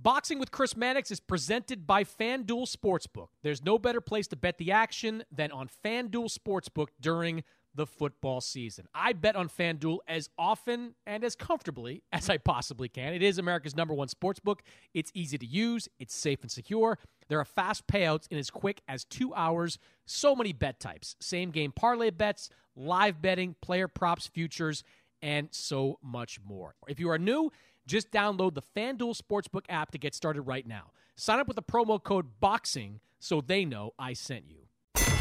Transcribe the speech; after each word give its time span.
Boxing 0.00 0.38
with 0.38 0.52
Chris 0.52 0.76
Mannix 0.76 1.10
is 1.10 1.18
presented 1.18 1.84
by 1.84 2.04
FanDuel 2.04 2.72
Sportsbook. 2.72 3.28
There's 3.42 3.64
no 3.64 3.80
better 3.80 4.00
place 4.00 4.28
to 4.28 4.36
bet 4.36 4.56
the 4.56 4.70
action 4.70 5.24
than 5.32 5.50
on 5.50 5.68
FanDuel 5.84 6.32
Sportsbook 6.32 6.88
during 7.00 7.42
the 7.74 7.84
football 7.84 8.40
season. 8.40 8.86
I 8.94 9.12
bet 9.12 9.34
on 9.34 9.48
FanDuel 9.48 9.98
as 10.06 10.30
often 10.38 10.94
and 11.04 11.24
as 11.24 11.34
comfortably 11.34 12.04
as 12.12 12.30
I 12.30 12.38
possibly 12.38 12.88
can. 12.88 13.12
It 13.12 13.24
is 13.24 13.38
America's 13.38 13.74
number 13.74 13.92
one 13.92 14.06
sportsbook. 14.06 14.60
It's 14.94 15.10
easy 15.14 15.36
to 15.36 15.46
use, 15.46 15.88
it's 15.98 16.14
safe 16.14 16.42
and 16.42 16.50
secure. 16.50 16.98
There 17.28 17.40
are 17.40 17.44
fast 17.44 17.88
payouts 17.88 18.28
in 18.30 18.38
as 18.38 18.50
quick 18.50 18.82
as 18.86 19.04
two 19.04 19.34
hours. 19.34 19.80
So 20.06 20.36
many 20.36 20.52
bet 20.52 20.78
types 20.78 21.16
same 21.20 21.50
game 21.50 21.72
parlay 21.72 22.10
bets, 22.10 22.50
live 22.76 23.20
betting, 23.20 23.56
player 23.62 23.88
props, 23.88 24.28
futures, 24.28 24.84
and 25.22 25.48
so 25.50 25.98
much 26.02 26.38
more. 26.44 26.76
If 26.86 27.00
you 27.00 27.10
are 27.10 27.18
new, 27.18 27.50
just 27.88 28.12
download 28.12 28.54
the 28.54 28.62
FanDuel 28.76 29.18
Sportsbook 29.18 29.64
app 29.68 29.90
to 29.92 29.98
get 29.98 30.14
started 30.14 30.42
right 30.42 30.66
now. 30.66 30.92
Sign 31.16 31.40
up 31.40 31.48
with 31.48 31.56
the 31.56 31.62
promo 31.62 32.00
code 32.00 32.26
BOXING 32.40 33.00
so 33.18 33.40
they 33.40 33.64
know 33.64 33.92
I 33.98 34.12
sent 34.12 34.44
you. 34.48 34.58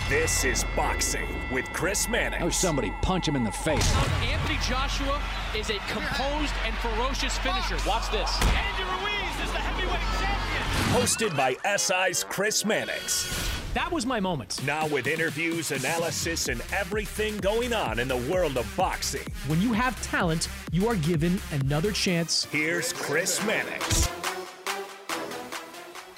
This 0.09 0.45
is 0.45 0.63
Boxing 0.75 1.27
with 1.51 1.65
Chris 1.73 2.07
Mannix. 2.07 2.41
Oh, 2.43 2.49
somebody 2.49 2.93
punch 3.01 3.27
him 3.27 3.35
in 3.35 3.43
the 3.43 3.51
face. 3.51 3.93
Anthony 4.21 4.57
Joshua 4.65 5.21
is 5.55 5.69
a 5.69 5.79
composed 5.89 6.53
and 6.65 6.75
ferocious 6.77 7.37
finisher. 7.39 7.77
Watch 7.87 8.09
this. 8.11 8.41
Andy 8.41 8.83
Ruiz 8.83 9.45
is 9.45 9.51
the 9.51 9.59
heavyweight 9.59 9.99
champion. 10.21 11.01
Hosted 11.01 11.35
by 11.35 11.57
SI's 11.77 12.23
Chris 12.23 12.63
Mannix. 12.63 13.56
That 13.77 13.91
was 13.91 14.07
my 14.07 14.19
moment. 14.19 14.59
Now 14.65 14.87
with 14.87 15.05
interviews, 15.05 15.69
analysis, 15.71 16.47
and 16.47 16.63
everything 16.73 17.37
going 17.37 17.73
on 17.73 17.99
in 17.99 18.07
the 18.07 18.17
world 18.17 18.57
of 18.57 18.65
boxing. 18.75 19.21
When 19.45 19.61
you 19.61 19.71
have 19.71 20.01
talent, 20.01 20.49
you 20.71 20.87
are 20.87 20.95
given 20.95 21.39
another 21.51 21.91
chance. 21.91 22.45
Here's 22.45 22.91
Chris 22.91 23.39
Mannix. 23.45 24.09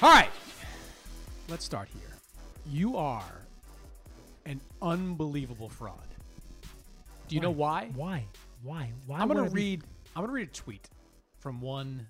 All 0.01 0.09
right, 0.09 0.29
let's 1.49 1.65
start 1.65 1.89
here. 1.99 2.15
You 2.65 2.95
are 2.95 3.41
an 4.45 4.61
unbelievable 4.81 5.67
fraud. 5.67 6.07
Do 7.27 7.35
you 7.35 7.41
know 7.41 7.51
why? 7.51 7.89
Why? 7.93 8.23
Why? 8.63 8.93
Why? 9.05 9.19
I'm 9.19 9.27
gonna 9.27 9.43
I 9.43 9.47
be- 9.49 9.53
read. 9.53 9.83
I'm 10.15 10.23
gonna 10.23 10.31
read 10.31 10.47
a 10.47 10.51
tweet 10.53 10.87
from 11.39 11.59
one 11.59 12.07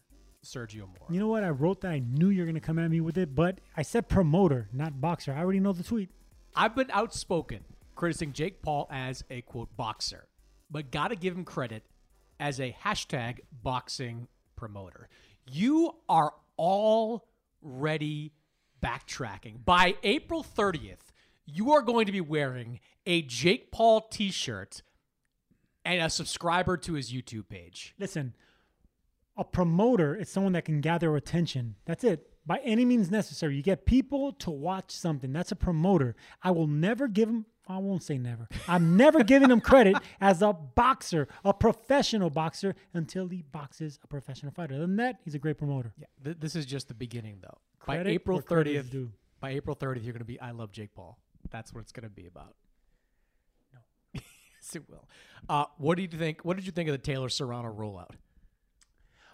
Sergio 0.49 0.87
Mora. 0.87 1.11
You 1.11 1.19
know 1.19 1.27
what? 1.27 1.43
I 1.43 1.49
wrote 1.49 1.81
that. 1.81 1.91
I 1.91 1.99
knew 1.99 2.29
you 2.29 2.41
were 2.41 2.45
gonna 2.45 2.59
come 2.59 2.79
at 2.79 2.89
me 2.89 3.01
with 3.01 3.17
it, 3.17 3.35
but 3.35 3.59
I 3.77 3.81
said 3.81 4.09
promoter, 4.09 4.69
not 4.73 4.99
boxer. 4.99 5.33
I 5.33 5.39
already 5.39 5.59
know 5.59 5.73
the 5.73 5.83
tweet. 5.83 6.09
I've 6.55 6.75
been 6.75 6.89
outspoken 6.91 7.63
criticizing 7.95 8.33
Jake 8.33 8.61
Paul 8.61 8.87
as 8.89 9.23
a 9.29 9.41
quote 9.41 9.75
boxer, 9.75 10.27
but 10.71 10.91
gotta 10.91 11.15
give 11.15 11.35
him 11.35 11.45
credit 11.45 11.83
as 12.39 12.59
a 12.59 12.75
hashtag 12.83 13.39
boxing 13.51 14.27
promoter. 14.55 15.09
You 15.51 15.95
are 16.07 16.33
already 16.57 18.33
backtracking. 18.81 19.65
By 19.65 19.95
April 20.03 20.43
30th, 20.43 21.11
you 21.45 21.71
are 21.73 21.81
going 21.81 22.05
to 22.05 22.11
be 22.11 22.21
wearing 22.21 22.79
a 23.05 23.21
Jake 23.23 23.71
Paul 23.71 24.01
t 24.01 24.31
shirt 24.31 24.81
and 25.83 26.01
a 26.01 26.09
subscriber 26.09 26.77
to 26.77 26.93
his 26.93 27.11
YouTube 27.11 27.49
page. 27.49 27.95
Listen, 27.99 28.35
a 29.39 29.43
promoter 29.45 30.15
is 30.15 30.29
someone 30.29 30.51
that 30.53 30.65
can 30.65 30.81
gather 30.81 31.15
attention. 31.15 31.75
That's 31.85 32.03
it. 32.03 32.27
By 32.45 32.59
any 32.63 32.83
means 32.83 33.09
necessary. 33.09 33.55
You 33.55 33.63
get 33.63 33.85
people 33.85 34.33
to 34.33 34.51
watch 34.51 34.91
something. 34.91 35.31
That's 35.31 35.51
a 35.53 35.55
promoter. 35.55 36.15
I 36.43 36.51
will 36.51 36.67
never 36.67 37.07
give 37.07 37.29
him, 37.29 37.45
I 37.67 37.77
won't 37.77 38.03
say 38.03 38.17
never. 38.17 38.49
I'm 38.67 38.97
never 38.97 39.23
giving 39.23 39.49
him 39.49 39.61
credit 39.61 39.95
as 40.21 40.41
a 40.41 40.51
boxer, 40.51 41.29
a 41.45 41.53
professional 41.53 42.29
boxer, 42.29 42.75
until 42.93 43.29
he 43.29 43.43
boxes 43.43 43.97
a 44.03 44.07
professional 44.07 44.51
fighter. 44.51 44.73
Other 44.75 44.87
than 44.87 44.97
that, 44.97 45.19
he's 45.23 45.35
a 45.35 45.39
great 45.39 45.57
promoter. 45.57 45.93
Yeah, 45.97 46.07
th- 46.23 46.37
this 46.39 46.55
is 46.55 46.65
just 46.65 46.89
the 46.89 46.93
beginning, 46.93 47.37
though. 47.41 47.57
By 47.85 47.99
April 47.99 48.41
credit 48.41 48.71
is 48.71 48.75
thirtieth, 48.83 48.91
due. 48.91 49.11
by 49.39 49.51
April 49.51 49.75
thirtieth, 49.75 50.03
you're 50.03 50.13
going 50.13 50.19
to 50.19 50.25
be 50.25 50.39
"I 50.41 50.51
love 50.51 50.71
Jake 50.71 50.93
Paul." 50.93 51.17
That's 51.49 51.73
what 51.73 51.81
it's 51.81 51.91
going 51.93 52.03
to 52.03 52.09
be 52.09 52.27
about. 52.27 52.55
No, 53.73 53.79
yes, 54.13 54.75
it 54.75 54.89
will. 54.89 55.07
Uh, 55.47 55.65
what 55.77 55.95
do 55.95 56.01
you 56.01 56.09
think? 56.09 56.41
What 56.43 56.57
did 56.57 56.65
you 56.65 56.71
think 56.71 56.89
of 56.89 56.93
the 56.93 56.97
Taylor 56.97 57.29
Serrano 57.29 57.71
rollout? 57.73 58.15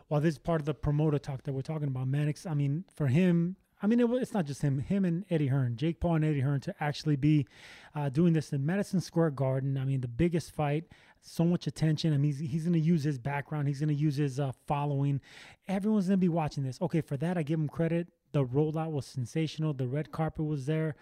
Well, 0.09 0.21
this 0.21 0.33
is 0.33 0.39
part 0.39 0.61
of 0.61 0.65
the 0.65 0.73
promoter 0.73 1.17
talk 1.17 1.43
that 1.43 1.53
we're 1.53 1.61
talking 1.61 1.87
about. 1.87 2.07
Mannix, 2.07 2.45
I 2.45 2.53
mean, 2.53 2.85
for 2.95 3.07
him, 3.07 3.55
I 3.81 3.87
mean, 3.87 3.99
it, 3.99 4.09
it's 4.21 4.33
not 4.33 4.45
just 4.45 4.61
him, 4.61 4.79
him 4.79 5.03
and 5.03 5.25
Eddie 5.29 5.47
Hearn, 5.47 5.77
Jake 5.77 5.99
Paul 5.99 6.15
and 6.15 6.25
Eddie 6.25 6.41
Hearn 6.41 6.61
to 6.61 6.75
actually 6.79 7.15
be 7.15 7.47
uh, 7.95 8.09
doing 8.09 8.33
this 8.33 8.53
in 8.53 8.65
Madison 8.65 9.01
Square 9.01 9.31
Garden. 9.31 9.77
I 9.77 9.85
mean, 9.85 10.01
the 10.01 10.07
biggest 10.07 10.51
fight, 10.51 10.85
so 11.21 11.43
much 11.43 11.65
attention. 11.65 12.13
I 12.13 12.17
mean, 12.17 12.31
he's, 12.31 12.51
he's 12.51 12.63
going 12.63 12.73
to 12.73 12.79
use 12.79 13.03
his 13.03 13.17
background, 13.17 13.67
he's 13.67 13.79
going 13.79 13.89
to 13.89 13.95
use 13.95 14.15
his 14.15 14.39
uh, 14.39 14.51
following. 14.67 15.21
Everyone's 15.67 16.07
going 16.07 16.19
to 16.19 16.21
be 16.21 16.29
watching 16.29 16.63
this. 16.63 16.79
Okay, 16.81 17.01
for 17.01 17.17
that, 17.17 17.37
I 17.37 17.43
give 17.43 17.59
him 17.59 17.67
credit. 17.67 18.07
The 18.31 18.45
rollout 18.45 18.91
was 18.91 19.05
sensational, 19.07 19.73
the 19.73 19.87
red 19.87 20.11
carpet 20.11 20.45
was 20.45 20.65
there. 20.67 20.95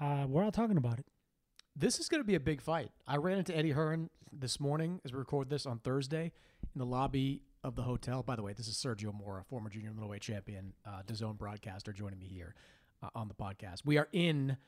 Uh, 0.00 0.26
we're 0.28 0.44
all 0.44 0.52
talking 0.52 0.76
about 0.76 0.98
it. 0.98 1.06
This 1.76 1.98
is 1.98 2.08
going 2.08 2.22
to 2.22 2.26
be 2.26 2.36
a 2.36 2.40
big 2.40 2.60
fight. 2.60 2.90
I 3.06 3.16
ran 3.16 3.38
into 3.38 3.56
Eddie 3.56 3.72
Hearn 3.72 4.10
this 4.32 4.60
morning 4.60 5.00
as 5.04 5.12
we 5.12 5.18
record 5.18 5.50
this 5.50 5.66
on 5.66 5.78
Thursday 5.80 6.32
in 6.62 6.78
the 6.78 6.86
lobby 6.86 7.42
of 7.64 7.74
the 7.74 7.82
hotel. 7.82 8.22
By 8.22 8.36
the 8.36 8.42
way, 8.42 8.52
this 8.52 8.68
is 8.68 8.76
Sergio 8.76 9.12
Mora, 9.12 9.42
former 9.42 9.70
junior 9.70 9.90
middleweight 9.92 10.20
champion, 10.20 10.74
uh, 10.86 11.00
DAZN 11.06 11.38
broadcaster, 11.38 11.92
joining 11.92 12.18
me 12.18 12.26
here 12.26 12.54
uh, 13.02 13.08
on 13.14 13.26
the 13.26 13.34
podcast. 13.34 13.80
We 13.84 13.96
are 13.96 14.08
in, 14.12 14.58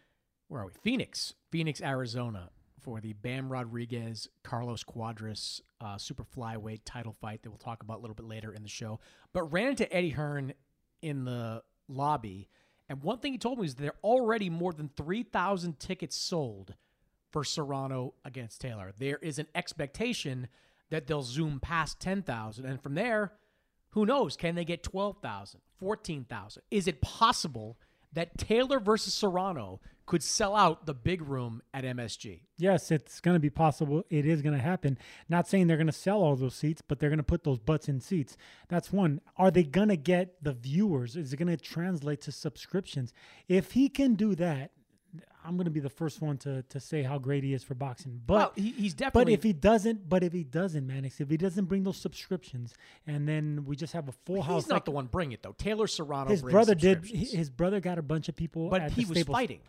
where 0.48 0.62
are 0.62 0.66
we? 0.66 0.72
Phoenix, 0.82 1.34
Phoenix, 1.50 1.82
Arizona, 1.82 2.50
for 2.80 3.00
the 3.00 3.12
Bam 3.12 3.50
Rodriguez 3.50 4.28
Carlos 4.42 4.82
Cuadras 4.82 5.60
uh, 5.80 5.98
super 5.98 6.24
flyweight 6.24 6.80
title 6.84 7.12
fight 7.12 7.42
that 7.42 7.50
we'll 7.50 7.58
talk 7.58 7.82
about 7.82 7.98
a 7.98 8.00
little 8.00 8.14
bit 8.14 8.26
later 8.26 8.52
in 8.52 8.62
the 8.62 8.68
show. 8.68 8.98
But 9.32 9.52
ran 9.52 9.68
into 9.68 9.92
Eddie 9.94 10.10
Hearn 10.10 10.54
in 11.02 11.24
the 11.24 11.62
lobby. 11.88 12.48
And 12.88 13.02
one 13.02 13.18
thing 13.18 13.32
he 13.32 13.38
told 13.38 13.58
me 13.58 13.66
is 13.66 13.74
there 13.74 13.90
are 13.90 13.96
already 14.02 14.48
more 14.48 14.72
than 14.72 14.88
3,000 14.96 15.78
tickets 15.78 16.16
sold 16.16 16.74
for 17.30 17.44
Serrano 17.44 18.14
against 18.24 18.60
Taylor. 18.60 18.92
There 18.96 19.18
is 19.20 19.38
an 19.38 19.48
expectation 19.54 20.48
that 20.90 21.06
they'll 21.06 21.22
zoom 21.22 21.60
past 21.60 22.00
10,000. 22.00 22.64
And 22.64 22.80
from 22.82 22.94
there, 22.94 23.32
who 23.90 24.06
knows? 24.06 24.36
Can 24.36 24.54
they 24.54 24.64
get 24.64 24.82
12,000, 24.82 25.60
14,000? 25.78 26.62
Is 26.70 26.86
it 26.86 27.00
possible 27.00 27.78
that 28.12 28.38
Taylor 28.38 28.80
versus 28.80 29.14
Serrano 29.14 29.80
could 30.06 30.22
sell 30.22 30.54
out 30.54 30.86
the 30.86 30.94
big 30.94 31.20
room 31.20 31.62
at 31.74 31.84
MSG? 31.84 32.40
Yes, 32.58 32.90
it's 32.90 33.20
going 33.20 33.34
to 33.34 33.40
be 33.40 33.50
possible. 33.50 34.04
It 34.08 34.24
is 34.24 34.40
going 34.40 34.56
to 34.56 34.62
happen. 34.62 34.98
Not 35.28 35.48
saying 35.48 35.66
they're 35.66 35.76
going 35.76 35.88
to 35.88 35.92
sell 35.92 36.22
all 36.22 36.36
those 36.36 36.54
seats, 36.54 36.82
but 36.86 36.98
they're 36.98 37.10
going 37.10 37.18
to 37.18 37.24
put 37.24 37.44
those 37.44 37.58
butts 37.58 37.88
in 37.88 38.00
seats. 38.00 38.36
That's 38.68 38.92
one. 38.92 39.20
Are 39.36 39.50
they 39.50 39.64
going 39.64 39.88
to 39.88 39.96
get 39.96 40.42
the 40.42 40.52
viewers? 40.52 41.16
Is 41.16 41.32
it 41.32 41.36
going 41.36 41.48
to 41.48 41.56
translate 41.56 42.20
to 42.22 42.32
subscriptions? 42.32 43.12
If 43.48 43.72
he 43.72 43.88
can 43.88 44.14
do 44.14 44.34
that, 44.36 44.70
I'm 45.44 45.56
gonna 45.56 45.70
be 45.70 45.80
the 45.80 45.88
first 45.88 46.20
one 46.20 46.38
to 46.38 46.62
to 46.62 46.80
say 46.80 47.02
how 47.02 47.18
great 47.18 47.44
he 47.44 47.52
is 47.54 47.62
for 47.62 47.74
boxing. 47.74 48.20
But 48.26 48.34
Well, 48.34 48.52
he- 48.56 48.72
he's 48.72 48.94
definitely. 48.94 49.32
But 49.34 49.38
if 49.38 49.42
he 49.44 49.52
doesn't, 49.52 50.08
but 50.08 50.22
if 50.24 50.32
he 50.32 50.42
doesn't, 50.42 50.84
Mannix, 50.86 51.20
if 51.20 51.30
he 51.30 51.36
doesn't 51.36 51.66
bring 51.66 51.84
those 51.84 51.96
subscriptions, 51.98 52.74
and 53.06 53.28
then 53.28 53.64
we 53.64 53.76
just 53.76 53.92
have 53.92 54.08
a 54.08 54.12
full 54.12 54.42
house. 54.42 54.64
He's 54.64 54.68
not 54.68 54.76
like- 54.76 54.84
the 54.86 54.90
one 54.90 55.06
bringing 55.06 55.32
it 55.32 55.42
though. 55.42 55.52
Taylor 55.56 55.86
Serrano. 55.86 56.30
his 56.30 56.42
brother 56.42 56.74
did. 56.74 57.04
His 57.06 57.48
brother 57.50 57.78
got 57.80 57.98
a 57.98 58.02
bunch 58.02 58.28
of 58.28 58.34
people, 58.36 58.68
but 58.68 58.90
he 58.92 59.04
was 59.04 59.22
fighting. 59.22 59.60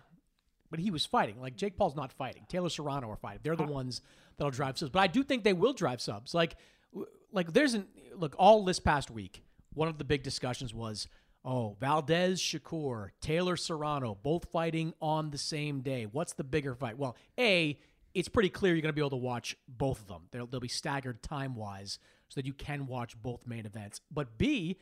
But 0.69 0.80
he 0.80 0.89
was 0.92 1.06
fighting. 1.06 1.40
Like 1.40 1.56
Jake 1.56 1.78
Paul's 1.78 1.95
not 1.95 2.12
fighting. 2.12 2.45
Taylor 2.50 2.69
Serrano 2.69 3.10
are 3.10 3.16
fighting. 3.16 3.40
They're 3.44 3.56
the 3.56 3.63
ones 3.63 4.01
that'll 4.38 4.51
drive 4.51 4.78
subs. 4.78 4.92
But 4.92 5.00
I 5.00 5.07
do 5.07 5.24
think 5.24 5.44
they 5.44 5.54
will 5.54 5.74
drive 5.74 6.01
subs. 6.01 6.33
Like, 6.33 6.56
like 7.31 7.54
there's 7.54 7.74
an 7.75 7.88
look. 8.16 8.36
All 8.38 8.66
this 8.66 8.80
past 8.80 9.10
week, 9.12 9.44
one 9.74 9.88
of 9.88 9.98
the 10.00 10.04
big 10.04 10.24
discussions 10.24 10.74
was, 10.74 11.07
oh, 11.48 11.78
Valdez 11.80 12.42
Shakur, 12.42 13.12
Taylor 13.22 13.56
Serrano, 13.56 14.18
both 14.22 14.52
fighting 14.52 14.94
on 15.02 15.32
the 15.32 15.38
same 15.38 15.80
day. 15.80 16.06
What's 16.06 16.34
the 16.34 16.44
bigger 16.44 16.76
fight? 16.76 16.98
Well, 16.98 17.16
a, 17.40 17.80
it's 18.14 18.28
pretty 18.28 18.50
clear 18.50 18.76
you're 18.76 18.82
going 18.82 18.90
to 18.90 18.94
be 18.94 19.02
able 19.02 19.12
to 19.12 19.16
watch 19.16 19.56
both 19.66 20.02
of 20.02 20.08
them. 20.08 20.24
They'll, 20.32 20.46
they'll 20.46 20.60
be 20.60 20.68
staggered 20.68 21.24
time 21.24 21.56
wise 21.56 22.00
so 22.28 22.42
that 22.42 22.46
you 22.46 22.54
can 22.54 22.86
watch 22.86 23.20
both 23.22 23.48
main 23.48 23.66
events. 23.66 24.02
But 24.12 24.38
B, 24.38 24.78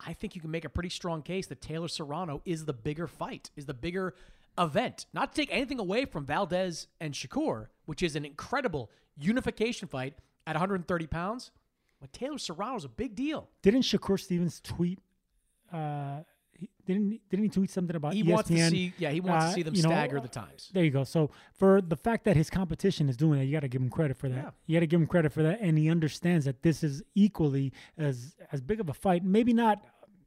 I 0.00 0.14
think 0.14 0.34
you 0.34 0.40
can 0.40 0.50
make 0.50 0.64
a 0.64 0.70
pretty 0.70 0.88
strong 0.88 1.20
case 1.20 1.46
that 1.48 1.60
Taylor 1.60 1.88
Serrano 1.88 2.40
is 2.46 2.64
the 2.64 2.72
bigger 2.72 3.06
fight, 3.06 3.50
is 3.54 3.66
the 3.66 3.74
bigger 3.74 4.14
event. 4.58 5.04
Not 5.12 5.34
to 5.34 5.42
take 5.42 5.52
anything 5.52 5.78
away 5.78 6.06
from 6.06 6.24
Valdez 6.24 6.86
and 7.00 7.12
Shakur, 7.12 7.66
which 7.84 8.02
is 8.02 8.16
an 8.16 8.24
incredible 8.24 8.90
unification 9.18 9.88
fight 9.88 10.14
at 10.46 10.54
130 10.54 11.06
pounds, 11.06 11.50
but 12.00 12.14
Taylor 12.14 12.38
Serrano's 12.38 12.86
a 12.86 12.88
big 12.88 13.14
deal. 13.14 13.50
Didn't 13.60 13.82
Shakur 13.82 14.18
Stevens 14.18 14.58
tweet? 14.58 14.98
Uh, 15.72 16.22
he- 16.58 16.68
didn't 16.86 17.20
didn't 17.30 17.44
he 17.44 17.48
tweet 17.48 17.70
something 17.70 17.96
about 17.96 18.12
He 18.14 18.22
ESPN? 18.22 18.32
wants 18.32 18.48
to 18.50 18.70
see, 18.70 18.92
yeah, 18.98 19.10
he 19.10 19.20
wants 19.20 19.44
uh, 19.44 19.48
to 19.48 19.54
see 19.54 19.62
them 19.62 19.74
you 19.74 19.82
know, 19.82 19.88
stagger 19.88 20.20
the 20.20 20.28
times. 20.28 20.70
There 20.72 20.84
you 20.84 20.90
go. 20.90 21.04
So 21.04 21.30
for 21.54 21.80
the 21.80 21.96
fact 21.96 22.24
that 22.24 22.36
his 22.36 22.50
competition 22.50 23.08
is 23.08 23.16
doing 23.16 23.38
that, 23.38 23.46
you 23.46 23.52
got 23.52 23.60
to 23.60 23.68
give 23.68 23.80
him 23.82 23.90
credit 23.90 24.16
for 24.16 24.28
that. 24.28 24.36
Yeah. 24.36 24.50
You 24.66 24.76
got 24.76 24.80
to 24.80 24.86
give 24.86 25.00
him 25.00 25.06
credit 25.06 25.32
for 25.32 25.42
that, 25.42 25.60
and 25.60 25.78
he 25.78 25.90
understands 25.90 26.44
that 26.44 26.62
this 26.62 26.82
is 26.84 27.02
equally 27.14 27.72
as 27.98 28.36
as 28.52 28.60
big 28.60 28.80
of 28.80 28.88
a 28.88 28.94
fight. 28.94 29.24
Maybe 29.24 29.52
not. 29.52 29.82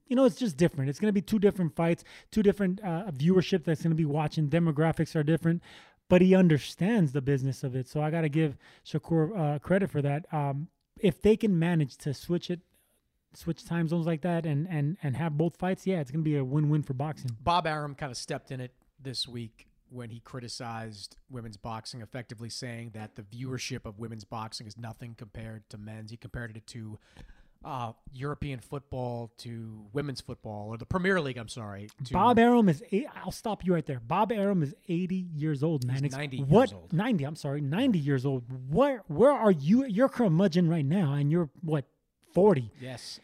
You 0.07 0.15
know, 0.15 0.25
it's 0.25 0.35
just 0.35 0.55
different. 0.55 0.89
It's 0.89 0.99
going 0.99 1.09
to 1.09 1.13
be 1.13 1.21
two 1.21 1.39
different 1.39 1.75
fights, 1.75 2.03
two 2.31 2.43
different 2.43 2.79
uh, 2.81 3.05
viewership 3.11 3.63
that's 3.63 3.81
going 3.81 3.89
to 3.89 3.95
be 3.95 4.05
watching. 4.05 4.47
Demographics 4.49 5.15
are 5.15 5.23
different, 5.23 5.63
but 6.09 6.21
he 6.21 6.35
understands 6.35 7.11
the 7.11 7.21
business 7.21 7.63
of 7.63 7.75
it. 7.75 7.87
So 7.87 8.01
I 8.01 8.11
got 8.11 8.21
to 8.21 8.29
give 8.29 8.55
Shakur 8.85 9.55
uh, 9.55 9.59
credit 9.59 9.89
for 9.89 10.03
that. 10.03 10.31
Um, 10.31 10.67
if 10.99 11.21
they 11.23 11.35
can 11.35 11.57
manage 11.57 11.97
to 11.97 12.13
switch 12.13 12.51
it, 12.51 12.59
switch 13.37 13.65
time 13.65 13.87
zones 13.87 14.05
like 14.05 14.21
that, 14.21 14.45
and 14.45 14.67
and 14.69 14.97
and 15.03 15.15
have 15.15 15.37
both 15.37 15.57
fights, 15.57 15.85
yeah, 15.85 15.99
it's 15.99 16.11
going 16.11 16.23
to 16.23 16.29
be 16.29 16.37
a 16.37 16.43
win-win 16.43 16.83
for 16.83 16.93
boxing. 16.93 17.31
Bob 17.41 17.67
Arum 17.67 17.95
kind 17.95 18.11
of 18.11 18.17
stepped 18.17 18.51
in 18.51 18.59
it 18.59 18.71
this 19.01 19.27
week 19.27 19.67
when 19.89 20.09
he 20.09 20.19
criticized 20.19 21.15
women's 21.29 21.57
boxing, 21.57 22.01
effectively 22.01 22.49
saying 22.49 22.91
that 22.93 23.15
the 23.15 23.21
viewership 23.21 23.85
of 23.85 23.99
women's 23.99 24.23
boxing 24.23 24.67
is 24.67 24.77
nothing 24.77 25.15
compared 25.15 25.69
to 25.69 25.77
men's. 25.77 26.11
He 26.11 26.17
compared 26.17 26.57
it 26.57 26.65
to 26.67 26.97
uh, 27.63 27.93
European 28.13 28.59
football, 28.59 29.31
to 29.37 29.85
women's 29.93 30.21
football, 30.21 30.67
or 30.69 30.77
the 30.77 30.85
Premier 30.85 31.19
League. 31.19 31.37
I'm 31.37 31.47
sorry. 31.47 31.89
To, 32.05 32.13
Bob 32.13 32.37
Arum 32.37 32.69
is. 32.69 32.83
Eight, 32.91 33.07
I'll 33.23 33.31
stop 33.31 33.65
you 33.65 33.73
right 33.73 33.85
there. 33.85 33.99
Bob 33.99 34.31
Arum 34.31 34.61
is 34.61 34.75
80 34.87 35.15
years 35.35 35.63
old, 35.63 35.85
man. 35.85 35.95
He's 35.95 36.03
It's- 36.05 36.17
90 36.17 36.37
years 36.37 36.49
what, 36.49 36.73
old. 36.73 36.93
90. 36.93 37.23
I'm 37.23 37.35
sorry, 37.35 37.61
90 37.61 37.97
years 37.99 38.25
old. 38.25 38.43
Where 38.69 39.03
where 39.07 39.31
are 39.31 39.51
you? 39.51 39.85
You're 39.85 40.09
curmudgeon 40.09 40.69
right 40.69 40.85
now, 40.85 41.13
and 41.13 41.31
you're 41.31 41.49
what 41.61 41.85
40. 42.35 42.71
Yes. 42.79 43.19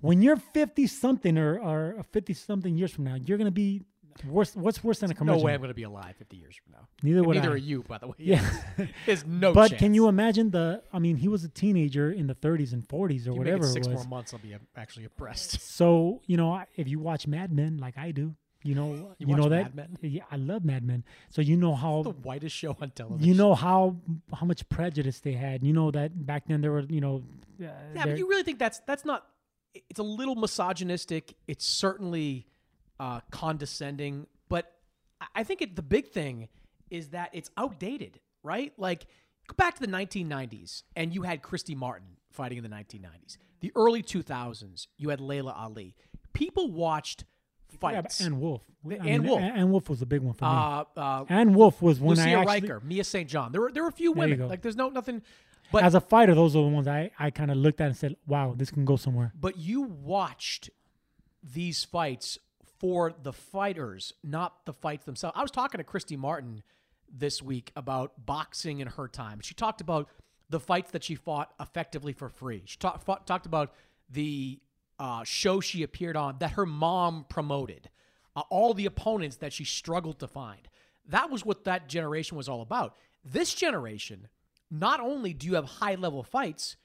When 0.00 0.22
you're 0.22 0.36
50 0.36 0.86
something 0.86 1.36
or 1.36 1.58
or 1.58 2.04
50 2.12 2.32
something 2.34 2.76
years 2.76 2.92
from 2.92 3.04
now, 3.04 3.16
you're 3.16 3.36
gonna 3.38 3.50
be 3.50 3.82
worse. 4.26 4.54
What's 4.54 4.82
worse 4.84 5.00
than 5.00 5.10
a 5.10 5.14
commercial? 5.14 5.40
No 5.40 5.44
way 5.44 5.54
I'm 5.54 5.60
going 5.60 5.68
to 5.68 5.74
be 5.74 5.82
alive 5.84 6.16
50 6.16 6.36
years 6.36 6.56
from 6.62 6.72
now. 6.72 6.88
Neither 7.02 7.22
would 7.22 7.36
Neither 7.36 7.50
I. 7.50 7.54
are 7.54 7.56
you, 7.56 7.82
by 7.82 7.98
the 7.98 8.06
way. 8.08 8.14
Yeah. 8.18 8.44
There's 9.06 9.24
no 9.26 9.52
but 9.52 9.68
chance. 9.68 9.80
can 9.80 9.94
you 9.94 10.08
imagine 10.08 10.50
the? 10.50 10.82
I 10.92 10.98
mean, 10.98 11.16
he 11.16 11.28
was 11.28 11.44
a 11.44 11.48
teenager 11.48 12.10
in 12.12 12.26
the 12.26 12.34
30s 12.34 12.72
and 12.72 12.86
40s 12.86 13.26
or 13.26 13.32
You 13.32 13.38
whatever 13.38 13.66
six 13.66 13.86
was. 13.88 13.96
more 13.96 14.04
months, 14.06 14.32
I'll 14.34 14.40
be 14.40 14.54
uh, 14.54 14.58
actually 14.76 15.04
impressed. 15.04 15.60
So 15.60 16.20
you 16.26 16.36
know, 16.36 16.62
if 16.76 16.88
you 16.88 16.98
watch 16.98 17.26
Mad 17.26 17.52
Men 17.52 17.78
like 17.78 17.96
I 17.98 18.10
do, 18.10 18.34
you 18.62 18.74
know, 18.74 19.14
You 19.18 19.28
you, 19.28 19.36
know 19.36 19.48
that. 19.48 19.72
Yeah, 20.02 20.24
I 20.30 20.36
love 20.36 20.64
Mad 20.64 20.84
Men. 20.84 21.04
So 21.30 21.40
you 21.42 21.56
know 21.56 21.74
how 21.74 22.02
the 22.02 22.10
whitest 22.10 22.54
show 22.54 22.76
on 22.80 22.90
television. 22.90 23.26
you 23.26 23.34
know 23.34 23.54
how 23.54 23.96
how 24.34 24.46
much 24.46 24.68
prejudice 24.68 25.20
they 25.20 25.32
had. 25.32 25.64
You 25.64 25.72
know 25.72 25.90
that 25.90 26.26
back 26.26 26.44
then 26.46 26.60
there 26.60 26.72
were 26.72 26.80
you 26.82 27.00
know. 27.00 27.22
Uh, 27.60 27.64
Yeah, 27.94 28.04
but 28.06 28.18
you 28.18 28.28
really 28.28 28.42
think 28.42 28.58
that's 28.58 28.80
that's 28.80 29.04
not? 29.04 29.26
It's 29.88 30.00
a 30.00 30.02
little 30.04 30.34
misogynistic. 30.34 31.34
It's 31.46 31.64
certainly 31.64 32.46
uh, 32.98 33.20
condescending, 33.30 34.26
but 34.48 34.72
I- 35.34 35.44
think 35.44 35.62
it, 35.62 35.76
the 35.76 35.82
big 35.82 36.08
thing 36.08 36.48
is 36.90 37.10
that 37.10 37.30
it's 37.32 37.50
outdated, 37.56 38.20
right? 38.42 38.72
Like 38.76 39.06
go 39.46 39.54
back 39.56 39.74
to 39.76 39.80
the 39.80 39.86
1990s, 39.86 40.82
and 40.96 41.14
you 41.14 41.22
had 41.22 41.40
Christy 41.42 41.74
Martin 41.74 42.16
fighting 42.30 42.58
in 42.58 42.64
the 42.64 42.70
1990s. 42.70 43.38
The 43.60 43.72
early 43.76 44.02
2000s, 44.02 44.86
you 44.96 45.10
had 45.10 45.20
Laila 45.20 45.52
Ali. 45.52 45.94
People 46.32 46.70
watched 46.70 47.24
fights. 47.78 48.20
Anne 48.20 48.38
Wolfe. 48.40 48.62
I 48.88 48.94
Ann 48.94 49.04
mean, 49.04 49.22
Wolf. 49.24 49.40
Ann 49.40 49.56
Anne 49.56 49.70
Wolfe 49.70 49.88
was 49.90 50.02
a 50.02 50.06
big 50.06 50.22
one 50.22 50.34
for 50.34 50.44
me. 50.44 50.50
uh, 50.50 50.84
uh, 50.96 51.24
Anne 51.28 51.52
Wolfe 51.54 51.80
was 51.82 52.00
when 52.00 52.16
Lucia 52.16 52.30
I 52.30 52.40
actually, 52.42 52.68
Rijker, 52.68 52.82
Mia 52.82 53.04
St. 53.04 53.28
John. 53.28 53.52
There 53.52 53.60
were 53.60 53.72
there 53.72 53.82
were 53.82 53.88
a 53.88 53.92
few 53.92 54.12
women. 54.12 54.48
Like 54.48 54.62
there's 54.62 54.76
no 54.76 54.88
nothing. 54.88 55.22
But 55.72 55.84
as 55.84 55.94
a 55.94 56.00
fighter, 56.00 56.34
those 56.34 56.56
are 56.56 56.62
the 56.62 56.68
ones 56.68 56.88
I 56.88 57.10
I 57.18 57.30
kind 57.30 57.50
of 57.50 57.56
looked 57.56 57.80
at 57.80 57.86
and 57.88 57.96
said, 57.96 58.16
"Wow, 58.26 58.54
this 58.56 58.70
can 58.70 58.84
go 58.84 58.96
somewhere." 58.96 59.32
but 59.38 59.56
you 59.58 59.82
watched 59.82 60.70
these 61.42 61.84
fights 61.84 62.38
for 62.78 63.12
the 63.22 63.32
fighters, 63.32 64.14
not 64.24 64.64
the 64.66 64.72
fights 64.72 65.04
themselves. 65.04 65.36
I 65.38 65.42
was 65.42 65.50
talking 65.50 65.78
to 65.78 65.84
Christy 65.84 66.16
Martin 66.16 66.62
this 67.12 67.42
week 67.42 67.72
about 67.76 68.24
boxing 68.24 68.80
in 68.80 68.86
her 68.88 69.06
time. 69.08 69.40
She 69.40 69.54
talked 69.54 69.80
about 69.80 70.08
the 70.48 70.60
fights 70.60 70.90
that 70.92 71.04
she 71.04 71.14
fought 71.14 71.52
effectively 71.60 72.12
for 72.12 72.28
free. 72.28 72.62
She 72.64 72.78
talk, 72.78 73.02
fought, 73.04 73.26
talked 73.26 73.46
about 73.46 73.72
the 74.08 74.60
uh, 75.00 75.24
show 75.24 75.60
she 75.60 75.82
appeared 75.82 76.14
on 76.14 76.36
that 76.38 76.52
her 76.52 76.66
mom 76.66 77.24
promoted, 77.28 77.88
uh, 78.36 78.42
all 78.50 78.74
the 78.74 78.86
opponents 78.86 79.36
that 79.36 79.52
she 79.52 79.64
struggled 79.64 80.20
to 80.20 80.28
find. 80.28 80.68
That 81.08 81.30
was 81.30 81.44
what 81.44 81.64
that 81.64 81.88
generation 81.88 82.36
was 82.36 82.48
all 82.48 82.60
about. 82.60 82.96
This 83.24 83.54
generation, 83.54 84.28
not 84.70 85.00
only 85.00 85.32
do 85.32 85.46
you 85.46 85.54
have 85.54 85.64
high 85.64 85.94
level 85.94 86.22
fights 86.22 86.76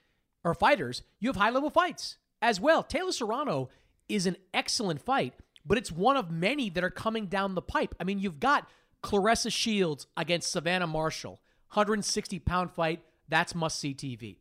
or 0.45 0.53
fighters, 0.53 1.03
you 1.19 1.27
have 1.29 1.35
high 1.35 1.49
level 1.49 1.69
fights 1.69 2.17
as 2.41 2.59
well. 2.59 2.81
Taylor 2.83 3.11
Serrano 3.11 3.69
is 4.07 4.25
an 4.25 4.37
excellent 4.53 5.01
fight, 5.01 5.33
but 5.65 5.77
it's 5.77 5.91
one 5.91 6.15
of 6.15 6.31
many 6.31 6.69
that 6.69 6.83
are 6.85 6.89
coming 6.89 7.25
down 7.25 7.53
the 7.53 7.61
pipe. 7.61 7.93
I 7.99 8.05
mean, 8.05 8.19
you've 8.19 8.39
got 8.39 8.69
Claressa 9.03 9.51
Shields 9.51 10.07
against 10.15 10.51
Savannah 10.51 10.87
Marshall, 10.87 11.41
160 11.73 12.39
pound 12.39 12.71
fight. 12.71 13.01
That's 13.27 13.53
must 13.53 13.77
see 13.77 13.93
TV. 13.93 14.37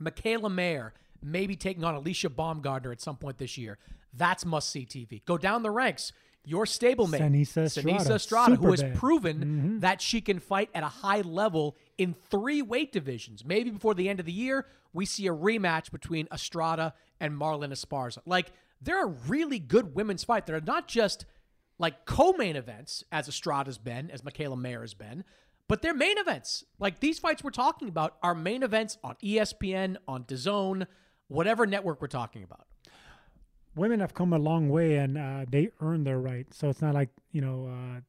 Mikaela 0.00 0.52
Mayer 0.52 0.94
maybe 1.22 1.56
taking 1.56 1.84
on 1.84 1.94
Alycia 1.94 2.28
Baumgardner 2.28 2.92
at 2.92 3.00
some 3.00 3.16
point 3.16 3.38
this 3.38 3.58
year. 3.58 3.78
That's 4.12 4.44
must 4.44 4.70
see 4.70 4.84
TV. 4.86 5.24
Go 5.24 5.38
down 5.38 5.62
the 5.62 5.70
ranks. 5.70 6.12
Your 6.44 6.64
stablemate, 6.64 7.20
Seniesa 7.20 7.64
Estrada, 7.64 7.98
Seniesa 7.98 8.10
Estrada, 8.14 8.56
who 8.56 8.70
has 8.70 8.82
proven 8.94 9.38
mm-hmm. 9.38 9.78
that 9.80 10.00
she 10.00 10.22
can 10.22 10.38
fight 10.38 10.70
at 10.74 10.82
a 10.82 10.88
high 10.88 11.20
level 11.20 11.76
in 11.98 12.14
three 12.30 12.62
weight 12.62 12.92
divisions. 12.92 13.44
Maybe 13.44 13.70
before 13.70 13.94
the 13.94 14.08
end 14.08 14.20
of 14.20 14.26
the 14.26 14.32
year, 14.32 14.66
we 14.94 15.04
see 15.04 15.26
a 15.26 15.34
rematch 15.34 15.90
between 15.90 16.28
Estrada 16.32 16.94
and 17.20 17.34
Marlen 17.34 17.72
Esparza. 17.72 18.18
Like, 18.24 18.52
there 18.80 18.98
are 18.98 19.08
really 19.08 19.58
good 19.58 19.94
women's 19.94 20.24
fights 20.24 20.46
that 20.46 20.54
are 20.54 20.64
not 20.64 20.88
just 20.88 21.26
like 21.78 22.04
co-main 22.04 22.56
events, 22.56 23.04
as 23.12 23.28
Estrada's 23.28 23.78
been, 23.78 24.10
as 24.10 24.22
Mikaela 24.22 24.58
Mayer 24.58 24.80
has 24.82 24.94
been, 24.94 25.24
but 25.66 25.82
they're 25.82 25.94
main 25.94 26.18
events. 26.18 26.64
Like 26.78 27.00
these 27.00 27.18
fights 27.18 27.44
we're 27.44 27.50
talking 27.50 27.88
about 27.88 28.16
are 28.22 28.34
main 28.34 28.62
events 28.62 28.98
on 29.02 29.16
ESPN, 29.22 29.96
on 30.08 30.24
DAZN, 30.24 30.86
whatever 31.30 31.66
network 31.66 32.02
we're 32.02 32.08
talking 32.08 32.42
about. 32.44 32.66
women 33.74 34.00
have 34.00 34.14
come 34.14 34.32
a 34.32 34.38
long 34.38 34.68
way 34.68 34.96
and 34.96 35.16
uh, 35.16 35.44
they 35.48 35.70
earn 35.80 36.04
their 36.04 36.18
right. 36.18 36.52
So 36.52 36.68
it's 36.68 36.82
not 36.82 36.94
like 36.94 37.10
you 37.32 37.40
know, 37.40 37.68
uh, 37.72 38.00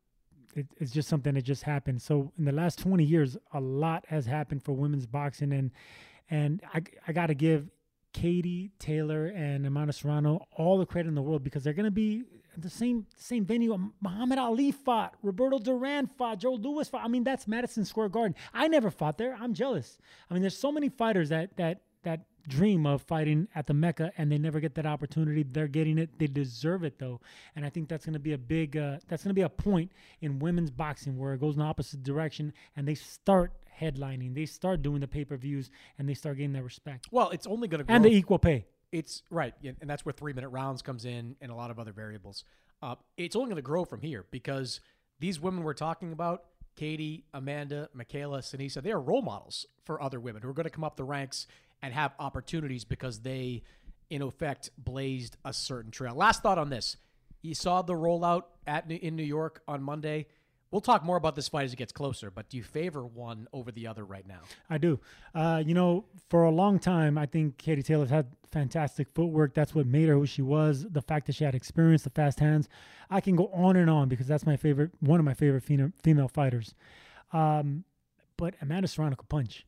it, 0.56 0.68
it's 0.80 0.92
just 0.92 1.08
something 1.10 1.36
that 1.36 1.44
just 1.44 1.64
happened. 1.64 2.02
So 2.02 2.32
in 2.38 2.46
the 2.46 2.52
last 2.52 2.80
twenty 2.80 3.04
years, 3.06 3.38
a 3.54 3.62
lot 3.62 4.06
has 4.08 4.26
happened 4.26 4.64
for 4.64 4.74
women's 4.74 5.06
boxing, 5.06 5.54
and 5.54 5.72
and 6.30 6.62
I 6.74 6.82
I 7.08 7.14
got 7.14 7.28
to 7.28 7.36
give 7.36 7.70
Katie 8.14 8.72
Taylor 8.80 9.28
and 9.28 9.66
Amanda 9.66 9.94
Serrano 9.94 10.46
all 10.58 10.78
the 10.78 10.86
credit 10.86 11.10
in 11.10 11.16
the 11.16 11.22
world 11.22 11.44
because 11.44 11.64
they're 11.64 11.74
gonna 11.74 11.92
be 11.92 12.24
at 12.56 12.62
the 12.62 12.70
same 12.70 13.06
same 13.16 13.46
venue. 13.46 13.78
Muhammad 14.02 14.40
Ali 14.40 14.72
fought, 14.72 15.16
Roberto 15.24 15.60
Duran 15.60 16.08
fought, 16.08 16.40
Joe 16.40 16.56
Louis 16.56 16.90
fought. 16.90 17.06
I 17.06 17.08
mean, 17.08 17.24
that's 17.24 17.48
Madison 17.48 17.86
Square 17.86 18.10
Garden. 18.10 18.36
I 18.54 18.68
never 18.68 18.92
fought 18.92 19.18
there. 19.18 19.38
I'm 19.40 19.54
jealous. 19.54 20.00
I 20.30 20.34
mean, 20.34 20.42
there's 20.42 20.58
so 20.58 20.72
many 20.72 20.90
fighters 20.90 21.30
that 21.30 21.56
that 21.58 21.82
that 22.04 22.26
dream 22.48 22.86
of 22.86 23.02
fighting 23.04 23.48
at 23.56 23.68
the 23.68 23.74
Mecca 23.74 24.12
and 24.18 24.32
they 24.32 24.38
never 24.38 24.60
get 24.60 24.76
that 24.76 24.86
opportunity. 24.86 25.44
They're 25.44 25.68
getting 25.68 25.98
it. 25.98 26.18
They 26.20 26.28
deserve 26.28 26.84
it 26.84 27.00
though, 27.00 27.20
and 27.56 27.66
I 27.66 27.70
think 27.70 27.90
that's 27.90 28.06
going 28.06 28.14
to 28.14 28.20
be 28.20 28.34
a 28.34 28.38
big. 28.38 28.78
Uh, 28.78 28.98
that's 29.08 29.24
going 29.24 29.30
to 29.32 29.34
be 29.36 29.42
a 29.42 29.50
point 29.50 29.92
in 30.22 30.40
women's 30.40 30.72
boxing 30.72 31.18
where 31.18 31.34
it 31.34 31.40
goes 31.40 31.56
in 31.56 31.60
the 31.60 31.66
opposite 31.66 32.04
direction 32.04 32.54
and 32.76 32.88
they 32.88 32.96
start 32.96 33.54
headlining. 33.80 34.34
They 34.36 34.46
start 34.46 34.82
doing 34.82 35.02
the 35.02 35.08
pay 35.08 35.26
per 35.26 35.38
views 35.38 35.72
and 35.98 36.08
they 36.08 36.14
start 36.14 36.38
getting 36.38 36.54
that 36.54 36.64
respect 36.64 37.08
Well, 37.12 37.30
it's 37.30 37.48
only 37.48 37.68
going 37.68 37.80
to 37.80 37.86
grow. 37.86 37.96
and 37.96 38.06
the 38.06 38.10
equal 38.10 38.40
pay. 38.40 38.66
It's 38.92 39.24
right, 39.30 39.54
and 39.64 39.90
that's 39.90 40.04
where 40.06 40.12
three 40.14 40.34
minute 40.34 40.50
rounds 40.50 40.82
comes 40.82 41.06
in, 41.06 41.38
and 41.40 41.50
a 41.52 41.56
lot 41.56 41.72
of 41.72 41.80
other 41.80 41.94
variables. 41.94 42.44
Uh, 42.82 42.96
it's 43.16 43.36
only 43.36 43.48
going 43.48 43.56
to 43.56 43.62
grow 43.62 43.86
from 43.86 44.02
here 44.02 44.26
because 44.32 44.82
these 45.20 45.40
women 45.40 45.64
we're 45.64 45.74
talking 45.74 46.12
about, 46.12 46.44
Katie, 46.76 47.24
Amanda, 47.34 47.90
Mikaela, 47.96 48.40
Seniesa, 48.40 48.82
they 48.84 48.92
are 48.92 49.00
role 49.00 49.22
models 49.22 49.66
for 49.86 50.02
other 50.02 50.20
women 50.20 50.42
who 50.42 50.50
are 50.50 50.54
going 50.54 50.66
to 50.66 50.70
come 50.70 50.84
up 50.84 50.98
the 50.98 51.04
ranks 51.04 51.48
and 51.82 51.94
have 51.94 52.14
opportunities 52.20 52.84
because 52.84 53.20
they, 53.22 53.64
in 54.10 54.22
effect, 54.22 54.70
blazed 54.78 55.38
a 55.46 55.54
certain 55.54 55.92
trail. 55.92 56.16
Last 56.16 56.44
thought 56.44 56.58
on 56.58 56.70
this: 56.70 56.98
you 57.42 57.56
saw 57.56 57.82
the 57.82 57.94
rollout 57.94 58.44
at 58.68 58.90
in 58.90 59.16
New 59.16 59.24
York 59.24 59.62
on 59.68 59.82
Monday. 59.84 60.28
We'll 60.72 60.80
talk 60.80 61.04
more 61.04 61.18
about 61.18 61.36
this 61.36 61.50
fight 61.50 61.66
as 61.66 61.74
it 61.74 61.76
gets 61.76 61.92
closer, 61.92 62.32
but 62.32 62.48
do 62.48 62.56
you 62.56 62.64
favor 62.64 63.06
one 63.06 63.50
over 63.52 63.74
the 63.74 63.88
other 63.88 64.06
right 64.06 64.26
now? 64.26 64.40
I 64.70 64.78
do. 64.78 65.02
Uh, 65.36 65.62
you 65.66 65.74
know, 65.74 66.06
for 66.30 66.46
a 66.46 66.50
long 66.50 66.80
time, 66.80 67.18
I 67.18 67.26
think 67.26 67.58
Katie 67.58 67.84
Taylor's 67.84 68.10
had 68.10 68.28
fantastic 68.54 69.10
footwork. 69.10 69.54
That's 69.54 69.76
what 69.76 69.86
made 69.86 70.08
her 70.08 70.14
who 70.14 70.26
she 70.26 70.42
was. 70.42 70.86
The 70.90 71.02
fact 71.02 71.28
that 71.28 71.36
she 71.36 71.44
had 71.44 71.56
experience, 71.56 72.04
the 72.04 72.10
fast 72.10 72.40
hands. 72.40 72.70
I 73.10 73.20
can 73.20 73.36
go 73.36 73.48
on 73.48 73.76
and 73.76 73.90
on 73.90 74.08
because 74.08 74.28
that's 74.28 74.46
my 74.46 74.56
favorite, 74.56 74.92
one 75.02 75.20
of 75.20 75.26
my 75.26 75.34
favorite 75.34 75.64
female, 75.64 75.92
female 76.04 76.30
fighters. 76.30 76.74
Um, 77.34 77.84
but 78.38 78.56
Amanda 78.62 78.88
Serrano 78.88 79.18
could 79.18 79.28
punch, 79.28 79.66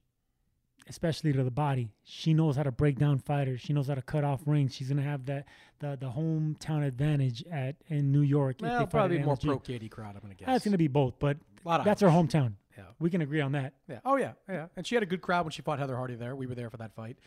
especially 0.87 1.33
to 1.33 1.43
the 1.43 1.51
body. 1.51 1.89
She 2.03 2.33
knows 2.33 2.55
how 2.55 2.63
to 2.63 2.71
break 2.71 2.99
down 2.99 3.19
fighters. 3.19 3.61
She 3.61 3.73
knows 3.73 3.87
how 3.87 3.95
to 3.95 4.01
cut 4.01 4.23
off 4.23 4.41
rings. 4.45 4.75
She's 4.75 4.89
gonna 4.89 5.01
have 5.01 5.25
that 5.25 5.45
the 5.79 5.97
the 5.99 6.07
hometown 6.09 6.85
advantage 6.85 7.43
at 7.51 7.75
in 7.87 8.11
New 8.11 8.21
York. 8.21 8.57
if 8.57 8.61
they 8.61 8.67
Well, 8.67 8.87
probably 8.87 9.19
more 9.19 9.37
pro 9.37 9.59
Katie 9.59 9.89
crowd. 9.89 10.15
I'm 10.15 10.21
gonna 10.21 10.35
guess. 10.35 10.47
That's 10.47 10.65
gonna 10.65 10.77
be 10.77 10.87
both, 10.87 11.19
but 11.19 11.37
that's 11.65 12.01
her 12.01 12.07
hometown. 12.09 12.53
Yeah. 12.77 12.85
we 12.99 13.09
can 13.11 13.21
agree 13.21 13.41
on 13.41 13.51
that. 13.51 13.73
Yeah. 13.87 13.99
Oh 14.03 14.15
yeah, 14.15 14.33
yeah. 14.49 14.67
And 14.75 14.85
she 14.85 14.95
had 14.95 15.03
a 15.03 15.07
good 15.07 15.21
crowd 15.21 15.45
when 15.45 15.51
she 15.51 15.61
fought 15.61 15.77
Heather 15.79 15.95
Hardy 15.95 16.15
there. 16.15 16.35
We 16.35 16.47
were 16.47 16.55
there 16.55 16.69
for 16.69 16.77
that 16.77 16.93
fight. 16.95 17.17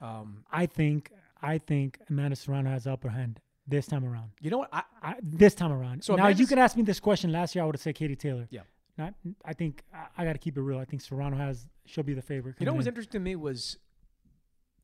Um, 0.00 0.44
I 0.50 0.66
think 0.66 1.10
I 1.42 1.58
think 1.58 1.98
Amanda 2.08 2.36
Serrano 2.36 2.70
has 2.70 2.84
the 2.84 2.92
upper 2.92 3.10
hand 3.10 3.40
this 3.68 3.86
time 3.86 4.04
around. 4.04 4.30
you 4.40 4.50
know 4.50 4.58
what? 4.58 4.68
I, 4.72 4.82
I, 5.02 5.14
this 5.22 5.54
time 5.54 5.72
around. 5.72 6.04
So 6.04 6.14
now 6.14 6.28
you 6.28 6.46
can 6.46 6.58
ask 6.58 6.76
me 6.76 6.82
this 6.82 7.00
question 7.00 7.32
last 7.32 7.54
year. 7.54 7.62
I 7.62 7.66
would 7.66 7.74
have 7.74 7.82
said 7.82 7.94
Katie 7.96 8.16
Taylor. 8.16 8.46
Yeah. 8.50 8.60
Not. 8.98 9.14
I 9.44 9.52
think 9.52 9.82
I, 9.94 10.06
I 10.22 10.24
got 10.24 10.32
to 10.32 10.38
keep 10.38 10.56
it 10.56 10.60
real. 10.62 10.78
I 10.78 10.84
think 10.84 11.02
Serrano 11.02 11.36
has. 11.36 11.66
She'll 11.84 12.04
be 12.04 12.14
the 12.14 12.22
favorite. 12.22 12.56
You 12.58 12.66
know 12.66 12.72
what 12.72 12.78
was 12.78 12.86
in. 12.86 12.92
interesting 12.92 13.20
to 13.20 13.24
me 13.24 13.36
was 13.36 13.76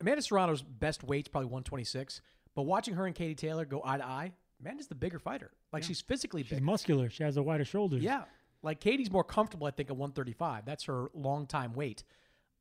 Amanda 0.01 0.23
Serrano's 0.23 0.63
best 0.63 1.03
weight's 1.05 1.29
probably 1.29 1.47
126, 1.47 2.21
but 2.55 2.63
watching 2.63 2.95
her 2.95 3.07
and 3.07 3.15
Katie 3.15 3.35
Taylor 3.35 3.65
go 3.65 3.81
eye 3.85 3.97
to 3.99 4.05
eye, 4.05 4.33
Amanda's 4.61 4.87
the 4.89 4.95
bigger 4.95 5.19
fighter. 5.19 5.51
Like 5.73 5.83
she's 5.83 6.01
physically 6.01 6.43
She's 6.43 6.51
big. 6.59 6.63
muscular. 6.63 7.09
She 7.09 7.23
has 7.23 7.37
a 7.37 7.43
wider 7.43 7.65
shoulders. 7.65 8.03
Yeah. 8.03 8.25
Like 8.63 8.81
Katie's 8.81 9.11
more 9.11 9.25
comfortable, 9.25 9.67
I 9.67 9.71
think, 9.71 9.91
at 9.91 9.97
135. 9.97 10.65
That's 10.65 10.85
her 10.85 11.07
long 11.15 11.47
time 11.47 11.73
weight. 11.73 12.05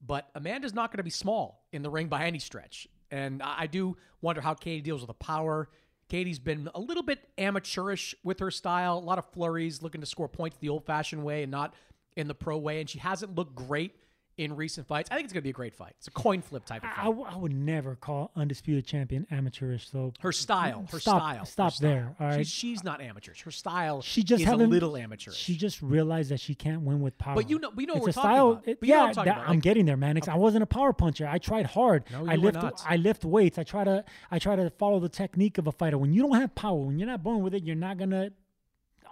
But 0.04 0.30
Amanda's 0.34 0.74
not 0.74 0.90
going 0.92 0.98
to 0.98 1.04
be 1.04 1.12
small 1.12 1.64
in 1.72 1.84
the 1.84 1.90
ring 1.92 2.08
by 2.08 2.26
any 2.26 2.40
stretch. 2.40 2.88
And 3.12 3.44
I 3.44 3.56
I 3.64 3.68
do 3.68 3.98
wonder 4.22 4.42
how 4.42 4.54
Katie 4.54 4.82
deals 4.82 5.02
with 5.02 5.10
the 5.10 5.14
power. 5.14 5.70
Katie's 6.12 6.40
been 6.40 6.70
a 6.76 6.80
little 6.82 7.04
bit 7.04 7.30
amateurish 7.38 8.14
with 8.22 8.42
her 8.42 8.52
style, 8.52 8.98
a 8.98 9.00
lot 9.00 9.18
of 9.18 9.24
flurries, 9.32 9.82
looking 9.82 10.02
to 10.02 10.08
score 10.08 10.28
points 10.28 10.58
the 10.58 10.68
old 10.68 10.86
fashioned 10.86 11.24
way 11.24 11.44
and 11.44 11.50
not 11.50 11.74
in 12.18 12.28
the 12.28 12.36
pro 12.36 12.58
way. 12.58 12.82
And 12.82 12.90
she 12.90 13.00
hasn't 13.00 13.34
looked 13.34 13.56
great 13.56 13.96
in 14.44 14.56
recent 14.56 14.88
fights. 14.88 15.10
I 15.12 15.16
think 15.16 15.26
it's 15.26 15.34
going 15.34 15.42
to 15.42 15.46
be 15.46 15.50
a 15.52 15.54
great 15.54 15.76
fight. 15.76 15.94
It's 16.00 16.08
a 16.08 16.12
coin 16.12 16.42
flip 16.42 16.66
type 16.66 16.84
of 16.84 16.90
I, 16.90 16.96
fight. 16.96 17.02
I 17.02 17.06
w- 17.06 17.26
I 17.30 17.38
would 17.38 17.54
never 17.54 17.96
call 17.96 18.32
undisputed 18.36 18.86
champion 18.86 19.28
amateurish. 19.32 19.90
So 19.90 20.14
her 20.22 20.32
style, 20.32 20.88
her 20.92 21.00
Stop- 21.00 21.20
style. 21.22 21.40
her 21.40 21.46
stop 21.46 21.74
style. 21.74 21.90
there, 21.90 22.16
all 22.20 22.28
right? 22.28 22.38
She's, 22.40 22.50
she's 22.50 22.84
not 22.84 23.02
amateurish. 23.02 23.42
Her 23.44 23.52
style 23.52 24.02
she 24.02 24.24
just 24.24 24.44
is 24.44 24.50
a 24.50 24.56
little 24.56 24.98
amateurish. 24.98 25.38
She 25.40 25.56
just 25.56 25.82
realized 25.82 26.32
that 26.32 26.40
she 26.40 26.56
can't 26.56 26.82
win 26.82 27.02
with 27.02 27.18
power. 27.18 27.36
But 27.36 27.50
you 27.50 27.60
know- 27.60 27.72
we 27.76 27.86
know 27.86 27.94
it's 27.96 28.02
we're 28.08 28.12
talking 28.12 28.30
style. 28.32 28.52
about. 28.52 28.68
it- 28.68 28.80
But 28.80 28.90
you 28.90 28.96
know 28.96 29.02
yeah, 29.02 29.08
I'm 29.10 29.14
that- 29.14 29.22
about, 29.38 29.50
I'm 29.50 29.60
getting 29.60 29.86
there, 29.86 29.98
man. 29.98 30.20
I 30.28 30.36
wasn't 30.38 30.64
a 30.64 30.68
power 30.68 30.94
puncher. 30.94 31.28
I 31.28 31.38
tried 31.38 31.66
hard. 31.68 32.04
No, 32.12 32.26
I 32.28 32.36
lift. 32.36 32.56
not. 32.56 32.84
I 32.88 32.96
lift 32.98 33.24
weights. 33.26 33.58
I 33.58 33.64
try 33.64 33.84
to. 33.84 34.04
I 34.30 34.40
try 34.40 34.56
to 34.56 34.70
follow 34.72 35.00
the 35.00 35.10
technique 35.10 35.58
of 35.58 35.68
a 35.68 35.72
fighter. 35.72 35.98
When 35.98 36.14
you 36.14 36.22
don't 36.24 36.36
have 36.40 36.54
power, 36.56 36.78
when 36.78 36.98
you're 37.00 37.08
not 37.08 37.24
born 37.24 37.42
with 37.44 37.54
it, 37.54 37.64
you're 37.64 37.76
not 37.76 37.98
gonna 37.98 38.32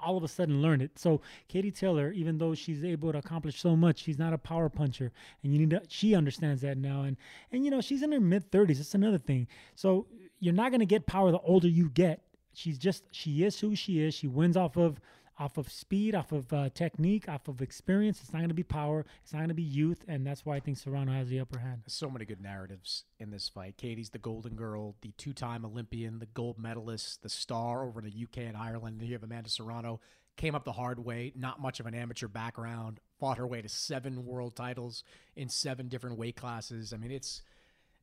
all 0.01 0.17
of 0.17 0.23
a 0.23 0.27
sudden 0.27 0.61
learn 0.61 0.81
it. 0.81 0.97
So 0.97 1.21
Katie 1.47 1.71
Taylor, 1.71 2.11
even 2.11 2.37
though 2.37 2.55
she's 2.55 2.83
able 2.83 3.11
to 3.11 3.17
accomplish 3.17 3.59
so 3.59 3.75
much, 3.75 3.99
she's 3.99 4.19
not 4.19 4.33
a 4.33 4.37
power 4.37 4.69
puncher, 4.69 5.11
and 5.43 5.53
you 5.53 5.59
need 5.59 5.69
to. 5.71 5.81
She 5.87 6.15
understands 6.15 6.61
that 6.61 6.77
now, 6.77 7.03
and 7.03 7.17
and 7.51 7.65
you 7.65 7.71
know 7.71 7.81
she's 7.81 8.03
in 8.03 8.11
her 8.11 8.19
mid 8.19 8.51
thirties. 8.51 8.77
That's 8.77 8.95
another 8.95 9.17
thing. 9.17 9.47
So 9.75 10.07
you're 10.39 10.53
not 10.53 10.71
gonna 10.71 10.85
get 10.85 11.05
power 11.05 11.31
the 11.31 11.39
older 11.39 11.67
you 11.67 11.89
get. 11.89 12.21
She's 12.53 12.77
just 12.77 13.03
she 13.11 13.43
is 13.43 13.59
who 13.59 13.75
she 13.75 14.01
is. 14.01 14.13
She 14.13 14.27
wins 14.27 14.57
off 14.57 14.77
of 14.77 14.99
off 15.39 15.57
of 15.57 15.71
speed, 15.71 16.13
off 16.13 16.33
of 16.33 16.51
uh, 16.51 16.69
technique, 16.69 17.29
off 17.29 17.47
of 17.47 17.61
experience. 17.61 18.19
It's 18.21 18.33
not 18.33 18.39
going 18.39 18.49
to 18.49 18.53
be 18.53 18.63
power. 18.63 19.05
It's 19.23 19.31
not 19.31 19.39
going 19.39 19.49
to 19.49 19.55
be 19.55 19.63
youth, 19.63 20.03
and 20.07 20.27
that's 20.27 20.45
why 20.45 20.57
I 20.57 20.59
think 20.59 20.77
Serrano 20.77 21.13
has 21.13 21.29
the 21.29 21.39
upper 21.39 21.59
hand. 21.59 21.83
so 21.87 22.09
many 22.09 22.25
good 22.25 22.41
narratives 22.41 23.05
in 23.19 23.31
this 23.31 23.47
fight. 23.47 23.77
Katie's 23.77 24.09
the 24.09 24.17
golden 24.17 24.55
girl, 24.55 24.95
the 25.01 25.13
two-time 25.17 25.65
Olympian, 25.65 26.19
the 26.19 26.25
gold 26.25 26.59
medalist, 26.59 27.23
the 27.23 27.29
star 27.29 27.85
over 27.85 28.01
in 28.01 28.05
the 28.05 28.23
UK 28.23 28.47
and 28.47 28.57
Ireland. 28.57 28.99
And 28.99 29.07
you 29.07 29.15
have 29.15 29.23
Amanda 29.23 29.49
Serrano, 29.49 30.01
came 30.35 30.55
up 30.55 30.65
the 30.65 30.73
hard 30.73 31.03
way, 31.03 31.31
not 31.35 31.61
much 31.61 31.79
of 31.79 31.85
an 31.85 31.93
amateur 31.93 32.27
background, 32.27 32.99
fought 33.19 33.37
her 33.37 33.47
way 33.47 33.61
to 33.61 33.69
seven 33.69 34.25
world 34.25 34.55
titles 34.55 35.03
in 35.35 35.49
seven 35.49 35.87
different 35.87 36.17
weight 36.17 36.35
classes. 36.35 36.93
I 36.93 36.97
mean, 36.97 37.11
it's 37.11 37.41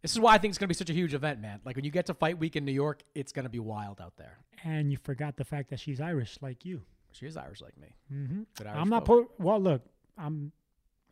this 0.03 0.13
is 0.13 0.21
why 0.21 0.35
I 0.35 0.39
think 0.39 0.53
it's 0.53 0.59
going 0.59 0.67
to 0.67 0.75
be 0.75 0.75
such 0.75 0.91
a 0.91 0.95
huge 0.95 1.15
event, 1.15 1.41
man. 1.41 1.61
Like 1.65 1.77
when 1.77 1.85
you 1.85 1.91
get 1.91 2.07
to 2.07 2.15
fight 2.15 2.39
week 2.39 2.55
in 2.55 2.65
New 2.65 2.73
York, 2.73 3.03
it's 3.15 3.33
going 3.33 3.45
to 3.45 3.51
be 3.51 3.59
wild 3.59 4.01
out 4.01 4.17
there. 4.17 4.39
And 4.63 4.91
you 4.93 4.99
forgot 4.99 5.37
the 5.37 5.45
fact 5.45 5.71
that 5.71 5.81
she's 5.81 6.01
Irish, 6.01 6.39
like 6.41 6.65
you. 6.65 6.83
She 7.19 7.27
is 7.27 7.37
Irish 7.37 7.61
like 7.61 7.77
me. 7.79 7.95
Mm-hmm. 8.13 8.43
Irish 8.67 8.77
I'm 8.77 8.89
not. 8.89 9.05
Po- 9.05 9.31
well, 9.39 9.61
look, 9.61 9.83
I'm 10.19 10.53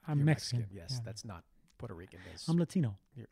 I'm 0.07 0.19
You're 0.19 0.27
Mexican. 0.27 0.67
Yes, 0.73 0.91
Yeah. 0.93 0.99
that's 1.05 1.25
not 1.25 1.45
Puerto 1.79 1.95
Rican. 1.95 2.21
Is. 2.35 2.47
I'm 2.49 2.59
Latino. 2.59 2.97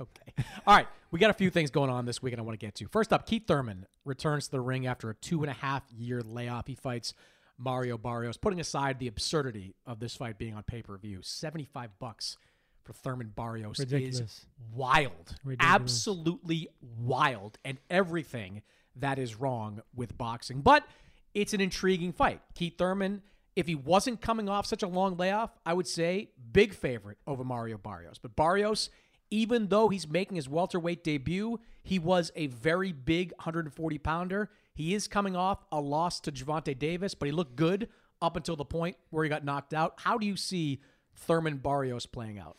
Okay. 0.00 0.44
All 0.66 0.74
right. 0.74 0.88
We 1.12 1.20
got 1.20 1.30
a 1.30 1.34
few 1.34 1.50
things 1.50 1.70
going 1.70 1.88
on 1.88 2.04
this 2.04 2.20
weekend 2.20 2.40
I 2.40 2.44
want 2.44 2.58
to 2.58 2.66
get 2.66 2.74
to. 2.76 2.88
First 2.88 3.12
up, 3.12 3.26
Keith 3.28 3.44
Thurman 3.46 3.86
returns 4.04 4.46
to 4.46 4.50
the 4.50 4.60
ring 4.60 4.88
after 4.88 5.08
a 5.08 5.14
two 5.14 5.42
and 5.42 5.50
a 5.50 5.54
half 5.54 5.84
year 5.92 6.20
layoff. 6.20 6.66
He 6.66 6.74
fights 6.74 7.14
Mario 7.58 7.96
Barrios, 7.96 8.36
putting 8.36 8.58
aside 8.58 8.98
the 8.98 9.06
absurdity 9.06 9.76
of 9.86 10.00
this 10.00 10.16
fight 10.16 10.36
being 10.36 10.54
on 10.54 10.64
pay 10.64 10.82
per 10.82 10.96
view. 10.98 11.20
75 11.22 11.90
bucks 12.00 12.36
for 12.82 12.92
Thurman 12.92 13.32
Barrios 13.36 13.78
is 13.78 14.46
wild. 14.74 15.36
Ridiculous. 15.44 15.74
Absolutely 15.74 16.68
wild. 16.98 17.58
And 17.64 17.78
everything 17.88 18.62
that 18.96 19.18
is 19.18 19.36
wrong 19.36 19.80
with 19.94 20.18
boxing. 20.18 20.60
But 20.60 20.84
it's 21.34 21.52
an 21.52 21.60
intriguing 21.60 22.12
fight. 22.12 22.40
Keith 22.54 22.78
Thurman, 22.78 23.22
if 23.56 23.66
he 23.66 23.74
wasn't 23.74 24.20
coming 24.20 24.48
off 24.48 24.66
such 24.66 24.82
a 24.82 24.88
long 24.88 25.16
layoff, 25.16 25.50
I 25.66 25.72
would 25.74 25.86
say 25.86 26.30
big 26.52 26.74
favorite 26.74 27.18
over 27.26 27.44
Mario 27.44 27.78
Barrios. 27.78 28.18
But 28.18 28.36
Barrios, 28.36 28.90
even 29.30 29.68
though 29.68 29.88
he's 29.88 30.08
making 30.08 30.36
his 30.36 30.48
welterweight 30.48 31.04
debut, 31.04 31.58
he 31.82 31.98
was 31.98 32.32
a 32.36 32.46
very 32.46 32.92
big 32.92 33.32
140 33.32 33.98
pounder. 33.98 34.50
He 34.74 34.94
is 34.94 35.06
coming 35.06 35.36
off 35.36 35.64
a 35.70 35.80
loss 35.80 36.20
to 36.20 36.32
Gervonta 36.32 36.78
Davis, 36.78 37.14
but 37.14 37.26
he 37.26 37.32
looked 37.32 37.56
good 37.56 37.88
up 38.22 38.36
until 38.36 38.56
the 38.56 38.64
point 38.64 38.96
where 39.10 39.24
he 39.24 39.30
got 39.30 39.44
knocked 39.44 39.74
out. 39.74 39.94
How 39.98 40.18
do 40.18 40.26
you 40.26 40.36
see 40.36 40.80
Thurman 41.16 41.58
Barrios 41.58 42.06
playing 42.06 42.38
out? 42.38 42.56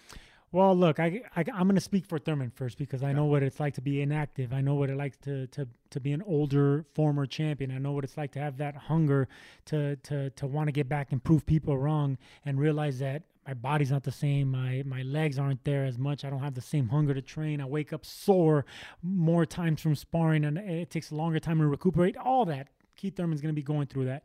Well, 0.55 0.73
look, 0.73 1.01
I, 1.01 1.21
I 1.35 1.41
am 1.41 1.67
going 1.67 1.75
to 1.75 1.81
speak 1.81 2.05
for 2.05 2.17
Thurman 2.17 2.49
first 2.49 2.77
because 2.77 3.03
I 3.03 3.11
know 3.11 3.25
what 3.25 3.43
it's 3.43 3.59
like 3.59 3.73
to 3.73 3.81
be 3.81 4.01
inactive. 4.01 4.53
I 4.53 4.61
know 4.61 4.75
what 4.75 4.89
it 4.89 4.95
likes 4.95 5.17
to 5.23 5.47
to 5.47 5.67
to 5.89 5.99
be 5.99 6.13
an 6.13 6.21
older 6.21 6.85
former 6.93 7.25
champion. 7.25 7.71
I 7.71 7.77
know 7.77 7.91
what 7.91 8.05
it's 8.05 8.15
like 8.15 8.31
to 8.31 8.39
have 8.39 8.55
that 8.59 8.73
hunger 8.73 9.27
to 9.65 9.97
to 9.97 10.29
to 10.29 10.47
want 10.47 10.69
to 10.69 10.71
get 10.71 10.87
back 10.87 11.11
and 11.11 11.21
prove 11.21 11.45
people 11.45 11.77
wrong 11.77 12.17
and 12.45 12.57
realize 12.57 12.99
that 12.99 13.23
my 13.45 13.53
body's 13.53 13.91
not 13.91 14.03
the 14.03 14.13
same. 14.13 14.49
My 14.49 14.81
my 14.85 15.01
legs 15.01 15.37
aren't 15.37 15.65
there 15.65 15.83
as 15.83 15.97
much. 15.97 16.23
I 16.23 16.29
don't 16.29 16.39
have 16.39 16.55
the 16.55 16.61
same 16.61 16.87
hunger 16.87 17.13
to 17.13 17.21
train. 17.21 17.59
I 17.59 17.65
wake 17.65 17.91
up 17.91 18.05
sore 18.05 18.65
more 19.03 19.45
times 19.45 19.81
from 19.81 19.93
sparring, 19.93 20.45
and 20.45 20.57
it 20.57 20.89
takes 20.89 21.11
a 21.11 21.15
longer 21.15 21.41
time 21.41 21.59
to 21.59 21.67
recuperate. 21.67 22.15
All 22.15 22.45
that. 22.45 22.69
Keith 22.95 23.17
Thurman's 23.17 23.41
going 23.41 23.53
to 23.53 23.61
be 23.61 23.61
going 23.61 23.87
through 23.87 24.05
that. 24.05 24.23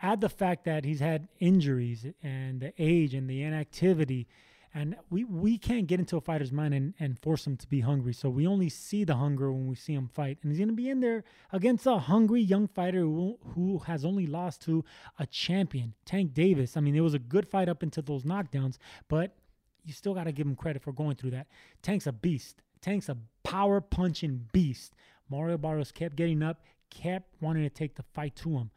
Add 0.00 0.20
the 0.20 0.28
fact 0.28 0.66
that 0.66 0.84
he's 0.84 1.00
had 1.00 1.26
injuries 1.40 2.06
and 2.22 2.60
the 2.60 2.72
age 2.78 3.12
and 3.12 3.28
the 3.28 3.42
inactivity 3.42 4.28
and 4.74 4.96
we 5.10 5.24
we 5.24 5.58
can't 5.58 5.86
get 5.86 5.98
into 5.98 6.16
a 6.16 6.20
fighter's 6.20 6.52
mind 6.52 6.74
and, 6.74 6.94
and 7.00 7.18
force 7.18 7.46
him 7.46 7.56
to 7.56 7.66
be 7.66 7.80
hungry. 7.80 8.12
So 8.12 8.28
we 8.28 8.46
only 8.46 8.68
see 8.68 9.04
the 9.04 9.16
hunger 9.16 9.52
when 9.52 9.66
we 9.66 9.74
see 9.74 9.94
him 9.94 10.08
fight. 10.08 10.38
And 10.42 10.52
he's 10.52 10.58
going 10.58 10.68
to 10.68 10.74
be 10.74 10.90
in 10.90 11.00
there 11.00 11.24
against 11.52 11.86
a 11.86 11.98
hungry 11.98 12.42
young 12.42 12.68
fighter 12.68 13.00
who, 13.00 13.38
who 13.54 13.78
has 13.80 14.04
only 14.04 14.26
lost 14.26 14.62
to 14.62 14.84
a 15.18 15.26
champion, 15.26 15.94
Tank 16.04 16.34
Davis. 16.34 16.76
I 16.76 16.80
mean, 16.80 16.94
it 16.94 17.00
was 17.00 17.14
a 17.14 17.18
good 17.18 17.48
fight 17.48 17.68
up 17.68 17.82
into 17.82 18.02
those 18.02 18.24
knockdowns, 18.24 18.76
but 19.08 19.36
you 19.84 19.92
still 19.92 20.14
got 20.14 20.24
to 20.24 20.32
give 20.32 20.46
him 20.46 20.54
credit 20.54 20.82
for 20.82 20.92
going 20.92 21.16
through 21.16 21.30
that. 21.30 21.46
Tank's 21.82 22.06
a 22.06 22.12
beast. 22.12 22.62
Tank's 22.80 23.08
a 23.08 23.16
power 23.42 23.80
punching 23.80 24.48
beast. 24.52 24.94
Mario 25.30 25.58
Barrios 25.58 25.92
kept 25.92 26.16
getting 26.16 26.42
up, 26.42 26.62
kept 26.90 27.34
wanting 27.40 27.62
to 27.62 27.70
take 27.70 27.96
the 27.96 28.02
fight 28.14 28.36
to 28.36 28.50
him. 28.50 28.70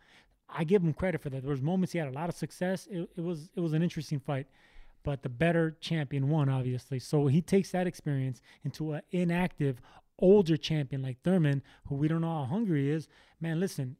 I 0.49 0.63
give 0.63 0.81
him 0.81 0.93
credit 0.93 1.21
for 1.21 1.29
that. 1.29 1.43
There 1.43 1.51
was 1.51 1.61
moments 1.61 1.93
he 1.93 1.99
had 1.99 2.09
a 2.09 2.11
lot 2.11 2.29
of 2.29 2.35
success. 2.35 2.87
It, 2.91 3.09
it 3.15 3.21
was 3.21 3.49
it 3.55 3.61
was 3.61 3.73
an 3.73 3.81
interesting 3.83 4.19
fight 4.19 4.47
but 5.03 5.23
the 5.23 5.29
better 5.29 5.77
champion 5.79 6.29
won, 6.29 6.49
obviously. 6.49 6.99
So 6.99 7.27
he 7.27 7.41
takes 7.41 7.71
that 7.71 7.87
experience 7.87 8.41
into 8.63 8.93
an 8.93 9.01
inactive, 9.11 9.81
older 10.19 10.57
champion 10.57 11.01
like 11.01 11.21
Thurman, 11.23 11.63
who 11.87 11.95
we 11.95 12.07
don't 12.07 12.21
know 12.21 12.29
how 12.29 12.45
hungry 12.45 12.83
he 12.83 12.91
is. 12.91 13.07
Man, 13.39 13.59
listen, 13.59 13.97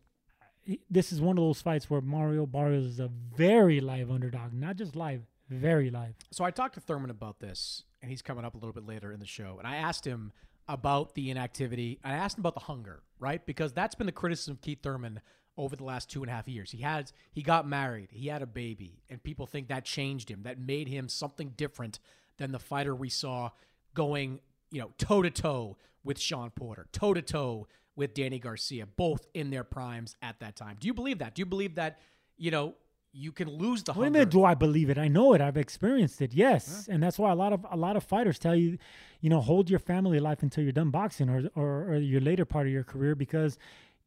this 0.89 1.12
is 1.12 1.20
one 1.20 1.38
of 1.38 1.43
those 1.43 1.62
fights 1.62 1.89
where 1.89 2.01
Mario 2.01 2.46
Barrios 2.46 2.86
is 2.86 3.00
a 3.00 3.10
very 3.36 3.79
live 3.79 4.12
underdog, 4.12 4.53
not 4.53 4.75
just 4.75 4.96
live, 4.96 5.24
very 5.50 5.89
live. 5.89 6.13
So 6.31 6.43
I 6.43 6.51
talked 6.51 6.75
to 6.75 6.79
Thurman 6.79 7.10
about 7.10 7.39
this, 7.39 7.84
and 8.01 8.12
he's 8.12 8.22
coming 8.22 8.46
up 8.46 8.53
a 8.53 8.58
little 8.58 8.74
bit 8.74 8.86
later 8.86 9.12
in 9.12 9.20
the 9.20 9.25
show. 9.25 9.55
And 9.58 9.67
I 9.67 9.77
asked 9.77 10.05
him 10.05 10.31
about 10.67 11.15
the 11.15 11.31
inactivity. 11.31 12.00
I 12.03 12.13
asked 12.13 12.38
him 12.38 12.41
about 12.41 12.53
the 12.53 12.62
hunger, 12.62 13.01
right? 13.20 13.46
Because 13.46 13.74
that's 13.74 13.96
been 13.96 14.05
the 14.05 14.12
criticism 14.12 14.53
of 14.53 14.62
Keith 14.62 14.79
Thurman 14.84 15.22
over 15.58 15.75
the 15.75 15.84
last 15.84 16.10
two 16.10 16.22
and 16.22 16.29
a 16.29 16.34
half 16.34 16.48
years. 16.48 16.72
He 16.72 16.79
has 16.79 17.13
he 17.31 17.41
got 17.41 17.67
married, 17.67 18.10
he 18.12 18.27
had 18.27 18.41
a 18.41 18.48
baby, 18.48 19.01
and 19.10 19.22
people 19.22 19.46
think 19.46 19.67
that 19.67 19.86
changed 19.86 20.29
him, 20.29 20.43
that 20.43 20.60
made 20.60 20.88
him 20.88 21.10
something 21.10 21.53
different 21.58 22.00
than 22.38 22.51
the 22.51 22.60
fighter 22.60 22.96
we 22.96 23.10
saw 23.10 23.51
going, 23.93 24.39
you 24.72 24.81
know, 24.81 24.91
toe 24.98 25.22
to 25.22 25.29
toe 25.29 25.77
with 26.03 26.20
Sean 26.20 26.50
Porter, 26.50 26.88
toe 26.91 27.13
to 27.13 27.22
toe 27.22 27.67
with 27.96 28.13
Danny 28.13 28.39
Garcia, 28.39 28.86
both 28.86 29.27
in 29.34 29.50
their 29.50 29.63
primes 29.63 30.15
at 30.22 30.39
that 30.39 30.55
time. 30.55 30.77
Do 30.79 30.88
you 30.88 30.93
believe 30.93 31.20
that? 31.20 31.36
Do 31.36 31.41
you 31.41 31.46
believe 31.46 31.75
that, 31.75 32.00
you 32.38 32.50
know, 32.50 32.75
you 33.13 33.31
can 33.31 33.50
lose 33.50 33.84
the 33.84 33.93
you 33.93 34.03
hunger? 34.03 34.20
mean? 34.20 34.29
Do 34.29 34.46
I 34.46 34.55
believe 34.55 34.89
it? 34.89 34.98
I 34.98 35.10
know 35.10 35.34
it. 35.34 35.41
I've 35.41 35.58
experienced 35.58 36.22
it. 36.22 36.34
Yes, 36.34 36.88
and 36.89 37.03
that's 37.03 37.20
why 37.20 37.31
a 37.31 37.36
lot 37.36 37.51
of 37.51 37.65
a 37.70 37.75
lot 37.75 37.98
of 37.98 38.03
fighters 38.03 38.39
tell 38.39 38.55
you, 38.55 38.77
you 39.20 39.29
know, 39.29 39.41
hold 39.41 39.70
your 39.70 39.79
family 39.79 40.20
life 40.20 40.41
until 40.43 40.63
you're 40.63 40.72
done 40.72 40.91
boxing 40.91 41.29
or 41.29 41.50
or, 41.55 41.89
or 41.89 41.96
your 41.98 42.22
later 42.22 42.46
part 42.46 42.67
of 42.67 42.74
your 42.74 42.86
career 42.86 43.13
because 43.13 43.58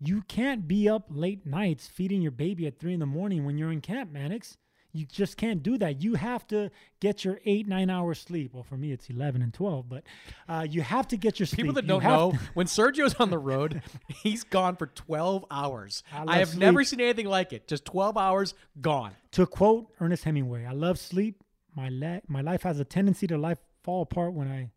you 0.05 0.23
can't 0.23 0.67
be 0.69 0.89
up 0.89 1.07
late 1.11 1.47
nights 1.47 1.87
feeding 1.87 2.23
your 2.23 2.33
baby 2.33 2.67
at 2.67 2.79
three 2.79 2.93
in 2.95 3.01
the 3.01 3.07
morning 3.07 3.45
when 3.45 3.59
you're 3.59 3.73
in 3.73 3.81
camp, 3.81 4.13
Mannix. 4.13 4.57
You 4.97 5.05
just 5.07 5.37
can't 5.37 5.61
do 5.61 5.77
that. 5.79 6.03
You 6.03 6.15
have 6.15 6.47
to 6.49 6.71
get 7.01 7.25
your 7.25 7.41
eight 7.45 7.67
nine 7.67 7.91
hours 7.91 8.21
sleep. 8.21 8.55
Well, 8.55 8.63
for 8.63 8.77
me, 8.77 8.93
it's 8.93 9.11
eleven 9.11 9.43
and 9.43 9.53
twelve, 9.53 9.89
but 9.89 10.05
uh, 10.49 10.65
you 10.71 10.83
have 10.83 11.09
to 11.09 11.17
get 11.17 11.41
your 11.41 11.47
sleep. 11.49 11.63
People 11.65 11.75
that 11.75 11.89
don't 11.89 12.05
know, 12.05 12.31
to- 12.31 12.39
when 12.55 12.67
Sergio's 12.69 13.15
on 13.17 13.31
the 13.31 13.39
road, 13.39 13.83
he's 14.23 14.45
gone 14.45 14.77
for 14.77 14.87
12 14.87 15.47
hours. 15.51 16.05
I 16.13 16.37
I, 16.37 16.39
have 16.39 16.57
never 16.57 16.85
seen 16.85 17.01
anything 17.01 17.27
like 17.27 17.53
it. 17.53 17.67
Just 17.67 17.85
12 17.87 18.17
hours 18.17 18.55
gone. 18.81 19.17
to 19.33 19.47
quote 19.47 19.89
Ernest 20.01 20.23
Hemingway, 20.23 20.65
"I 20.65 20.73
love 20.73 21.01
sleep. 21.01 21.43
My 21.75 21.89
la- 21.89 22.21
my 22.29 22.41
life 22.41 22.63
has 22.63 22.79
a 22.79 22.85
tendency 22.85 23.27
to 23.27 23.37
life 23.37 23.59
fall 23.83 24.03
apart 24.03 24.33
when 24.33 24.47
I 24.47 24.71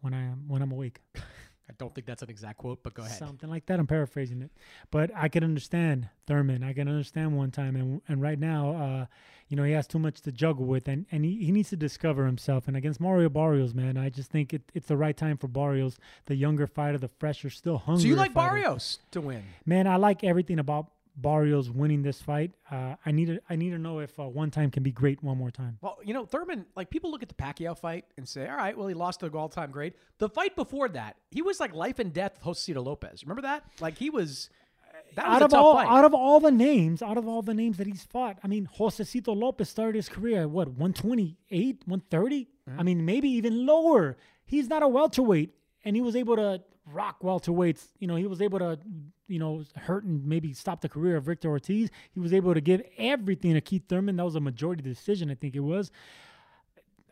when 0.00 0.14
I 0.14 0.22
am 0.26 0.44
when 0.46 0.62
I'm 0.62 0.70
awake." 0.70 1.00
I 1.68 1.72
don't 1.78 1.94
think 1.94 2.06
that's 2.06 2.22
an 2.22 2.28
exact 2.28 2.58
quote, 2.58 2.82
but 2.82 2.94
go 2.94 3.02
ahead. 3.02 3.18
Something 3.18 3.48
like 3.48 3.66
that. 3.66 3.78
I'm 3.78 3.86
paraphrasing 3.86 4.42
it, 4.42 4.50
but 4.90 5.10
I 5.16 5.28
can 5.28 5.42
understand 5.42 6.08
Thurman. 6.26 6.62
I 6.62 6.74
can 6.74 6.88
understand 6.88 7.36
one 7.36 7.50
time, 7.50 7.74
and 7.74 8.02
and 8.06 8.20
right 8.20 8.38
now, 8.38 8.74
uh, 8.76 9.06
you 9.48 9.56
know, 9.56 9.64
he 9.64 9.72
has 9.72 9.86
too 9.86 9.98
much 9.98 10.20
to 10.22 10.32
juggle 10.32 10.66
with, 10.66 10.88
and 10.88 11.06
and 11.10 11.24
he, 11.24 11.44
he 11.44 11.52
needs 11.52 11.70
to 11.70 11.76
discover 11.76 12.26
himself. 12.26 12.68
And 12.68 12.76
against 12.76 13.00
Mario 13.00 13.30
Barrios, 13.30 13.72
man, 13.72 13.96
I 13.96 14.10
just 14.10 14.30
think 14.30 14.52
it, 14.52 14.62
it's 14.74 14.88
the 14.88 14.96
right 14.96 15.16
time 15.16 15.38
for 15.38 15.48
Barrios, 15.48 15.98
the 16.26 16.36
younger 16.36 16.66
fighter, 16.66 16.98
the 16.98 17.08
fresher, 17.08 17.48
still 17.48 17.78
hungry. 17.78 18.02
so 18.02 18.08
you 18.08 18.16
like 18.16 18.34
Barrios 18.34 18.98
to 19.12 19.22
win? 19.22 19.42
Man, 19.64 19.86
I 19.86 19.96
like 19.96 20.22
everything 20.22 20.58
about 20.58 20.88
Barrios 21.16 21.70
winning 21.70 22.02
this 22.02 22.20
fight. 22.20 22.52
Uh, 22.70 22.96
I 23.04 23.12
need 23.12 23.26
to 23.26 23.40
I 23.48 23.56
need 23.56 23.70
to 23.70 23.78
know 23.78 24.00
if 24.00 24.18
uh, 24.18 24.24
one 24.24 24.50
time 24.50 24.70
can 24.70 24.82
be 24.82 24.90
great 24.90 25.22
one 25.22 25.38
more 25.38 25.50
time. 25.50 25.78
Well, 25.80 25.98
you 26.04 26.14
know, 26.14 26.24
Thurman, 26.26 26.66
like 26.74 26.90
people 26.90 27.10
look 27.10 27.22
at 27.22 27.28
the 27.28 27.34
Pacquiao 27.34 27.78
fight 27.78 28.04
and 28.16 28.28
say, 28.28 28.48
all 28.48 28.56
right, 28.56 28.76
well, 28.76 28.88
he 28.88 28.94
lost 28.94 29.20
to 29.20 29.28
the 29.28 29.38
all 29.38 29.48
time 29.48 29.70
great. 29.70 29.94
The 30.18 30.28
fight 30.28 30.56
before 30.56 30.88
that, 30.90 31.16
he 31.30 31.42
was 31.42 31.60
like 31.60 31.74
life 31.74 31.98
and 31.98 32.12
death 32.12 32.38
with 32.44 32.56
Josesito 32.56 32.84
Lopez. 32.84 33.22
Remember 33.22 33.42
that? 33.42 33.64
Like 33.80 33.98
he 33.98 34.10
was. 34.10 34.50
That 35.16 35.28
was 35.28 35.36
out 35.36 35.42
of 35.42 35.54
all 35.54 35.74
fight. 35.74 35.86
out 35.86 36.04
of 36.04 36.14
all 36.14 36.40
the 36.40 36.50
names, 36.50 37.00
out 37.00 37.16
of 37.16 37.28
all 37.28 37.42
the 37.42 37.54
names 37.54 37.76
that 37.76 37.86
he's 37.86 38.02
fought, 38.02 38.38
I 38.42 38.48
mean, 38.48 38.68
Josesito 38.78 39.36
Lopez 39.36 39.68
started 39.68 39.94
his 39.94 40.08
career 40.08 40.42
at 40.42 40.50
what 40.50 40.68
128, 40.68 41.82
130. 41.86 42.48
Mm-hmm. 42.68 42.80
I 42.80 42.82
mean, 42.82 43.04
maybe 43.04 43.28
even 43.28 43.64
lower. 43.64 44.16
He's 44.44 44.68
not 44.68 44.82
a 44.82 44.88
welterweight, 44.88 45.54
and 45.84 45.94
he 45.94 46.02
was 46.02 46.16
able 46.16 46.34
to 46.36 46.62
rock 46.86 47.20
welterweights. 47.22 47.86
You 47.98 48.08
know, 48.08 48.16
he 48.16 48.26
was 48.26 48.42
able 48.42 48.58
to, 48.58 48.78
you 49.28 49.38
know, 49.38 49.64
hurt 49.76 50.04
and 50.04 50.24
maybe 50.26 50.52
stop 50.52 50.80
the 50.80 50.88
career 50.88 51.16
of 51.16 51.24
Victor 51.24 51.48
Ortiz. 51.48 51.90
He 52.12 52.20
was 52.20 52.32
able 52.32 52.54
to 52.54 52.60
give 52.60 52.82
everything 52.98 53.54
to 53.54 53.60
Keith 53.60 53.84
Thurman. 53.88 54.16
That 54.16 54.24
was 54.24 54.34
a 54.34 54.40
majority 54.40 54.82
decision, 54.82 55.30
I 55.30 55.34
think 55.34 55.54
it 55.54 55.60
was. 55.60 55.90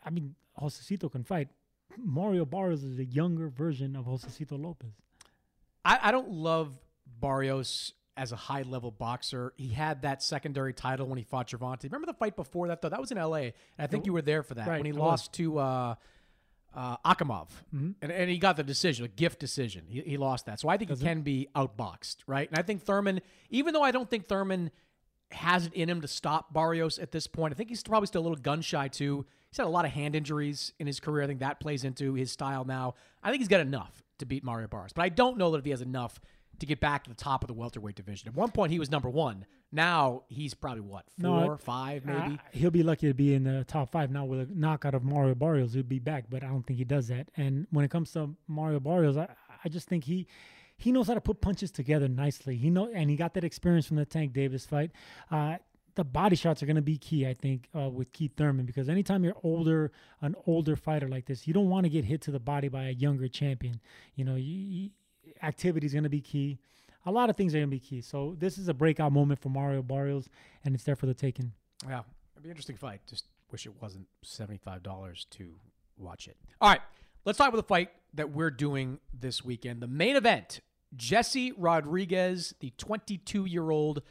I 0.04 0.10
mean, 0.10 0.34
Josesito 0.60 1.10
can 1.10 1.24
fight. 1.24 1.48
Mario 1.98 2.44
Barrios 2.44 2.82
is 2.82 2.98
a 2.98 3.04
younger 3.04 3.48
version 3.48 3.96
of 3.96 4.06
Josesito 4.06 4.60
Lopez. 4.62 4.92
I, 5.84 5.98
I 6.02 6.10
don't 6.10 6.30
love 6.30 6.72
Barrios 7.20 7.92
as 8.16 8.32
a 8.32 8.36
high 8.36 8.62
level 8.62 8.90
boxer. 8.90 9.52
He 9.56 9.68
had 9.68 10.02
that 10.02 10.22
secondary 10.22 10.72
title 10.72 11.06
when 11.06 11.18
he 11.18 11.24
fought 11.24 11.48
Gervonta. 11.48 11.84
Remember 11.84 12.06
the 12.06 12.14
fight 12.14 12.36
before 12.36 12.68
that 12.68 12.82
though? 12.82 12.88
That 12.88 13.00
was 13.00 13.10
in 13.10 13.18
L.A. 13.18 13.44
And 13.44 13.54
I 13.78 13.86
think 13.86 14.06
you 14.06 14.12
were 14.12 14.22
there 14.22 14.42
for 14.42 14.54
that 14.54 14.68
Right, 14.68 14.82
when 14.82 14.92
he 14.92 14.98
I 14.98 15.02
lost 15.02 15.32
to 15.34 15.58
uh, 15.58 15.94
uh, 16.74 16.96
Akhmedov, 17.04 17.48
Mm-hmm. 17.74 17.90
and, 18.02 18.12
and 18.12 18.30
he 18.30 18.38
got 18.38 18.56
the 18.56 18.62
decision, 18.62 19.04
a 19.04 19.08
gift 19.08 19.38
decision. 19.38 19.84
He, 19.88 20.00
he 20.00 20.16
lost 20.16 20.46
that, 20.46 20.60
so 20.60 20.68
I 20.68 20.76
think 20.76 20.90
he 20.90 20.96
can 20.96 21.22
be 21.22 21.48
outboxed, 21.54 22.16
right? 22.26 22.48
And 22.48 22.58
I 22.58 22.62
think 22.62 22.82
Thurman, 22.82 23.20
even 23.50 23.74
though 23.74 23.82
I 23.82 23.90
don't 23.90 24.08
think 24.08 24.26
Thurman 24.26 24.70
has 25.32 25.66
it 25.66 25.72
in 25.74 25.88
him 25.88 26.00
to 26.02 26.08
stop 26.08 26.52
Barrios 26.52 26.98
at 26.98 27.10
this 27.12 27.26
point, 27.26 27.52
I 27.52 27.56
think 27.56 27.68
he's 27.70 27.82
probably 27.82 28.06
still 28.06 28.20
a 28.22 28.26
little 28.26 28.36
gun 28.36 28.60
shy 28.60 28.88
too. 28.88 29.24
He's 29.50 29.56
had 29.58 29.66
a 29.66 29.70
lot 29.70 29.84
of 29.84 29.90
hand 29.90 30.14
injuries 30.14 30.72
in 30.78 30.86
his 30.86 31.00
career. 31.00 31.24
I 31.24 31.26
think 31.26 31.40
that 31.40 31.60
plays 31.60 31.84
into 31.84 32.14
his 32.14 32.30
style 32.30 32.64
now. 32.64 32.94
I 33.22 33.30
think 33.30 33.40
he's 33.40 33.48
got 33.48 33.60
enough 33.60 34.02
to 34.18 34.26
beat 34.26 34.44
Mario 34.44 34.66
Barrios, 34.68 34.92
but 34.94 35.02
I 35.02 35.08
don't 35.08 35.36
know 35.38 35.50
that 35.52 35.58
if 35.58 35.64
he 35.64 35.70
has 35.70 35.82
enough 35.82 36.20
to 36.62 36.66
get 36.66 36.80
back 36.80 37.04
to 37.04 37.10
the 37.10 37.16
top 37.16 37.44
of 37.44 37.48
the 37.48 37.54
welterweight 37.54 37.94
division. 37.94 38.28
At 38.28 38.34
one 38.34 38.50
point, 38.50 38.72
he 38.72 38.78
was 38.78 38.90
number 38.90 39.10
one. 39.10 39.44
Now 39.70 40.22
he's 40.28 40.54
probably 40.54 40.80
what 40.80 41.04
No, 41.18 41.44
four, 41.44 41.54
I- 41.54 41.56
five, 41.58 42.04
maybe. 42.06 42.34
Uh, 42.34 42.38
he'll 42.52 42.70
be 42.70 42.82
lucky 42.82 43.08
to 43.08 43.14
be 43.14 43.34
in 43.34 43.44
the 43.44 43.64
top 43.64 43.90
five 43.92 44.10
now 44.10 44.24
with 44.24 44.40
a 44.40 44.48
knockout 44.54 44.94
of 44.94 45.02
Mario 45.04 45.34
Barrios. 45.34 45.74
He'll 45.74 45.82
be 45.82 45.98
back, 45.98 46.24
but 46.30 46.42
I 46.42 46.48
don't 46.48 46.62
think 46.66 46.78
he 46.78 46.84
does 46.84 47.08
that. 47.08 47.30
And 47.36 47.66
when 47.70 47.84
it 47.84 47.90
comes 47.90 48.12
to 48.12 48.34
Mario 48.48 48.80
Barrios, 48.80 49.16
I, 49.16 49.28
I 49.64 49.68
just 49.68 49.88
think 49.88 50.04
he 50.04 50.26
he 50.76 50.90
knows 50.90 51.06
how 51.06 51.14
to 51.14 51.20
put 51.20 51.40
punches 51.40 51.70
together 51.70 52.08
nicely. 52.08 52.56
He 52.56 52.68
know, 52.70 52.88
and 52.92 53.08
he 53.08 53.14
got 53.16 53.34
that 53.34 53.44
experience 53.44 53.86
from 53.86 53.96
the 53.98 54.04
Tank 54.04 54.32
Davis 54.32 54.66
fight. 54.66 54.90
Uh, 55.30 55.56
the 55.94 56.04
body 56.04 56.34
shots 56.36 56.62
are 56.62 56.66
going 56.66 56.76
to 56.76 56.82
be 56.82 56.96
key, 56.96 57.26
I 57.26 57.34
think, 57.34 57.68
uh, 57.76 57.88
with 57.90 58.12
Keith 58.12 58.32
Thurman 58.36 58.64
because 58.66 58.88
anytime 58.88 59.22
you're 59.24 59.36
older, 59.42 59.92
an 60.22 60.34
older 60.46 60.74
fighter 60.74 61.06
like 61.06 61.26
this, 61.26 61.46
you 61.46 61.52
don't 61.52 61.68
want 61.68 61.84
to 61.84 61.90
get 61.90 62.04
hit 62.06 62.22
to 62.22 62.30
the 62.30 62.40
body 62.40 62.68
by 62.68 62.84
a 62.84 62.90
younger 62.92 63.28
champion. 63.28 63.78
You 64.16 64.24
know, 64.24 64.34
you, 64.36 64.90
activity 65.42 65.86
is 65.86 65.92
going 65.92 66.04
to 66.04 66.10
be 66.10 66.20
key. 66.20 66.58
A 67.04 67.10
lot 67.10 67.30
of 67.30 67.36
things 67.36 67.54
are 67.54 67.58
going 67.58 67.68
to 67.68 67.76
be 67.76 67.80
key. 67.80 68.00
So 68.00 68.36
this 68.38 68.58
is 68.58 68.68
a 68.68 68.74
breakout 68.74 69.12
moment 69.12 69.40
for 69.40 69.48
Mario 69.48 69.82
Barrios, 69.82 70.28
and 70.64 70.74
it's 70.74 70.84
there 70.84 70.96
for 70.96 71.06
the 71.06 71.14
taking. 71.14 71.52
Yeah, 71.88 72.02
it'd 72.34 72.44
be 72.44 72.48
interesting 72.48 72.76
fight. 72.76 73.00
Just 73.08 73.24
wish 73.50 73.66
it 73.66 73.72
wasn't 73.82 74.06
seventy-five 74.22 74.82
dollars 74.82 75.26
to 75.30 75.54
watch 75.98 76.28
it. 76.28 76.36
All 76.60 76.70
right, 76.70 76.80
let's 77.24 77.38
talk 77.38 77.48
about 77.48 77.56
the 77.56 77.64
fight 77.64 77.90
that 78.14 78.30
we're 78.30 78.50
doing 78.50 78.98
this 79.12 79.44
weekend. 79.44 79.80
The 79.80 79.88
main 79.88 80.14
event: 80.14 80.60
Jesse 80.94 81.52
Rodriguez, 81.52 82.54
the 82.60 82.72
twenty-two-year-old, 82.78 84.02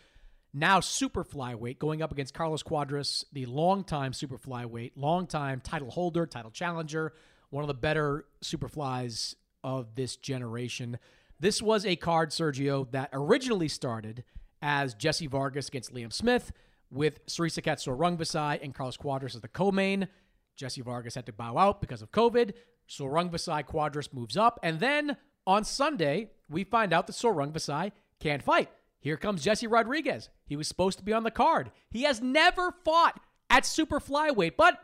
now 0.53 0.81
super 0.81 1.23
flyweight, 1.23 1.79
going 1.79 2.01
up 2.01 2.11
against 2.11 2.33
Carlos 2.33 2.61
Cuadras, 2.61 3.23
the 3.31 3.45
longtime 3.45 4.11
super 4.11 4.37
flyweight, 4.37 4.91
longtime 4.97 5.61
title 5.61 5.91
holder, 5.91 6.25
title 6.25 6.51
challenger, 6.51 7.13
one 7.51 7.63
of 7.63 7.69
the 7.69 7.73
better 7.73 8.25
super 8.41 8.67
flies 8.67 9.37
of 9.63 9.95
this 9.95 10.17
generation. 10.17 10.99
This 11.41 11.59
was 11.59 11.87
a 11.87 11.95
card, 11.95 12.29
Sergio, 12.29 12.89
that 12.91 13.09
originally 13.11 13.67
started 13.67 14.23
as 14.61 14.93
Jesse 14.93 15.25
Vargas 15.25 15.69
against 15.69 15.91
Liam 15.91 16.13
Smith 16.13 16.51
with 16.91 17.25
Srisaket 17.25 17.79
Sor 17.79 17.97
Rungvisai 17.97 18.63
and 18.63 18.75
Carlos 18.75 18.95
Cuadras 18.95 19.33
as 19.33 19.41
the 19.41 19.47
co-main. 19.47 20.07
Jesse 20.55 20.83
Vargas 20.83 21.15
had 21.15 21.25
to 21.25 21.33
bow 21.33 21.57
out 21.57 21.81
because 21.81 22.03
of 22.03 22.11
COVID. 22.11 22.53
Sor 22.85 23.13
Rungvisai 23.13 23.65
Cuadras 23.65 24.13
moves 24.13 24.37
up. 24.37 24.59
And 24.61 24.79
then 24.79 25.17
on 25.47 25.63
Sunday, 25.63 26.29
we 26.47 26.63
find 26.63 26.93
out 26.93 27.07
that 27.07 27.13
Sor 27.13 27.33
Rungvisai 27.33 27.91
can't 28.19 28.43
fight. 28.43 28.69
Here 28.99 29.17
comes 29.17 29.43
Jesse 29.43 29.65
Rodriguez. 29.65 30.29
He 30.45 30.55
was 30.55 30.67
supposed 30.67 30.99
to 30.99 31.03
be 31.03 31.11
on 31.11 31.23
the 31.23 31.31
card. 31.31 31.71
He 31.89 32.03
has 32.03 32.21
never 32.21 32.71
fought 32.85 33.19
at 33.49 33.65
super 33.65 33.99
flyweight, 33.99 34.57
but 34.57 34.77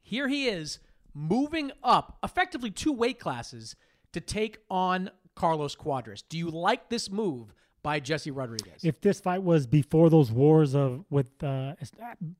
here 0.00 0.28
he 0.28 0.48
is 0.48 0.78
moving 1.12 1.70
up 1.84 2.16
effectively 2.24 2.70
two 2.70 2.94
weight 2.94 3.20
classes 3.20 3.76
to 4.14 4.20
take 4.20 4.58
on 4.70 5.10
Carlos 5.34 5.76
Cuadras. 5.76 6.22
Do 6.28 6.38
you 6.38 6.50
like 6.50 6.88
this 6.88 7.10
move 7.10 7.54
by 7.82 7.98
Jesse 8.00 8.30
Rodriguez? 8.30 8.84
If 8.84 9.00
this 9.00 9.20
fight 9.20 9.42
was 9.42 9.66
before 9.66 10.08
those 10.10 10.30
wars 10.30 10.74
of 10.74 11.04
with 11.10 11.30
uh, 11.42 11.74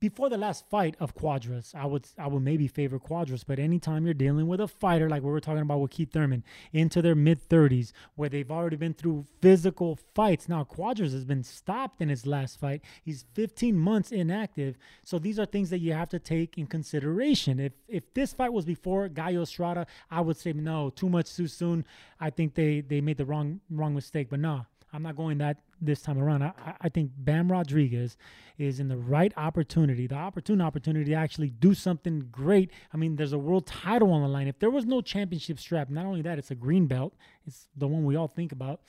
before 0.00 0.28
the 0.28 0.38
last 0.38 0.68
fight 0.70 0.96
of 1.00 1.14
Cuadras, 1.14 1.74
I 1.74 1.87
would 1.87 2.07
I 2.18 2.26
would 2.28 2.42
maybe 2.42 2.68
favor 2.68 2.98
Cuadras. 2.98 3.44
But 3.46 3.59
anytime 3.59 4.05
you're 4.05 4.14
dealing 4.14 4.46
with 4.46 4.61
a 4.61 4.68
fighter 4.68 5.09
like 5.09 5.22
we 5.22 5.31
were 5.31 5.40
talking 5.40 5.62
about 5.62 5.81
with 5.81 5.90
Keith 5.90 6.12
Thurman 6.12 6.44
into 6.72 7.02
their 7.02 7.14
mid 7.14 7.48
30s, 7.48 7.92
where 8.14 8.28
they've 8.28 8.50
already 8.50 8.76
been 8.76 8.94
through 8.94 9.26
physical 9.40 9.98
fights. 10.14 10.48
Now 10.48 10.64
Cuadras 10.64 11.12
has 11.12 11.24
been 11.24 11.42
stopped 11.42 12.00
in 12.00 12.09
his 12.09 12.26
last 12.26 12.61
fight. 12.61 12.83
He's 13.02 13.24
15 13.35 13.76
months 13.76 14.12
inactive. 14.12 14.76
So 15.05 15.18
these 15.18 15.38
are 15.38 15.46
things 15.46 15.70
that 15.70 15.81
you 15.81 15.92
have 15.92 16.09
to 16.11 16.18
take 16.18 16.59
in 16.59 16.66
consideration. 16.66 17.59
If 17.59 17.72
if 17.88 18.14
this 18.14 18.33
fight 18.33 18.52
was 18.52 18.64
before 18.64 19.09
Gallo 19.09 19.42
Estrada, 19.42 19.87
I 20.11 20.20
would 20.20 20.37
say 20.37 20.52
no, 20.52 20.90
too 20.90 21.09
much 21.09 21.35
too 21.35 21.48
soon. 21.48 21.85
I 22.20 22.31
think 22.31 22.55
they 22.55 22.81
they 22.81 23.00
made 23.00 23.16
the 23.16 23.24
wrong 23.24 23.61
wrong 23.70 23.94
mistake. 23.94 24.28
But 24.31 24.40
nah. 24.40 24.64
I'm 24.92 25.02
not 25.02 25.16
going 25.16 25.38
that 25.38 25.59
this 25.81 26.02
time 26.02 26.18
around. 26.18 26.42
I, 26.42 26.52
I 26.81 26.88
think 26.88 27.11
Bam 27.16 27.50
Rodriguez 27.50 28.16
is 28.59 28.78
in 28.78 28.88
the 28.88 28.96
right 28.96 29.33
opportunity, 29.37 30.07
the 30.07 30.14
opportune 30.14 30.61
opportunity 30.61 31.11
to 31.11 31.16
actually 31.16 31.48
do 31.50 31.74
something 31.74 32.28
great. 32.31 32.70
I 32.92 32.96
mean, 32.96 33.16
there's 33.16 33.33
a 33.33 33.38
world 33.38 33.66
title 33.66 34.12
on 34.12 34.22
the 34.22 34.28
line. 34.28 34.48
If 34.48 34.59
there 34.59 34.70
was 34.70 34.85
no 34.85 35.00
championship 35.00 35.59
strap, 35.59 35.90
not 35.90 36.05
only 36.05 36.22
that, 36.22 36.38
it's 36.38 36.50
a 36.50 36.55
green 36.55 36.87
belt. 36.87 37.14
It's 37.46 37.68
the 37.76 37.88
one 37.88 38.05
we 38.05 38.16
all 38.16 38.28
think 38.28 38.52
about. 38.52 38.81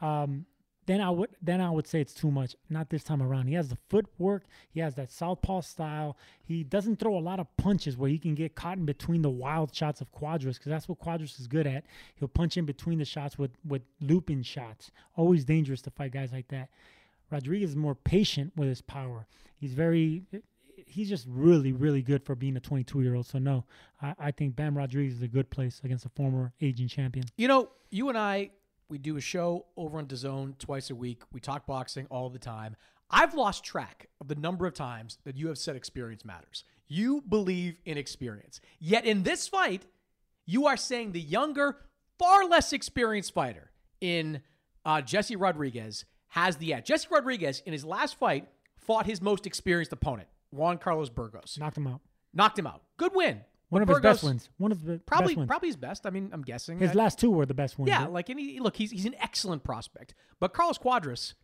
Um, 0.00 0.46
then 0.86 1.00
I 1.00 1.10
would 1.10 1.30
then 1.40 1.60
I 1.60 1.70
would 1.70 1.86
say 1.86 2.00
it's 2.00 2.14
too 2.14 2.30
much. 2.30 2.56
Not 2.68 2.90
this 2.90 3.04
time 3.04 3.22
around. 3.22 3.46
He 3.46 3.54
has 3.54 3.68
the 3.68 3.78
footwork. 3.88 4.44
He 4.70 4.80
has 4.80 4.94
that 4.94 5.10
southpaw 5.10 5.60
style. 5.62 6.16
He 6.42 6.62
doesn't 6.62 6.98
throw 6.98 7.16
a 7.16 7.20
lot 7.20 7.40
of 7.40 7.54
punches 7.56 7.96
where 7.96 8.10
he 8.10 8.18
can 8.18 8.34
get 8.34 8.54
caught 8.54 8.78
in 8.78 8.84
between 8.84 9.22
the 9.22 9.30
wild 9.30 9.74
shots 9.74 10.00
of 10.00 10.12
Cuadras 10.12 10.54
because 10.54 10.70
that's 10.70 10.88
what 10.88 11.00
Cuadras 11.00 11.40
is 11.40 11.46
good 11.46 11.66
at. 11.66 11.84
He'll 12.16 12.28
punch 12.28 12.56
in 12.56 12.64
between 12.64 12.98
the 12.98 13.04
shots 13.04 13.38
with 13.38 13.52
with 13.66 13.82
looping 14.00 14.42
shots. 14.42 14.90
Always 15.16 15.44
dangerous 15.44 15.82
to 15.82 15.90
fight 15.90 16.12
guys 16.12 16.32
like 16.32 16.48
that. 16.48 16.68
Rodriguez 17.30 17.70
is 17.70 17.76
more 17.76 17.94
patient 17.94 18.52
with 18.56 18.68
his 18.68 18.80
power. 18.80 19.26
He's 19.56 19.72
very, 19.72 20.22
he's 20.86 21.08
just 21.08 21.26
really, 21.28 21.72
really 21.72 22.02
good 22.02 22.24
for 22.24 22.34
being 22.34 22.56
a 22.56 22.60
22 22.60 23.02
year 23.02 23.14
old. 23.14 23.26
So 23.26 23.38
no, 23.38 23.64
I, 24.00 24.14
I 24.18 24.30
think 24.30 24.56
Bam 24.56 24.76
Rodriguez 24.76 25.14
is 25.14 25.22
a 25.22 25.28
good 25.28 25.50
place 25.50 25.80
against 25.84 26.04
a 26.04 26.10
former 26.10 26.52
aging 26.60 26.88
champion. 26.88 27.26
You 27.36 27.48
know, 27.48 27.70
you 27.90 28.08
and 28.08 28.18
I, 28.18 28.50
we 28.94 28.98
do 28.98 29.16
a 29.16 29.20
show 29.20 29.66
over 29.76 29.98
on 29.98 30.06
DAZN 30.06 30.56
twice 30.56 30.88
a 30.88 30.94
week. 30.94 31.22
We 31.32 31.40
talk 31.40 31.66
boxing 31.66 32.06
all 32.10 32.30
the 32.30 32.38
time. 32.38 32.76
I've 33.10 33.34
lost 33.34 33.64
track 33.64 34.06
of 34.20 34.28
the 34.28 34.36
number 34.36 34.66
of 34.66 34.74
times 34.74 35.18
that 35.24 35.36
you 35.36 35.48
have 35.48 35.58
said 35.58 35.74
experience 35.74 36.24
matters. 36.24 36.62
You 36.86 37.20
believe 37.28 37.74
in 37.84 37.98
experience. 37.98 38.60
Yet 38.78 39.04
in 39.04 39.24
this 39.24 39.48
fight, 39.48 39.84
you 40.46 40.68
are 40.68 40.76
saying 40.76 41.10
the 41.10 41.20
younger, 41.20 41.78
far 42.20 42.44
less 42.44 42.72
experienced 42.72 43.34
fighter 43.34 43.72
in 44.00 44.42
uh, 44.84 45.00
Jesse 45.00 45.34
Rodriguez 45.34 46.04
has 46.28 46.58
the 46.58 46.72
edge. 46.72 46.86
Jesse 46.86 47.08
Rodriguez, 47.10 47.64
in 47.66 47.72
his 47.72 47.84
last 47.84 48.16
fight, 48.16 48.46
fought 48.76 49.06
his 49.06 49.20
most 49.20 49.44
experienced 49.44 49.92
opponent, 49.92 50.28
Juan 50.52 50.78
Carlos 50.78 51.10
Burgos. 51.10 51.56
Knocked 51.58 51.78
him 51.78 51.88
out. 51.88 52.00
Knocked 52.32 52.60
him 52.60 52.68
out. 52.68 52.82
Good 52.96 53.10
win. 53.12 53.40
One 53.74 53.82
of 53.82 53.88
But 53.88 53.94
his 53.94 54.02
best 54.02 54.20
Burgos- 54.22 54.30
wins. 54.30 54.50
One 54.58 54.72
of 54.72 54.84
the 54.84 54.98
Probably, 55.04 55.34
best 55.34 55.48
probably 55.48 55.68
his 55.68 55.76
best. 55.76 56.06
I 56.06 56.10
mean, 56.10 56.30
I'm 56.32 56.42
guessing. 56.42 56.78
his 56.78 56.90
I- 56.92 56.94
last 56.94 57.18
two 57.18 57.30
were 57.30 57.44
the 57.44 57.54
best 57.54 57.78
ones. 57.78 57.88
yeah, 57.88 58.06
like 58.06 58.30
any 58.30 58.58
look, 58.60 58.76
he's 58.76 58.90
he's 58.92 59.04
an 59.04 59.14
excellent 59.20 59.64
prospect. 59.64 60.14
But 60.40 60.52
Carlos 60.54 60.78
Cuadras, 60.78 61.34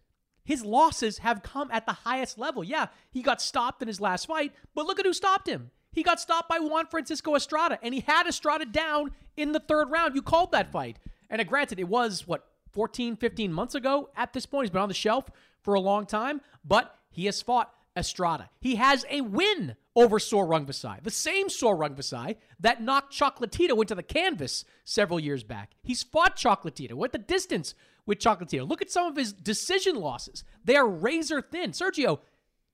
his 0.44 0.64
losses 0.64 1.18
have 1.18 1.42
come 1.42 1.68
at 1.72 1.86
the 1.86 1.92
highest 1.92 2.38
level. 2.38 2.62
Yeah, 2.64 2.86
he 3.10 3.20
got 3.22 3.42
stopped 3.42 3.82
in 3.82 3.88
his 3.88 4.00
last 4.00 4.26
fight, 4.26 4.52
but 4.74 4.86
look 4.86 4.98
at 4.98 5.06
who 5.06 5.12
stopped 5.12 5.48
him. 5.48 5.70
He 5.92 6.02
got 6.04 6.20
stopped 6.20 6.48
by 6.48 6.60
Juan 6.60 6.86
Francisco 6.86 7.34
Estrada, 7.34 7.78
and 7.82 7.92
he 7.92 8.00
had 8.06 8.26
Estrada 8.28 8.64
down 8.64 9.10
in 9.36 9.52
the 9.52 9.58
third 9.60 9.90
round. 9.90 10.14
You 10.14 10.22
called 10.22 10.52
that 10.52 10.70
fight. 10.70 10.98
And 11.28 11.40
uh, 11.40 11.44
granted, 11.44 11.80
it 11.80 11.88
was 11.88 12.26
what 12.28 12.46
14, 12.72 13.16
15 13.16 13.52
months 13.52 13.74
ago 13.74 14.08
at 14.16 14.32
this 14.32 14.46
point. 14.46 14.66
He's 14.66 14.70
been 14.70 14.82
on 14.82 14.88
the 14.88 14.94
shelf 14.94 15.28
for 15.62 15.74
a 15.74 15.80
long 15.80 16.06
time, 16.06 16.40
but 16.64 16.96
he 17.10 17.26
has 17.26 17.42
fought 17.42 17.74
Estrada. 18.00 18.50
He 18.60 18.76
has 18.76 19.04
a 19.08 19.20
win 19.20 19.76
over 19.94 20.18
Sor 20.18 20.46
Rungvisai, 20.46 21.02
the 21.02 21.10
same 21.10 21.48
Sor 21.48 21.76
Rungvisai 21.76 22.36
that 22.58 22.82
knocked 22.82 23.12
Chocolatito 23.12 23.80
into 23.80 23.94
the 23.94 24.02
canvas 24.02 24.64
several 24.84 25.20
years 25.20 25.44
back. 25.44 25.72
He's 25.82 26.02
fought 26.02 26.36
Chocolatito, 26.36 26.94
went 26.94 27.12
the 27.12 27.18
distance 27.18 27.74
with 28.06 28.18
Chocolatito. 28.18 28.68
Look 28.68 28.82
at 28.82 28.90
some 28.90 29.06
of 29.06 29.16
his 29.16 29.32
decision 29.32 29.96
losses. 29.96 30.42
They 30.64 30.76
are 30.76 30.88
razor 30.88 31.40
thin. 31.42 31.70
Sergio, 31.70 32.20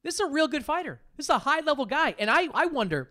this 0.02 0.14
is 0.14 0.20
a 0.20 0.30
real 0.30 0.48
good 0.48 0.64
fighter. 0.64 1.00
This 1.16 1.26
is 1.26 1.30
a 1.30 1.38
high 1.38 1.60
level 1.60 1.84
guy. 1.84 2.14
And 2.18 2.30
I, 2.30 2.48
I 2.54 2.66
wonder 2.66 3.10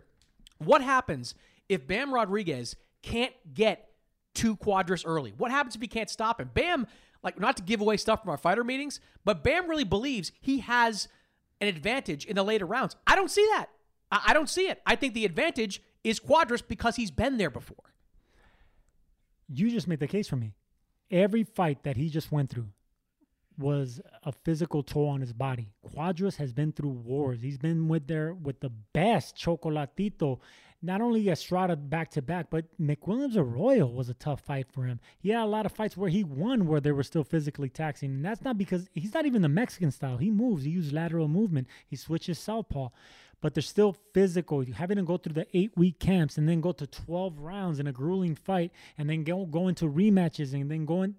what 0.58 0.82
happens 0.82 1.34
if 1.68 1.86
Bam 1.86 2.12
Rodriguez 2.12 2.76
can't 3.02 3.34
get 3.54 3.90
to 4.36 4.56
Cuadras 4.56 5.02
early? 5.06 5.32
What 5.36 5.50
happens 5.50 5.74
if 5.74 5.80
he 5.80 5.88
can't 5.88 6.10
stop 6.10 6.40
him? 6.40 6.50
Bam, 6.54 6.86
like, 7.22 7.40
not 7.40 7.56
to 7.56 7.62
give 7.62 7.80
away 7.80 7.96
stuff 7.96 8.22
from 8.22 8.30
our 8.30 8.36
fighter 8.36 8.62
meetings, 8.62 9.00
but 9.24 9.42
Bam 9.42 9.68
really 9.68 9.84
believes 9.84 10.32
he 10.40 10.58
has 10.60 11.08
an 11.60 11.68
advantage 11.68 12.24
in 12.24 12.36
the 12.36 12.42
later 12.42 12.66
rounds. 12.66 12.96
I 13.06 13.14
don't 13.16 13.30
see 13.30 13.46
that. 13.52 13.66
I, 14.10 14.32
don't 14.32 14.48
see 14.48 14.68
it. 14.68 14.80
I 14.86 14.94
think 14.94 15.14
the 15.14 15.24
advantage 15.24 15.82
is 16.04 16.20
Cuadras 16.20 16.62
because 16.66 16.96
he's 16.96 17.10
been 17.10 17.38
there 17.38 17.50
before. 17.50 17.92
you 19.48 19.70
just 19.70 19.88
made 19.88 20.00
the 20.00 20.06
case 20.06 20.28
for 20.28 20.36
me. 20.36 20.54
Every 21.10 21.42
fight 21.44 21.82
that 21.84 21.96
he 21.96 22.08
just 22.08 22.30
went 22.30 22.50
through 22.50 22.68
was 23.58 24.00
a 24.22 24.32
physical 24.32 24.82
toll 24.82 25.08
on 25.08 25.20
his 25.20 25.32
body. 25.32 25.72
Cuadras 25.84 26.36
has 26.36 26.52
been 26.52 26.72
through 26.72 26.90
wars. 26.90 27.40
He's 27.42 27.58
been 27.58 27.88
with 27.88 28.06
there 28.06 28.34
with 28.34 28.60
the 28.60 28.70
best 28.70 29.36
Chocolatito. 29.36 30.38
Not 30.86 31.00
only 31.00 31.28
Estrada 31.28 31.74
back 31.74 32.12
to 32.12 32.22
back, 32.22 32.46
but 32.48 32.66
McWilliams 32.80 33.36
Arroyo 33.36 33.86
was 33.86 34.08
a 34.08 34.14
tough 34.14 34.40
fight 34.40 34.68
for 34.70 34.84
him. 34.84 35.00
He 35.18 35.30
had 35.30 35.42
a 35.42 35.46
lot 35.46 35.66
of 35.66 35.72
fights 35.72 35.96
where 35.96 36.08
he 36.08 36.22
won 36.22 36.68
where 36.68 36.80
they 36.80 36.92
were 36.92 37.02
still 37.02 37.24
physically 37.24 37.68
taxing. 37.68 38.10
And 38.10 38.24
that's 38.24 38.42
not 38.42 38.56
because 38.56 38.88
he's 38.94 39.12
not 39.12 39.26
even 39.26 39.42
the 39.42 39.48
Mexican 39.48 39.90
style. 39.90 40.16
He 40.16 40.30
moves, 40.30 40.62
he 40.62 40.70
uses 40.70 40.92
lateral 40.92 41.26
movement, 41.26 41.66
he 41.88 41.96
switches 41.96 42.38
southpaw. 42.38 42.90
But 43.40 43.54
they're 43.54 43.62
still 43.62 43.96
physical. 44.14 44.64
Having 44.64 44.98
to 44.98 45.02
go 45.02 45.16
through 45.16 45.34
the 45.34 45.48
eight 45.54 45.72
week 45.76 45.98
camps 45.98 46.38
and 46.38 46.48
then 46.48 46.60
go 46.60 46.70
to 46.70 46.86
12 46.86 47.40
rounds 47.40 47.80
in 47.80 47.88
a 47.88 47.92
grueling 47.92 48.36
fight 48.36 48.70
and 48.96 49.10
then 49.10 49.24
go, 49.24 49.44
go 49.44 49.66
into 49.66 49.86
rematches 49.86 50.54
and 50.54 50.70
then 50.70 50.86
going, 50.86 51.16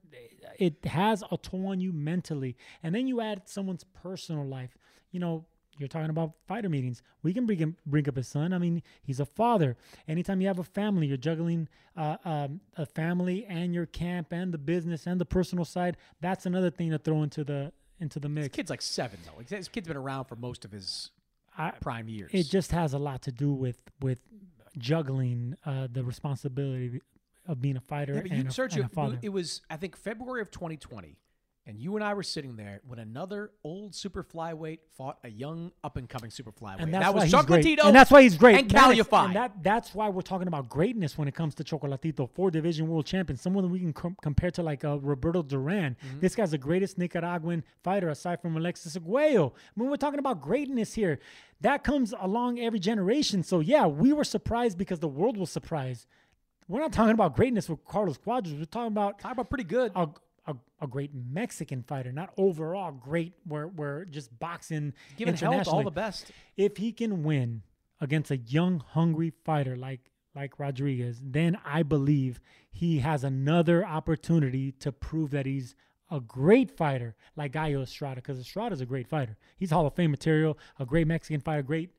it 0.57 0.85
has 0.85 1.25
a 1.29 1.35
toll 1.35 1.67
on 1.67 1.81
you 1.81 1.91
mentally. 1.91 2.55
And 2.83 2.95
then 2.95 3.05
you 3.05 3.19
add 3.19 3.41
someone's 3.45 3.83
personal 3.83 4.45
life. 4.45 4.77
You 5.11 5.19
know, 5.19 5.45
you're 5.77 5.87
talking 5.87 6.09
about 6.09 6.33
fighter 6.47 6.69
meetings. 6.69 7.01
We 7.23 7.33
can 7.33 7.45
bring 7.45 7.59
him, 7.59 7.75
bring 7.85 8.07
up 8.09 8.15
his 8.15 8.27
son. 8.27 8.53
I 8.53 8.57
mean, 8.57 8.81
he's 9.03 9.19
a 9.19 9.25
father. 9.25 9.77
Anytime 10.07 10.41
you 10.41 10.47
have 10.47 10.59
a 10.59 10.63
family, 10.63 11.07
you're 11.07 11.17
juggling 11.17 11.67
uh, 11.95 12.17
um, 12.25 12.61
a 12.75 12.85
family 12.85 13.45
and 13.45 13.73
your 13.73 13.85
camp 13.85 14.31
and 14.31 14.53
the 14.53 14.57
business 14.57 15.05
and 15.07 15.19
the 15.21 15.25
personal 15.25 15.65
side. 15.65 15.97
That's 16.21 16.45
another 16.45 16.69
thing 16.69 16.91
to 16.91 16.97
throw 16.97 17.23
into 17.23 17.43
the 17.43 17.71
into 17.99 18.19
the 18.19 18.27
This 18.27 18.35
mix. 18.43 18.55
kid's 18.55 18.69
like 18.69 18.81
seven, 18.81 19.19
though. 19.25 19.55
His 19.55 19.67
kid's 19.67 19.87
been 19.87 19.97
around 19.97 20.25
for 20.25 20.35
most 20.35 20.65
of 20.65 20.71
his 20.71 21.09
I, 21.57 21.71
prime 21.71 22.07
years. 22.07 22.29
it 22.33 22.43
just 22.43 22.71
has 22.71 22.93
a 22.93 22.99
lot 22.99 23.23
to 23.23 23.31
do 23.31 23.51
with 23.51 23.79
with 24.01 24.19
juggling 24.77 25.55
uh, 25.65 25.87
the 25.91 26.03
responsibility 26.03 27.01
of 27.47 27.61
being 27.61 27.77
a 27.77 27.81
fighter 27.81 28.13
Yeah, 28.13 28.19
and, 28.19 28.31
a, 28.31 28.35
and 28.35 28.83
a 28.83 28.87
father. 28.89 29.19
it 29.21 29.29
was 29.29 29.61
I 29.69 29.77
think 29.77 29.95
February 29.97 30.41
of 30.41 30.51
2020, 30.51 31.17
and 31.67 31.77
you 31.77 31.95
and 31.95 32.03
I 32.03 32.13
were 32.13 32.23
sitting 32.23 32.55
there 32.55 32.79
when 32.87 32.97
another 32.97 33.51
old 33.63 33.93
super 33.93 34.23
flyweight 34.23 34.79
fought 34.97 35.17
a 35.25 35.29
young 35.29 35.71
up 35.83 35.97
and 35.97 36.07
coming 36.07 36.31
super 36.31 36.51
flyweight. 36.51 36.79
and 36.79 36.93
that 36.93 37.13
was. 37.13 37.29
Chocolatito, 37.31 37.83
and 37.83 37.95
that's 37.95 38.09
why 38.09 38.21
he's 38.23 38.37
great. 38.37 38.57
and 38.57 38.69
Kal 38.69 38.93
Yafai. 38.93 39.25
and 39.25 39.35
that 39.35 39.61
that's 39.61 39.93
why 39.93 40.07
we're 40.07 40.21
talking 40.21 40.47
about 40.47 40.69
greatness 40.69 41.17
when 41.17 41.27
it 41.27 41.35
comes 41.35 41.53
to 41.55 41.63
Chocolatito, 41.65 42.29
four 42.33 42.49
division 42.49 42.87
world 42.87 43.05
champion, 43.05 43.37
someone 43.37 43.65
that 43.65 43.69
we 43.69 43.79
can 43.79 43.91
com- 43.91 44.15
compare 44.21 44.49
to 44.51 44.63
like 44.63 44.85
uh, 44.85 44.97
Roberto 44.99 45.43
Duran. 45.43 45.97
Mm-hmm. 46.07 46.19
This 46.21 46.35
guy's 46.35 46.51
the 46.51 46.57
greatest 46.57 46.97
Nicaraguan 46.97 47.63
fighter 47.83 48.09
aside 48.09 48.41
from 48.41 48.55
Alexis 48.55 48.95
Argüello. 48.97 49.51
I 49.51 49.79
mean, 49.79 49.89
we're 49.89 49.97
talking 49.97 50.19
about 50.19 50.41
greatness 50.41 50.93
here. 50.93 51.19
That 51.59 51.83
comes 51.83 52.13
along 52.17 52.59
every 52.59 52.79
generation. 52.79 53.43
So 53.43 53.59
yeah, 53.59 53.85
we 53.87 54.13
were 54.13 54.23
surprised 54.23 54.77
because 54.77 54.99
the 54.99 55.07
world 55.09 55.35
was 55.37 55.51
surprised. 55.51 56.05
We're 56.69 56.81
not 56.81 56.91
talking 56.91 57.13
about 57.13 57.35
greatness 57.35 57.69
with 57.69 57.83
Carlos 57.85 58.17
Cuadras. 58.17 58.57
We're 58.57 58.65
talking 58.65 58.87
about 58.87 59.19
Talk 59.19 59.31
about 59.33 59.49
pretty 59.49 59.63
good. 59.63 59.91
a, 59.95 60.09
a, 60.47 60.55
a 60.81 60.87
great 60.87 61.11
Mexican 61.13 61.83
fighter, 61.83 62.11
not 62.11 62.31
overall 62.37 62.91
great. 62.91 63.33
Where 63.45 63.67
where 63.67 64.05
just 64.05 64.37
boxing 64.39 64.93
Giving 65.17 65.35
health 65.35 65.67
all 65.67 65.83
the 65.83 65.91
best. 65.91 66.31
If 66.55 66.77
he 66.77 66.91
can 66.91 67.23
win 67.23 67.63
against 67.99 68.31
a 68.31 68.37
young, 68.37 68.79
hungry 68.79 69.33
fighter 69.43 69.75
like 69.75 70.11
like 70.35 70.59
Rodriguez, 70.59 71.19
then 71.23 71.57
I 71.65 71.83
believe 71.83 72.39
he 72.71 72.99
has 72.99 73.23
another 73.23 73.85
opportunity 73.85 74.71
to 74.73 74.91
prove 74.91 75.31
that 75.31 75.45
he's 75.45 75.75
a 76.09 76.19
great 76.19 76.71
fighter 76.71 77.15
like 77.35 77.51
Gallo 77.51 77.81
Estrada, 77.81 78.21
because 78.21 78.39
Estrada 78.39 78.73
is 78.73 78.81
a 78.81 78.85
great 78.85 79.07
fighter. 79.07 79.35
He's 79.57 79.71
Hall 79.71 79.87
of 79.87 79.95
Fame 79.95 80.11
material, 80.11 80.57
a 80.79 80.85
great 80.85 81.07
Mexican 81.07 81.41
fighter, 81.41 81.63
great 81.63 81.89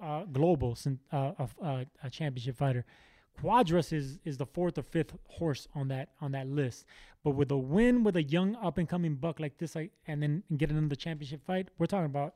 uh, 0.00 0.24
global 0.24 0.76
uh, 1.12 1.16
uh, 1.38 1.46
uh, 1.62 1.84
a 2.02 2.10
championship 2.10 2.56
fighter. 2.56 2.84
Cuadras 3.42 3.92
is 3.92 4.18
is 4.24 4.36
the 4.36 4.46
fourth 4.46 4.78
or 4.78 4.82
fifth 4.82 5.14
horse 5.28 5.66
on 5.74 5.88
that 5.88 6.10
on 6.20 6.32
that 6.32 6.46
list. 6.48 6.84
But 7.24 7.30
with 7.32 7.50
a 7.50 7.56
win 7.56 8.02
with 8.04 8.16
a 8.16 8.22
young 8.22 8.56
up 8.56 8.78
and 8.78 8.88
coming 8.88 9.14
buck 9.14 9.40
like 9.40 9.58
this, 9.58 9.74
like, 9.74 9.92
and 10.06 10.22
then 10.22 10.42
getting 10.56 10.56
get 10.58 10.70
another 10.70 10.96
championship 10.96 11.44
fight, 11.46 11.68
we're 11.78 11.86
talking 11.86 12.06
about 12.06 12.34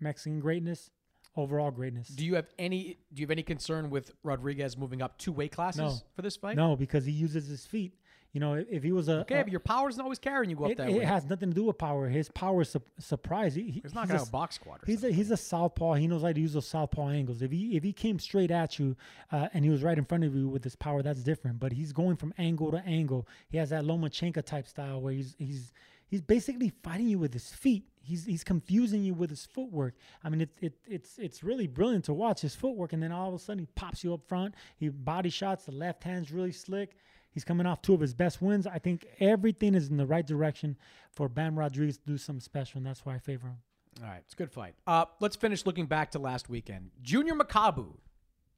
Mexican 0.00 0.40
greatness, 0.40 0.90
overall 1.36 1.70
greatness. 1.70 2.08
Do 2.08 2.24
you 2.24 2.34
have 2.34 2.48
any? 2.58 2.98
Do 3.12 3.20
you 3.20 3.24
have 3.26 3.30
any 3.30 3.42
concern 3.42 3.90
with 3.90 4.12
Rodriguez 4.22 4.76
moving 4.76 5.02
up 5.02 5.18
two 5.18 5.32
weight 5.32 5.52
classes 5.52 5.80
No. 5.80 5.92
for 6.14 6.22
this 6.22 6.36
fight? 6.36 6.56
No, 6.56 6.76
because 6.76 7.04
he 7.04 7.12
uses 7.12 7.48
his 7.48 7.66
feet. 7.66 7.94
You 8.32 8.40
know, 8.40 8.54
if, 8.54 8.68
if 8.70 8.82
he 8.82 8.92
was 8.92 9.08
a 9.08 9.20
Okay, 9.20 9.40
a- 9.40 9.44
but 9.44 9.50
your 9.50 9.60
power 9.60 9.88
isn't 9.88 10.00
always 10.00 10.18
carrying 10.18 10.50
you 10.50 10.62
up 10.64 10.70
it, 10.70 10.76
that 10.76 10.90
it 10.90 10.98
way. 10.98 11.04
has 11.04 11.24
nothing 11.24 11.48
to 11.48 11.54
do 11.54 11.64
with 11.64 11.78
power. 11.78 12.08
His 12.08 12.28
power 12.30 12.60
is 12.62 12.68
su- 12.70 12.82
surprise. 12.98 13.54
He, 13.54 13.62
he- 13.70 13.80
He's 13.80 13.94
not 13.94 14.06
gonna 14.06 14.16
a 14.16 14.18
have 14.20 14.28
a 14.28 14.30
box 14.30 14.56
squad 14.56 14.80
He's 14.86 15.02
a, 15.02 15.10
he's 15.10 15.30
a 15.30 15.36
southpaw. 15.36 15.94
He 15.94 16.06
knows 16.06 16.22
how 16.22 16.32
to 16.32 16.40
use 16.40 16.52
those 16.52 16.66
southpaw 16.68 17.08
angles. 17.08 17.40
If 17.40 17.50
he 17.50 17.74
if 17.76 17.82
he 17.82 17.92
came 17.92 18.18
straight 18.18 18.50
at 18.50 18.78
you 18.78 18.96
uh, 19.32 19.48
and 19.54 19.64
he 19.64 19.70
was 19.70 19.82
right 19.82 19.96
in 19.96 20.04
front 20.04 20.24
of 20.24 20.34
you 20.34 20.46
with 20.48 20.62
his 20.62 20.76
power, 20.76 21.02
that's 21.02 21.22
different. 21.22 21.58
But 21.58 21.72
he's 21.72 21.92
going 21.92 22.16
from 22.16 22.34
angle 22.36 22.70
to 22.72 22.84
angle. 22.86 23.26
He 23.48 23.56
has 23.56 23.70
that 23.70 23.84
Lomachenko 23.84 24.44
type 24.44 24.66
style 24.68 25.00
where 25.00 25.14
he's 25.14 25.34
he's 25.38 25.72
he's 26.06 26.20
basically 26.20 26.70
fighting 26.82 27.08
you 27.08 27.18
with 27.18 27.32
his 27.32 27.48
feet. 27.48 27.84
He's 28.02 28.26
he's 28.26 28.44
confusing 28.44 29.04
you 29.04 29.14
with 29.14 29.30
his 29.30 29.46
footwork. 29.46 29.94
I 30.22 30.28
mean, 30.28 30.42
it's 30.42 30.58
it, 30.60 30.74
it's 30.86 31.18
it's 31.18 31.42
really 31.42 31.66
brilliant 31.66 32.04
to 32.06 32.12
watch 32.12 32.42
his 32.42 32.54
footwork, 32.54 32.92
and 32.92 33.02
then 33.02 33.10
all 33.10 33.28
of 33.28 33.34
a 33.34 33.38
sudden 33.38 33.60
he 33.60 33.66
pops 33.74 34.04
you 34.04 34.12
up 34.12 34.20
front. 34.28 34.54
He 34.76 34.90
body 34.90 35.30
shots. 35.30 35.64
The 35.64 35.72
left 35.72 36.04
hand's 36.04 36.30
really 36.30 36.52
slick. 36.52 36.96
He's 37.30 37.44
coming 37.44 37.66
off 37.66 37.82
two 37.82 37.94
of 37.94 38.00
his 38.00 38.14
best 38.14 38.42
wins. 38.42 38.66
I 38.66 38.78
think 38.78 39.06
everything 39.20 39.74
is 39.74 39.88
in 39.88 39.96
the 39.96 40.06
right 40.06 40.26
direction 40.26 40.76
for 41.10 41.28
Bam 41.28 41.58
Rodriguez 41.58 41.98
to 41.98 42.06
do 42.06 42.18
something 42.18 42.40
special, 42.40 42.78
and 42.78 42.86
that's 42.86 43.04
why 43.04 43.14
I 43.14 43.18
favor 43.18 43.48
him. 43.48 43.58
All 44.02 44.08
right, 44.08 44.22
it's 44.24 44.34
a 44.34 44.36
good 44.36 44.50
fight. 44.50 44.74
Uh, 44.86 45.06
let's 45.20 45.36
finish 45.36 45.66
looking 45.66 45.86
back 45.86 46.12
to 46.12 46.18
last 46.18 46.48
weekend. 46.48 46.90
Junior 47.02 47.34
Makabu, 47.34 47.96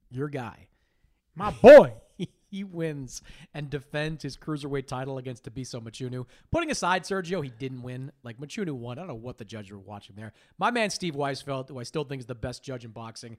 your 0.09 0.29
guy. 0.29 0.67
My 1.35 1.51
boy. 1.51 1.93
he 2.51 2.63
wins 2.63 3.21
and 3.53 3.69
defends 3.69 4.23
his 4.23 4.37
cruiserweight 4.37 4.85
title 4.85 5.17
against 5.17 5.43
Thabiso 5.43 5.81
Mchunu. 5.81 6.25
Putting 6.51 6.69
aside 6.69 7.03
Sergio, 7.03 7.43
he 7.43 7.49
didn't 7.49 7.81
win. 7.81 8.11
Like 8.23 8.39
Mchunu 8.39 8.73
won. 8.73 8.97
I 8.97 9.01
don't 9.01 9.07
know 9.07 9.15
what 9.15 9.37
the 9.37 9.45
judges 9.45 9.71
were 9.71 9.79
watching 9.79 10.15
there. 10.15 10.33
My 10.59 10.69
man 10.69 10.89
Steve 10.89 11.15
Weisfeld, 11.15 11.69
who 11.69 11.79
I 11.79 11.83
still 11.83 12.03
think 12.03 12.19
is 12.19 12.25
the 12.25 12.35
best 12.35 12.61
judge 12.63 12.83
in 12.83 12.91
boxing, 12.91 13.37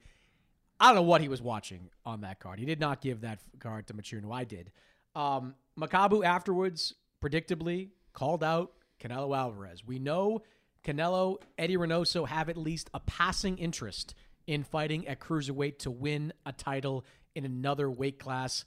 I 0.80 0.86
don't 0.86 0.96
know 0.96 1.02
what 1.02 1.20
he 1.20 1.28
was 1.28 1.42
watching 1.42 1.90
on 2.04 2.22
that 2.22 2.40
card. 2.40 2.58
He 2.58 2.64
did 2.64 2.80
not 2.80 3.00
give 3.00 3.20
that 3.20 3.38
card 3.60 3.86
to 3.88 3.94
Mchunu. 3.94 4.34
I 4.34 4.44
did. 4.44 4.72
Um, 5.14 5.54
Makabu 5.78 6.24
afterwards, 6.24 6.94
predictably, 7.22 7.90
called 8.12 8.42
out 8.44 8.72
Canelo 9.00 9.36
Alvarez. 9.36 9.84
We 9.86 9.98
know 9.98 10.42
Canelo, 10.84 11.38
Eddie 11.58 11.76
Reynoso 11.76 12.26
have 12.28 12.48
at 12.48 12.56
least 12.56 12.90
a 12.94 13.00
passing 13.00 13.58
interest 13.58 14.14
in 14.46 14.64
fighting 14.64 15.06
at 15.06 15.20
cruiserweight 15.20 15.78
to 15.78 15.90
win 15.90 16.32
a 16.44 16.52
title 16.52 17.04
in 17.34 17.44
another 17.44 17.90
weight 17.90 18.18
class. 18.18 18.64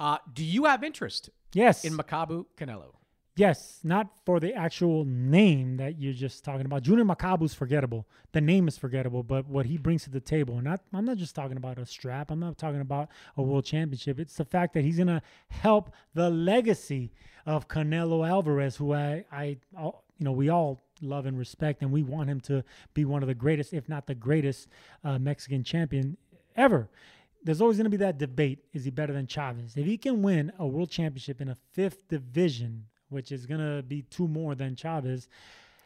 Uh, 0.00 0.18
do 0.32 0.44
you 0.44 0.64
have 0.66 0.84
interest 0.84 1.30
Yes. 1.52 1.84
in 1.84 1.94
Makabu 1.96 2.46
Canelo? 2.56 2.94
Yes, 3.38 3.78
not 3.84 4.08
for 4.26 4.40
the 4.40 4.52
actual 4.52 5.04
name 5.04 5.76
that 5.76 6.00
you're 6.00 6.12
just 6.12 6.42
talking 6.42 6.66
about. 6.66 6.82
Junior 6.82 7.04
Makabu's 7.04 7.54
forgettable. 7.54 8.04
The 8.32 8.40
name 8.40 8.66
is 8.66 8.76
forgettable, 8.76 9.22
but 9.22 9.46
what 9.46 9.66
he 9.66 9.78
brings 9.78 10.02
to 10.02 10.10
the 10.10 10.18
table, 10.18 10.60
not 10.60 10.80
I'm 10.92 11.04
not 11.04 11.18
just 11.18 11.36
talking 11.36 11.56
about 11.56 11.78
a 11.78 11.86
strap. 11.86 12.32
I'm 12.32 12.40
not 12.40 12.58
talking 12.58 12.80
about 12.80 13.10
a 13.36 13.42
world 13.42 13.64
championship. 13.64 14.18
It's 14.18 14.34
the 14.34 14.44
fact 14.44 14.74
that 14.74 14.82
he's 14.82 14.98
gonna 14.98 15.22
help 15.50 15.94
the 16.14 16.28
legacy 16.28 17.12
of 17.46 17.68
Canelo 17.68 18.28
Alvarez, 18.28 18.74
who 18.74 18.92
I 18.92 19.24
I 19.30 19.58
you 19.78 19.92
know 20.18 20.32
we 20.32 20.48
all 20.48 20.82
love 21.00 21.24
and 21.24 21.38
respect, 21.38 21.80
and 21.80 21.92
we 21.92 22.02
want 22.02 22.28
him 22.28 22.40
to 22.40 22.64
be 22.92 23.04
one 23.04 23.22
of 23.22 23.28
the 23.28 23.36
greatest, 23.36 23.72
if 23.72 23.88
not 23.88 24.08
the 24.08 24.16
greatest, 24.16 24.66
uh, 25.04 25.16
Mexican 25.16 25.62
champion 25.62 26.16
ever 26.56 26.90
there's 27.44 27.60
always 27.60 27.76
going 27.76 27.84
to 27.84 27.90
be 27.90 27.96
that 27.96 28.18
debate 28.18 28.58
is 28.72 28.84
he 28.84 28.90
better 28.90 29.12
than 29.12 29.24
Chavez? 29.28 29.76
If 29.76 29.86
he 29.86 29.96
can 29.96 30.22
win 30.22 30.52
a 30.58 30.66
world 30.66 30.90
championship 30.90 31.40
in 31.40 31.48
a 31.48 31.54
fifth 31.54 32.08
division, 32.08 32.86
which 33.08 33.32
is 33.32 33.46
going 33.46 33.60
to 33.60 33.82
be 33.82 34.02
two 34.02 34.28
more 34.28 34.54
than 34.54 34.76
Chavez, 34.76 35.28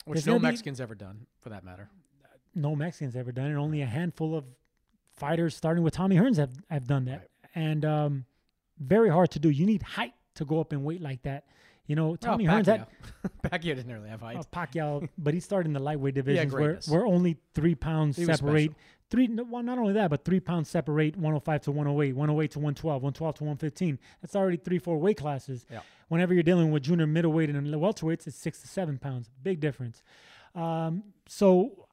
Which 0.04 0.26
no 0.26 0.32
gonna 0.34 0.40
be- 0.40 0.46
Mexican's 0.48 0.80
ever 0.80 0.94
done, 0.94 1.26
for 1.40 1.48
that 1.50 1.64
matter. 1.64 1.88
no 2.54 2.74
Mexicans 2.76 3.16
ever 3.16 3.32
done 3.32 3.50
it. 3.50 3.54
Only 3.54 3.82
a 3.82 3.86
handful 3.86 4.36
of 4.36 4.44
fighters, 5.16 5.56
starting 5.56 5.82
with 5.84 5.94
Tommy 5.94 6.16
Hearns, 6.16 6.36
have, 6.36 6.52
have 6.70 6.86
done 6.86 7.04
that. 7.06 7.28
And 7.54 7.84
um, 7.84 8.24
very 8.78 9.08
hard 9.10 9.30
to 9.32 9.38
do. 9.38 9.50
You 9.50 9.66
need 9.66 9.82
height 9.82 10.14
to 10.36 10.44
go 10.44 10.60
up 10.60 10.72
in 10.72 10.82
weight 10.84 11.00
like 11.00 11.22
that. 11.22 11.44
You 11.86 11.96
know, 11.96 12.16
Tommy 12.16 12.46
well, 12.46 12.58
Hearns 12.62 12.66
had 12.66 12.86
Pacquiao. 12.86 13.30
Pacquiao 13.50 13.74
didn't 13.76 13.92
really 13.92 14.08
have 14.08 14.20
height. 14.20 14.36
uh, 14.36 14.42
Pacquiao, 14.52 15.08
but 15.18 15.34
he 15.34 15.40
started 15.40 15.66
in 15.66 15.72
the 15.74 15.80
lightweight 15.80 16.14
divisions 16.20 16.52
where, 16.52 16.62
greatness. 16.62 16.88
where 16.88 17.04
only 17.04 17.36
three 17.54 17.74
pounds 17.74 18.16
separate. 18.16 18.72
Three, 19.12 19.28
well, 19.28 19.62
not 19.62 19.76
only 19.76 19.92
that, 19.92 20.08
but 20.08 20.24
three 20.24 20.40
pounds 20.40 20.70
separate 20.70 21.16
105 21.16 21.60
to 21.64 21.70
108, 21.70 22.16
108 22.16 22.50
to 22.52 22.58
112, 22.58 23.02
112 23.02 23.34
to 23.34 23.44
115. 23.44 23.98
That's 24.22 24.34
already 24.34 24.56
three, 24.56 24.78
four 24.78 24.96
weight 24.96 25.18
classes. 25.18 25.66
Yeah. 25.70 25.80
Whenever 26.08 26.32
you're 26.32 26.42
dealing 26.42 26.70
with 26.70 26.82
junior 26.82 27.06
middleweight 27.06 27.50
and 27.50 27.66
welterweights, 27.66 28.26
it's 28.26 28.36
six 28.36 28.62
to 28.62 28.68
seven 28.68 28.96
pounds. 28.96 29.28
Big 29.42 29.60
difference. 29.60 30.02
Um, 30.54 31.02
so 31.28 31.88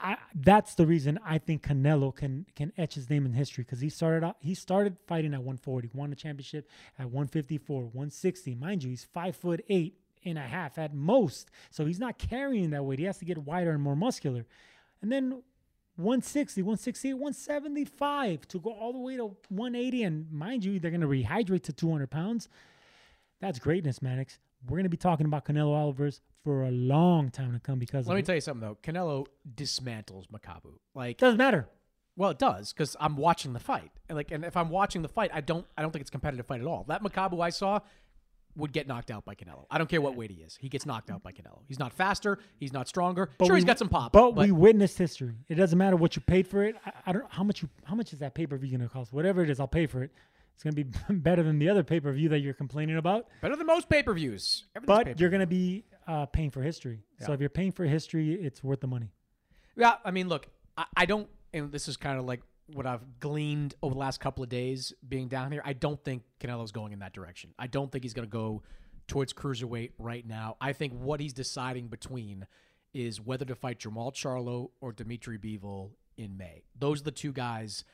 I, 0.00 0.16
that's 0.32 0.76
the 0.76 0.86
reason 0.86 1.18
I 1.24 1.38
think 1.38 1.66
Canelo 1.66 2.14
can 2.14 2.46
can 2.54 2.72
etch 2.78 2.94
his 2.94 3.10
name 3.10 3.26
in 3.26 3.32
history 3.32 3.64
because 3.64 3.80
he 3.80 3.88
started 3.88 4.24
out 4.24 4.36
he 4.38 4.54
started 4.54 4.96
fighting 5.08 5.34
at 5.34 5.40
140, 5.40 5.90
won 5.92 6.12
a 6.12 6.14
championship 6.14 6.68
at 7.00 7.06
154, 7.06 7.82
160. 7.82 8.54
Mind 8.54 8.84
you, 8.84 8.90
he's 8.90 9.02
five 9.02 9.34
foot 9.34 9.64
eight 9.68 9.98
and 10.24 10.38
a 10.38 10.42
half 10.42 10.78
at 10.78 10.94
most, 10.94 11.50
so 11.70 11.84
he's 11.84 11.98
not 11.98 12.16
carrying 12.16 12.70
that 12.70 12.84
weight. 12.84 13.00
He 13.00 13.06
has 13.06 13.18
to 13.18 13.24
get 13.24 13.38
wider 13.38 13.72
and 13.72 13.82
more 13.82 13.96
muscular, 13.96 14.46
and 15.02 15.10
then 15.10 15.42
160, 16.00 16.62
168, 16.62 17.14
175 17.14 18.48
to 18.48 18.58
go 18.58 18.70
all 18.72 18.92
the 18.92 18.98
way 18.98 19.16
to 19.16 19.36
180. 19.48 20.02
And 20.04 20.30
mind 20.32 20.64
you, 20.64 20.78
they're 20.78 20.90
going 20.90 21.00
to 21.00 21.06
rehydrate 21.06 21.62
to 21.64 21.72
200 21.72 22.10
pounds. 22.10 22.48
That's 23.40 23.58
greatness, 23.58 24.02
Mannix. 24.02 24.38
We're 24.66 24.76
going 24.76 24.84
to 24.84 24.90
be 24.90 24.96
talking 24.96 25.26
about 25.26 25.44
Canelo 25.46 25.74
Alvarez's 25.78 26.20
for 26.44 26.64
a 26.64 26.70
long 26.70 27.30
time 27.30 27.52
to 27.52 27.60
come 27.60 27.78
because 27.78 28.06
Let 28.06 28.14
me 28.14 28.20
it. 28.20 28.26
tell 28.26 28.34
you 28.34 28.40
something 28.40 28.60
though. 28.66 28.78
Canelo 28.82 29.26
dismantles 29.54 30.26
Makabu. 30.28 30.74
Like, 30.94 31.16
doesn't 31.18 31.38
matter. 31.38 31.66
well, 32.16 32.30
it 32.30 32.38
does 32.38 32.72
because 32.72 32.96
I'm 33.00 33.16
watching 33.16 33.52
the 33.54 33.60
fight. 33.60 33.90
And 34.08 34.16
like, 34.16 34.30
and 34.30 34.44
if 34.44 34.56
I'm 34.56 34.68
watching 34.68 35.00
the 35.02 35.08
fight, 35.08 35.30
I 35.32 35.40
don't, 35.40 35.66
I 35.78 35.82
don't 35.82 35.90
think 35.92 36.02
it's 36.02 36.10
a 36.10 36.12
competitive 36.12 36.46
fight 36.46 36.60
at 36.60 36.66
all. 36.66 36.84
That 36.88 37.02
Makabu 37.02 37.42
I 37.42 37.50
saw 37.50 37.80
would 38.60 38.72
get 38.72 38.86
knocked 38.86 39.10
out 39.10 39.24
by 39.24 39.34
Canelo. 39.34 39.66
I 39.70 39.78
don't 39.78 39.88
care 39.88 40.00
what 40.00 40.16
weight 40.16 40.30
he 40.30 40.42
is. 40.42 40.56
He 40.60 40.68
gets 40.68 40.86
knocked 40.86 41.10
out 41.10 41.22
by 41.22 41.32
Canelo. 41.32 41.60
He's 41.66 41.78
not 41.78 41.92
faster. 41.92 42.38
He's 42.58 42.72
not 42.72 42.88
stronger. 42.88 43.30
But 43.38 43.46
sure, 43.46 43.56
he's 43.56 43.64
got 43.64 43.78
some 43.78 43.88
pop. 43.88 44.12
But, 44.12 44.36
we 44.36 44.52
witnessed 44.52 44.98
history. 44.98 45.34
It 45.48 45.56
doesn't 45.56 45.78
matter 45.78 45.96
what 45.96 46.16
you 46.16 46.22
paid 46.22 46.46
for 46.46 46.64
it. 46.64 46.76
I, 46.84 46.92
I 47.06 47.12
don't 47.12 47.24
how 47.28 47.42
much 47.42 47.62
you 47.62 47.68
how 47.84 47.94
much 47.94 48.12
is 48.12 48.20
that 48.20 48.34
pay 48.34 48.46
per 48.46 48.56
view 48.56 48.76
going 48.76 48.88
to 48.88 48.92
cost? 48.92 49.12
Whatever 49.12 49.42
it 49.42 49.50
is, 49.50 49.60
I'll 49.60 49.68
pay 49.68 49.86
for 49.86 50.02
it. 50.02 50.10
It's 50.54 50.62
going 50.62 50.74
to 50.74 50.84
be 50.84 51.14
better 51.20 51.42
than 51.42 51.58
the 51.58 51.68
other 51.68 51.82
pay 51.82 52.00
per 52.00 52.12
view 52.12 52.28
that 52.30 52.40
you're 52.40 52.54
complaining 52.54 52.96
about. 52.96 53.26
better 53.40 53.56
than 53.56 53.66
most 53.66 53.88
pay 53.88 54.02
per 54.02 54.12
views. 54.12 54.64
But 54.84 55.18
you're 55.18 55.30
going 55.30 55.40
to 55.40 55.46
be 55.46 55.84
uh, 56.06 56.26
paying 56.26 56.50
for 56.50 56.62
history. 56.62 57.00
So 57.24 57.32
if 57.32 57.40
you're 57.40 57.48
paying 57.48 57.72
for 57.72 57.84
history, 57.84 58.34
it's 58.34 58.62
worth 58.62 58.80
the 58.80 58.86
money. 58.86 59.10
Yeah, 59.76 59.94
I 60.04 60.10
mean, 60.10 60.28
look, 60.28 60.48
I, 60.76 60.84
I 60.96 61.06
don't, 61.06 61.28
and 61.54 61.72
this 61.72 61.88
is 61.88 61.96
kind 61.96 62.18
of 62.18 62.26
like 62.26 62.42
what 62.74 62.86
I've 62.86 63.20
gleaned 63.20 63.74
over 63.82 63.94
the 63.94 64.00
last 64.00 64.20
couple 64.20 64.42
of 64.42 64.48
days 64.48 64.92
being 65.08 65.28
down 65.28 65.52
here. 65.52 65.62
I 65.64 65.72
don't 65.72 66.02
think 66.02 66.22
Canelo's 66.40 66.72
going 66.72 66.92
in 66.92 66.98
that 67.00 67.12
direction. 67.12 67.50
I 67.58 67.66
don't 67.66 67.90
think 67.90 68.04
he's 68.04 68.14
going 68.14 68.28
to 68.28 68.32
go 68.32 68.62
towards 69.06 69.32
cruiserweight 69.32 69.92
right 69.98 70.26
now. 70.26 70.56
I 70.60 70.72
think 70.72 70.92
what 70.94 71.20
he's 71.20 71.32
deciding 71.32 71.88
between 71.88 72.46
is 72.94 73.20
whether 73.20 73.44
to 73.44 73.54
fight 73.54 73.78
Jermall 73.78 74.12
Charlo 74.12 74.70
or 74.80 74.92
Dmitry 74.92 75.38
Bivol 75.38 75.90
in 76.16 76.36
May. 76.36 76.64
Those 76.78 77.00
are 77.00 77.04
the 77.04 77.10
two 77.10 77.32
guys 77.32 77.84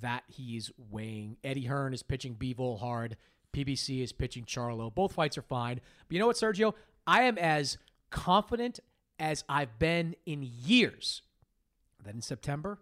that 0.00 0.24
he's 0.28 0.70
weighing. 0.90 1.36
Eddie 1.44 1.64
Hearn 1.64 1.94
is 1.94 2.02
pitching 2.02 2.34
Bivol 2.34 2.80
hard. 2.80 3.16
PBC 3.54 4.02
is 4.02 4.12
pitching 4.12 4.44
Charlo. 4.44 4.94
Both 4.94 5.12
fights 5.12 5.38
are 5.38 5.42
fine. 5.42 5.80
But 6.08 6.14
you 6.14 6.18
know 6.18 6.26
what, 6.26 6.36
Sergio? 6.36 6.74
I 7.06 7.22
am 7.22 7.38
as 7.38 7.78
confident 8.10 8.80
as 9.18 9.44
I've 9.48 9.78
been 9.78 10.14
in 10.26 10.42
years 10.42 11.22
that 12.04 12.14
in 12.14 12.22
September, 12.22 12.78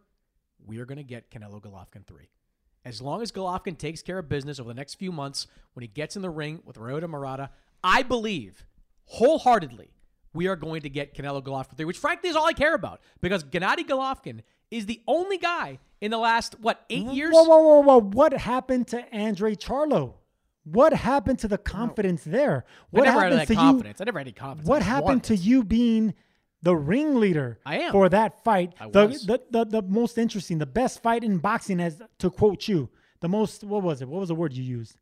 we 0.67 0.79
are 0.79 0.85
going 0.85 0.99
to 0.99 1.05
get 1.05 1.31
Canelo 1.31 1.61
Golovkin 1.61 2.07
3. 2.07 2.29
As 2.85 3.01
long 3.01 3.23
as 3.23 3.33
Golovkin 3.33 3.79
takes 3.79 4.03
care 4.03 4.19
of 4.19 4.29
business 4.29 4.61
over 4.61 4.69
the 4.69 4.75
next 4.75 4.95
few 4.95 5.11
months, 5.11 5.47
when 5.73 5.83
he 5.83 5.89
gets 5.89 6.17
in 6.17 6.23
the 6.23 6.31
ring 6.31 6.61
with 6.65 6.77
Ryota 6.77 7.09
Murata, 7.09 7.51
I 7.83 8.03
believe 8.03 8.67
wholeheartedly 9.07 9.91
we 10.35 10.49
are 10.49 10.57
going 10.57 10.83
to 10.83 10.91
get 10.91 11.15
Canelo 11.15 11.43
Golovkin 11.43 11.77
3, 11.77 11.85
which 11.87 11.99
frankly 11.99 12.29
is 12.29 12.37
all 12.37 12.47
I 12.47 12.53
care 12.53 12.75
about 12.75 13.01
because 13.21 13.45
Gennady 13.45 13.87
Golovkin 13.87 14.41
is 14.71 14.87
the 14.87 15.01
only 15.07 15.39
guy 15.39 15.79
in 16.01 16.11
the 16.11 16.19
last, 16.19 16.61
what, 16.61 16.85
eight 16.91 17.07
years? 17.07 17.33
Whoa, 17.33 17.45
whoa, 17.45 17.59
whoa, 17.59 17.81
whoa! 17.81 18.01
What 18.01 18.33
happened 18.33 18.89
to 18.89 19.15
Andrade 19.15 19.61
Charlo? 19.61 20.15
What 20.65 20.93
happened 20.93 21.39
to 21.41 21.49
the 21.49 21.59
confidence 21.59 22.25
there? 22.25 22.65
What 22.91 23.03
I 23.03 23.11
never 23.11 23.21
had 23.21 23.25
happened 23.25 23.41
that 23.41 23.49
to 23.49 23.55
confidence. 23.55 24.01
you? 24.01 24.03
I 24.03 24.05
never 24.05 24.19
had 24.19 24.27
any 24.27 24.33
confidence. 24.33 24.69
What 24.69 24.83
happened 24.83 25.25
to 25.25 25.37
you 25.37 25.63
being 25.63 26.15
the 26.65 26.75
ringleader 26.75 27.61
I 27.65 27.79
am. 27.81 27.93
for 27.93 28.09
that 28.09 28.43
fight? 28.43 28.75
I 28.81 28.89
the, 28.89 29.07
was. 29.07 29.27
The, 29.27 29.41
the 29.51 29.65
the 29.65 29.83
most 29.83 30.19
interesting, 30.19 30.59
the 30.59 30.67
best 30.67 31.03
fight 31.03 31.23
in 31.23 31.39
boxing, 31.39 31.79
as 31.81 32.03
to 32.19 32.31
quote 32.31 32.67
you, 32.67 32.89
the 33.21 33.29
most. 33.29 33.63
What 33.63 33.83
was 33.83 34.03
it? 34.03 34.09
What 34.09 34.21
was 34.21 34.29
the 34.31 34.35
word 34.35 34.53
you 34.53 34.65
used? 34.65 34.97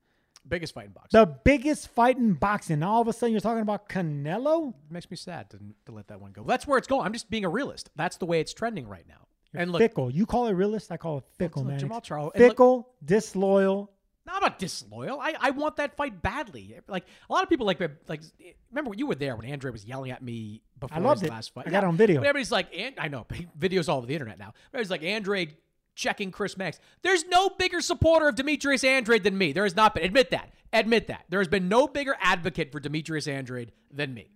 Biggest 0.47 0.75
fight 0.75 0.87
in 0.87 0.93
boxing. 0.93 1.21
The 1.21 1.27
biggest 1.27 1.89
fight 1.89 2.19
in 2.19 2.33
boxing. 2.35 2.81
Now 2.81 2.95
all 2.95 3.01
of 3.01 3.07
a 3.09 3.13
sudden 3.13 3.33
you're 3.33 3.41
talking 3.41 3.63
about 3.63 3.89
Canelo. 3.89 4.71
It 4.71 4.93
makes 4.93 5.09
me 5.09 5.17
sad 5.17 5.49
to, 5.51 5.59
to 5.87 5.93
let 5.93 6.09
that 6.09 6.21
one 6.21 6.33
go. 6.33 6.43
That's 6.43 6.67
where 6.67 6.79
it's 6.79 6.89
going. 6.89 7.07
I'm 7.07 7.13
just 7.13 7.31
being 7.31 7.45
a 7.45 7.49
realist. 7.49 7.91
That's 7.95 8.17
the 8.17 8.27
way 8.27 8.41
it's 8.41 8.53
trending 8.53 8.89
right 8.89 9.07
now. 9.09 9.29
and 9.55 9.71
look, 9.71 9.81
fickle. 9.81 10.11
You 10.11 10.27
call 10.27 10.49
it 10.49 10.53
realist. 10.55 10.91
I 10.91 10.97
call 10.97 11.19
it 11.19 11.25
fickle, 11.39 11.63
look, 11.63 11.71
man. 11.71 11.81
Jermall 11.81 12.03
Charlo- 12.05 12.33
and 12.35 12.43
look- 12.43 12.53
Fickle, 12.53 12.89
disloyal. 13.05 13.93
No, 14.25 14.35
I'm 14.35 14.41
not 14.41 14.59
disloyal. 14.59 15.19
I, 15.21 15.35
I 15.41 15.51
want 15.51 15.77
that 15.77 15.97
fight 15.97 16.23
badly. 16.23 16.79
Like 16.87 17.05
a 17.29 17.33
lot 17.33 17.43
of 17.43 17.49
people, 17.49 17.67
like 17.67 17.81
like 18.07 18.23
remember 18.71 18.91
when 18.91 18.99
you 18.99 19.07
were 19.07 19.17
there 19.17 19.35
when 19.35 19.51
Andre 19.51 19.73
was 19.73 19.85
yelling 19.85 20.13
at 20.13 20.23
me 20.23 20.63
before 20.79 20.97
I 20.97 21.01
loved 21.01 21.23
his 21.23 21.29
it. 21.29 21.33
last 21.33 21.53
fight. 21.55 21.67
I 21.67 21.71
got 21.71 21.85
on 21.85 21.97
video. 21.97 22.21
Everybody's 22.21 22.53
like, 22.53 22.69
and, 22.77 22.95
I 22.99 23.09
know 23.09 23.27
videos 23.59 23.89
all 23.89 23.99
over 23.99 24.07
the 24.07 24.15
internet 24.15 24.39
now. 24.39 24.55
Everybody's 24.69 24.91
like 24.91 25.03
Andre 25.03 25.57
checking 25.95 26.31
Chris 26.31 26.57
Max. 26.57 26.79
There's 27.03 27.25
no 27.27 27.51
bigger 27.51 27.81
supporter 27.81 28.29
of 28.29 28.37
Demetrius 28.37 28.85
Andrade 28.85 29.25
than 29.25 29.37
me. 29.37 29.53
There 29.53 29.65
has 29.65 29.75
not 29.75 29.95
been. 29.95 30.05
Admit 30.05 30.31
that. 30.31 30.53
Admit 30.73 31.09
that. 31.09 31.25
There 31.29 31.41
has 31.41 31.49
been 31.49 31.69
no 31.69 31.89
bigger 31.89 32.17
advocate 32.21 32.71
for 32.73 32.81
Demetrius 32.81 33.27
Andrade 33.27 33.73
than 33.91 34.15
me. 34.15 34.31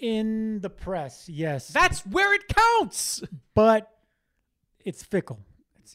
In 0.00 0.60
the 0.60 0.70
press, 0.70 1.28
yes. 1.28 1.68
That's 1.68 2.00
where 2.06 2.32
it 2.32 2.48
counts. 2.48 3.22
but 3.54 3.90
it's 4.84 5.02
fickle. 5.02 5.40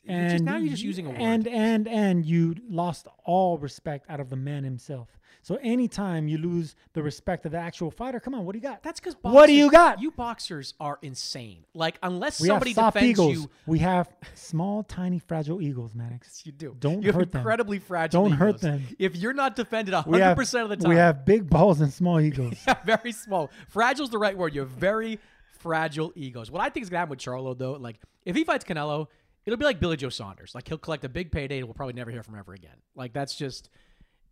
You're 0.04 0.30
just- 0.30 0.44
now 0.44 0.58
you're 0.58 0.70
just 0.72 0.84
using 0.84 1.06
a 1.06 1.10
word. 1.10 1.22
And 1.22 1.48
and 1.48 1.88
and 1.88 2.26
you 2.26 2.56
lost 2.70 3.08
all 3.24 3.58
respect 3.58 4.06
out 4.10 4.20
of 4.20 4.30
the 4.30 4.36
man 4.36 4.64
himself. 4.64 5.10
So 5.42 5.60
anytime 5.62 6.28
you 6.28 6.40
lose 6.40 6.76
the 6.94 7.04
respect 7.04 7.46
of 7.46 7.52
the 7.52 7.60
actual 7.60 7.92
fighter, 7.92 8.20
come 8.20 8.34
on, 8.34 8.46
what 8.46 8.54
do 8.54 8.58
you 8.58 8.64
got? 8.64 8.82
That's 8.82 9.00
because 9.00 9.16
what 9.22 9.46
do 9.46 9.54
you 9.54 9.70
got? 9.70 10.02
You 10.02 10.10
boxers 10.10 10.74
are 10.80 10.98
insane. 11.04 11.66
Like 11.76 12.00
unless 12.02 12.42
we 12.42 12.48
somebody 12.48 12.72
have 12.72 12.76
soft 12.76 12.94
defends 12.96 13.10
eagles. 13.12 13.34
you, 13.34 13.50
We 13.68 13.78
have 13.80 14.10
small, 14.34 14.82
tiny, 14.82 15.20
fragile 15.20 15.62
eagles, 15.62 15.94
Mannix. 15.94 16.44
You 16.48 16.52
do. 16.52 16.76
Don't 16.80 17.04
you 17.04 17.10
have 17.10 17.16
hurt 17.16 17.32
them. 17.32 17.40
incredibly 17.42 17.78
fragile. 17.78 18.24
Don't 18.24 18.32
hurt 18.32 18.60
them. 18.60 18.86
If 18.98 19.16
you're 19.16 19.34
not 19.34 19.56
defended 19.56 19.92
We 19.92 19.98
have 19.98 20.06
100 20.08 20.36
percent 20.36 20.64
of 20.64 20.70
the 20.70 20.78
time, 20.78 20.90
we 20.90 20.96
have 20.96 21.26
big 21.26 21.48
balls 21.48 21.80
and 21.80 21.94
small 21.94 22.20
egos. 22.30 22.58
very 22.84 23.12
small. 23.12 23.52
Fragile's 23.72 24.10
the 24.10 24.18
right 24.18 24.36
word. 24.36 24.56
You 24.56 24.62
have 24.62 24.70
very 24.72 25.20
fragile 25.60 26.12
egos. 26.16 26.50
What 26.50 26.62
I 26.62 26.70
think 26.70 26.84
is 26.86 26.90
gonna 26.90 27.00
happen 27.00 27.12
with 27.12 27.20
Charlo 27.20 27.56
though, 27.58 27.74
like 27.74 28.00
if 28.26 28.36
he 28.36 28.44
fights 28.44 28.66
Canelo, 28.66 29.08
it'll 29.46 29.58
be 29.58 29.66
like 29.66 29.80
Billy 29.80 29.98
Joe 29.98 30.10
Saunders. 30.10 30.54
Like 30.56 30.68
he'll 30.68 30.78
collect 30.78 31.04
a 31.06 31.10
big 31.10 31.32
payday 31.32 31.60
and 31.60 31.68
we'll 31.68 31.74
probably 31.74 31.94
never 31.94 32.12
hear 32.12 32.24
from 32.24 32.36
ever 32.36 32.54
again. 32.54 32.78
Like 32.96 33.14
that's 33.14 33.36
just, 33.36 33.70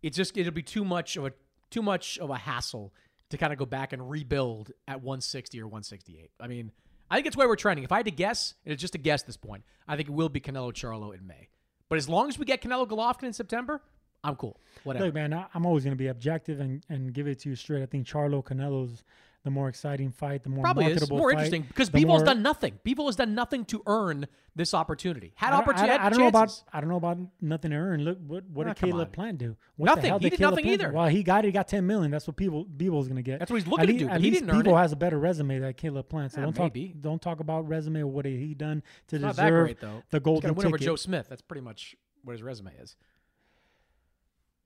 it's 0.02 0.16
just 0.16 0.36
it'll 0.36 0.52
be 0.52 0.62
too 0.62 0.84
much 0.84 1.16
of 1.16 1.26
a 1.26 1.32
too 1.70 1.82
much 1.82 2.18
of 2.18 2.30
a 2.30 2.36
hassle 2.36 2.92
to 3.30 3.38
kind 3.38 3.52
of 3.52 3.58
go 3.58 3.66
back 3.66 3.92
and 3.92 4.08
rebuild 4.08 4.70
at 4.86 5.02
160 5.02 5.60
or 5.60 5.66
168. 5.66 6.30
I 6.40 6.46
mean, 6.46 6.70
I 7.10 7.16
think 7.16 7.26
it's 7.26 7.36
where 7.36 7.48
we're 7.48 7.56
trending. 7.56 7.84
If 7.84 7.92
I 7.92 7.96
had 7.96 8.06
to 8.06 8.12
guess, 8.12 8.54
and 8.64 8.72
it's 8.72 8.80
just 8.80 8.94
a 8.94 8.98
guess 8.98 9.22
at 9.22 9.26
this 9.26 9.36
point, 9.36 9.64
I 9.88 9.96
think 9.96 10.08
it 10.08 10.12
will 10.12 10.28
be 10.28 10.40
Canelo 10.40 10.72
Charlo 10.72 11.14
in 11.14 11.26
May. 11.26 11.48
But 11.88 11.98
as 11.98 12.08
long 12.08 12.28
as 12.28 12.38
we 12.38 12.44
get 12.44 12.62
Canelo 12.62 12.86
Golovkin 12.86 13.24
in 13.24 13.32
September, 13.32 13.82
I'm 14.22 14.36
cool. 14.36 14.60
Whatever. 14.84 15.06
Look, 15.06 15.14
man, 15.14 15.32
I, 15.34 15.46
I'm 15.54 15.66
always 15.66 15.84
going 15.84 15.96
to 15.96 15.98
be 15.98 16.08
objective 16.08 16.60
and, 16.60 16.84
and 16.88 17.12
give 17.12 17.26
it 17.26 17.40
to 17.40 17.50
you 17.50 17.56
straight. 17.56 17.82
I 17.82 17.86
think 17.86 18.06
Charlo 18.06 18.42
Canelo's 18.42 19.04
the 19.44 19.50
more 19.50 19.68
exciting 19.68 20.10
fight, 20.10 20.42
the 20.42 20.48
more 20.48 20.64
Probably 20.64 20.86
is 20.86 21.08
more 21.10 21.30
fight, 21.30 21.32
interesting 21.32 21.62
because 21.68 21.90
the 21.90 21.98
Bivol's 21.98 22.06
more- 22.20 22.24
done 22.24 22.42
nothing. 22.42 22.78
Bivol 22.84 23.06
has 23.06 23.16
done 23.16 23.34
nothing 23.34 23.64
to 23.66 23.82
earn 23.86 24.26
this 24.56 24.72
opportunity. 24.72 25.32
Had 25.36 25.52
opportunity, 25.52 25.90
I, 25.90 25.92
had 25.98 26.00
I 26.00 26.08
don't 26.10 26.18
know 26.20 26.28
about. 26.28 26.62
I 26.72 26.80
don't 26.80 26.88
know 26.88 26.96
about 26.96 27.18
nothing 27.42 27.70
to 27.72 27.76
earn. 27.76 28.04
Look 28.04 28.18
what 28.26 28.44
what 28.48 28.66
Ah, 28.66 28.72
did 28.72 28.76
Caleb. 28.80 29.12
Plant 29.12 29.36
do? 29.38 29.56
What 29.76 29.86
Nothing. 29.86 30.02
The 30.02 30.08
hell 30.08 30.18
He 30.18 30.30
did 30.30 30.38
Caleb 30.38 30.52
nothing 30.52 30.64
Plant 30.64 30.80
do? 30.80 30.84
either. 30.86 30.94
Well, 30.96 31.08
he 31.08 31.22
got 31.22 31.44
it. 31.44 31.48
He 31.48 31.52
got 31.52 31.68
ten 31.68 31.86
million. 31.86 32.10
That's 32.10 32.26
what 32.26 32.36
people 32.36 32.64
Bivol's 32.64 33.06
going 33.06 33.16
to 33.16 33.22
get. 33.22 33.38
That's 33.38 33.50
what 33.50 33.56
he's 33.58 33.66
At 33.66 33.70
looking 33.72 33.86
to 33.98 34.04
do, 34.04 34.08
At 34.08 34.20
he 34.22 34.30
least 34.30 34.46
didn't 34.46 34.66
it. 34.66 34.74
has 34.74 34.92
a 34.92 34.96
better 34.96 35.18
resume 35.18 35.58
than 35.58 35.74
Caleb 35.74 36.08
Plant. 36.08 36.32
So 36.32 36.38
Yeah, 36.40 36.46
don't 36.46 36.58
maybe. 36.58 36.88
talk 36.88 37.00
don't 37.02 37.20
talk 37.22 37.40
about 37.40 37.68
resume 37.68 38.00
or 38.00 38.06
what 38.06 38.24
he 38.24 38.54
done 38.54 38.82
to 39.08 39.16
It's 39.16 39.22
not 39.22 39.36
deserve 39.36 39.44
that 39.44 39.50
great 39.50 39.80
though. 39.80 40.02
the 40.10 40.16
He's 40.18 40.22
golden 40.24 40.48
to 40.48 40.54
win 40.54 40.66
over. 40.68 40.78
Joe 40.78 40.96
Smith. 40.96 41.26
That's 41.28 41.42
pretty 41.42 41.60
much 41.62 41.94
what 42.22 42.32
his 42.32 42.42
resume 42.42 42.72
is. 42.80 42.96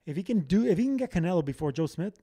If 0.05 0.15
he 0.15 0.23
can 0.23 0.39
do, 0.41 0.65
if 0.65 0.77
he 0.77 0.85
can 0.85 0.97
get 0.97 1.11
Canelo 1.11 1.43
before 1.43 1.71
Joe 1.71 1.85
Smith, 1.85 2.19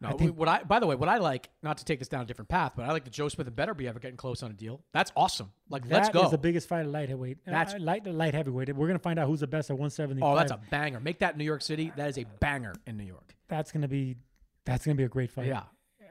No, 0.00 0.10
I 0.10 0.12
think- 0.12 0.36
what 0.38 0.48
I 0.48 0.62
by 0.62 0.78
the 0.78 0.86
way, 0.86 0.94
what 0.94 1.08
I 1.08 1.18
like, 1.18 1.48
not 1.62 1.78
to 1.78 1.84
take 1.84 1.98
this 1.98 2.06
down 2.08 2.22
a 2.22 2.24
different 2.24 2.48
path, 2.48 2.72
but 2.76 2.84
I 2.84 2.92
like 2.92 3.04
the 3.04 3.10
Joe 3.10 3.28
Smith 3.28 3.46
and 3.48 3.56
Beterbiev 3.56 3.88
ever 3.88 3.98
getting 3.98 4.16
close 4.16 4.42
on 4.44 4.50
a 4.50 4.54
deal. 4.54 4.80
That's 4.92 5.10
awesome. 5.16 5.50
Like, 5.68 5.84
let's 5.90 6.08
go. 6.08 6.24
is 6.24 6.30
the 6.30 6.38
biggest 6.38 6.68
fight 6.68 6.80
at 6.80 6.88
light 6.88 7.08
heavyweight. 7.08 7.38
That's- 7.44 7.74
uh, 7.74 7.78
light 7.80 8.06
light 8.06 8.34
heavyweight. 8.34 8.74
We're 8.76 8.86
gonna 8.86 8.98
find 9.00 9.18
out 9.18 9.26
who's 9.26 9.40
the 9.40 9.46
best 9.48 9.70
at 9.70 9.74
175. 9.76 10.22
oh, 10.32 10.36
that's 10.36 10.52
a 10.52 10.60
banger. 10.70 11.00
Make 11.00 11.18
that 11.20 11.36
New 11.36 11.44
York 11.44 11.62
City. 11.62 11.92
That 11.96 12.08
is 12.10 12.18
a 12.18 12.24
banger 12.40 12.74
in 12.86 12.96
New 12.96 13.04
York. 13.04 13.34
that's 13.48 13.72
gonna 13.72 13.88
be 13.88 14.16
that's 14.64 14.84
gonna 14.84 14.94
be 14.94 15.04
a 15.04 15.08
great 15.08 15.30
fight. 15.32 15.46
Yeah. 15.46 15.62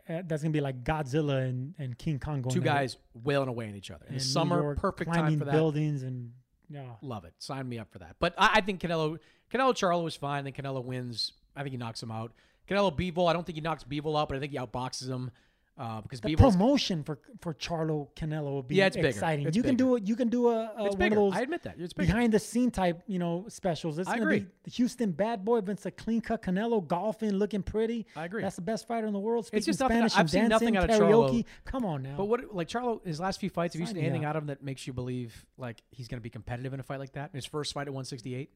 Uh, 0.10 0.22
that's 0.26 0.42
gonna 0.42 0.52
be 0.54 0.62
like 0.62 0.84
Godzilla 0.84 1.48
and, 1.48 1.74
and 1.78 1.98
King 1.98 2.18
Kong 2.20 2.42
going 2.42 2.54
Two 2.54 2.62
guys 2.62 2.98
wailing 3.14 3.50
away 3.50 3.68
at 3.70 3.76
each 3.76 3.92
other. 3.92 4.06
In 4.06 4.14
And 4.14 4.22
the 4.22 4.26
summer, 4.26 4.62
York 4.62 4.80
perfect 4.80 5.14
time 5.14 5.38
for 5.38 5.46
that. 5.46 5.52
buildings 5.52 6.04
and 6.04 6.32
yeah. 6.70 6.84
Love 7.02 7.24
it. 7.26 7.34
Sign 7.40 7.68
me 7.70 7.78
up 7.80 7.90
for 7.92 8.00
that. 8.00 8.16
But 8.20 8.34
I, 8.38 8.52
I 8.56 8.62
think 8.62 8.82
Canelo 8.82 9.18
Canelo 9.52 9.74
Charlo 9.74 10.06
is 10.08 10.16
fine. 10.16 10.40
I 10.42 10.44
think 10.44 10.58
Canelo 10.58 10.84
wins. 10.84 11.32
I 11.56 11.62
think 11.64 11.72
he 11.72 11.78
knocks 11.78 12.02
him 12.04 12.12
out. 12.12 12.34
Canelo 12.70 12.96
Bivol, 12.96 13.30
I 13.30 13.34
don't 13.34 13.46
think 13.46 13.56
he 13.56 13.62
knocks 13.62 13.84
Bivol 13.84 14.20
out, 14.20 14.30
but 14.30 14.38
I 14.38 14.40
think 14.40 14.52
he 14.52 14.58
outboxes 14.58 15.08
him 15.08 15.32
uh, 15.80 16.02
because 16.02 16.22
The 16.22 16.36
Bivol's 16.36 16.56
promotion 16.56 17.04
for 17.04 17.20
for 17.40 17.54
Charlo 17.54 18.08
Canelo 18.16 18.56
would 18.56 18.68
be 18.68 18.76
Yeah, 18.76 18.88
it's 18.88 18.96
bigger. 18.96 19.10
exciting. 19.10 19.46
It's 19.46 19.56
you 19.56 19.62
can 19.62 19.76
do 19.76 19.96
it. 19.96 20.08
You 20.08 20.16
can 20.16 20.28
do 20.28 20.50
a, 20.50 20.72
a 20.76 20.86
It's 20.86 20.96
one 20.96 20.98
bigger. 20.98 21.16
of 21.20 21.32
those. 21.32 21.34
I 21.36 21.42
admit 21.42 21.62
that. 21.64 21.76
It's 21.78 21.94
bigger. 21.94 22.08
behind 22.08 22.34
the 22.34 22.40
scene 22.40 22.72
type, 22.72 23.04
you 23.06 23.20
know, 23.20 23.46
specials. 23.48 24.00
It's 24.00 24.10
I 24.10 24.14
gonna 24.14 24.24
agree. 24.24 24.40
be 24.40 24.48
the 24.64 24.72
Houston 24.72 25.12
bad 25.12 25.46
boy 25.46 25.58
against 25.58 25.86
a 25.86 25.92
clean 25.92 26.20
cut 26.20 26.42
Canelo 26.42 26.86
golfing, 26.86 27.30
looking 27.34 27.62
pretty. 27.62 28.08
I 28.16 28.26
agree. 28.26 28.42
That's 28.42 28.56
the 28.56 28.64
best 28.64 28.88
fighter 28.88 29.06
in 29.06 29.14
the 29.14 29.20
world. 29.20 29.46
Speaking 29.46 29.66
just 29.66 29.80
nothing- 29.80 29.98
Spanish 29.98 30.14
I've 30.16 30.20
and 30.22 30.30
seen 30.32 30.50
dancing, 30.50 30.74
nothing 30.74 30.78
out 30.78 30.90
of 30.90 31.08
karaoke. 31.08 31.44
Charlo. 31.44 31.46
Come 31.66 31.86
on 31.86 32.02
now. 32.02 32.16
But 32.18 32.26
what 32.26 32.56
like 32.56 32.68
Charlo 32.70 33.06
his 33.06 33.20
last 33.20 33.40
few 33.40 33.52
fights, 33.52 33.76
have 33.76 33.80
you 33.80 33.86
seen 33.86 33.98
anything 33.98 34.26
out 34.26 34.36
of 34.36 34.42
him 34.44 34.48
that 34.48 34.64
makes 34.64 34.88
you 34.88 34.94
believe 34.94 35.46
like 35.60 35.84
he's 35.92 36.08
going 36.08 36.18
to 36.20 36.24
be 36.24 36.32
competitive 36.32 36.74
in 36.74 36.80
a 36.80 36.84
fight 36.84 37.00
like 37.00 37.14
that? 37.14 37.30
In 37.32 37.38
his 37.38 37.46
first 37.46 37.74
fight 37.74 37.82
at 37.88 37.94
168? 37.94 38.50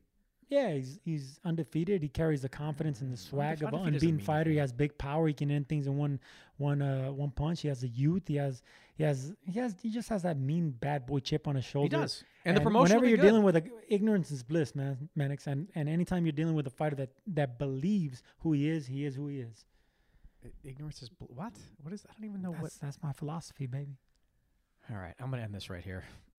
Yeah, 0.51 0.73
he's 0.73 0.99
he's 1.05 1.39
undefeated. 1.45 2.03
He 2.03 2.09
carries 2.09 2.41
the 2.41 2.49
confidence 2.49 2.99
and 2.99 3.11
the 3.11 3.15
swag 3.15 3.63
of 3.63 3.69
an 3.69 3.75
undefeated 3.75 3.93
unbeaten 4.03 4.19
fighter. 4.19 4.49
He 4.51 4.57
has 4.57 4.73
big 4.73 4.97
power. 4.97 5.25
He 5.25 5.33
can 5.33 5.49
end 5.49 5.69
things 5.69 5.87
in 5.87 5.97
one 5.97 6.19
one 6.57 6.81
uh 6.81 7.09
one 7.09 7.31
punch. 7.31 7.61
He 7.61 7.69
has 7.69 7.79
the 7.79 7.87
youth. 7.87 8.27
He 8.27 8.35
has 8.35 8.61
he 8.95 9.03
has 9.03 9.33
he 9.45 9.59
has 9.59 9.75
he 9.81 9.89
just 9.89 10.09
has 10.09 10.23
that 10.23 10.37
mean 10.37 10.71
bad 10.71 11.05
boy 11.05 11.19
chip 11.19 11.47
on 11.47 11.55
his 11.55 11.63
shoulder. 11.63 11.95
He 11.95 12.01
does. 12.01 12.25
And 12.43 12.57
the 12.57 12.61
promotion 12.61 12.83
Whenever 12.83 13.07
you're 13.07 13.17
good. 13.17 13.27
dealing 13.27 13.43
with 13.43 13.55
a, 13.55 13.63
ignorance 13.87 14.29
is 14.29 14.43
bliss, 14.43 14.75
man, 14.75 15.09
Mannix, 15.15 15.47
and 15.47 15.69
and 15.73 15.87
anytime 15.87 16.25
you're 16.25 16.33
dealing 16.33 16.55
with 16.55 16.67
a 16.67 16.71
fighter 16.71 16.97
that 16.97 17.11
that 17.27 17.57
believes 17.57 18.21
who 18.39 18.51
he 18.51 18.69
is, 18.69 18.85
he 18.85 19.05
is 19.05 19.15
who 19.15 19.29
he 19.29 19.39
is. 19.39 19.65
Ignorance 20.65 21.01
is 21.01 21.07
bl- 21.07 21.25
what? 21.29 21.53
What 21.81 21.93
is 21.93 22.03
I 22.09 22.13
don't 22.19 22.29
even 22.29 22.41
know 22.41 22.51
what 22.51 22.63
That's, 22.63 22.77
that's 22.77 23.01
my 23.01 23.13
philosophy, 23.13 23.67
baby. 23.67 23.97
All 24.91 24.97
right, 24.97 25.13
I'm 25.19 25.29
going 25.29 25.39
to 25.39 25.45
end 25.45 25.53
this 25.55 25.69
right 25.69 25.83
here. 25.83 26.03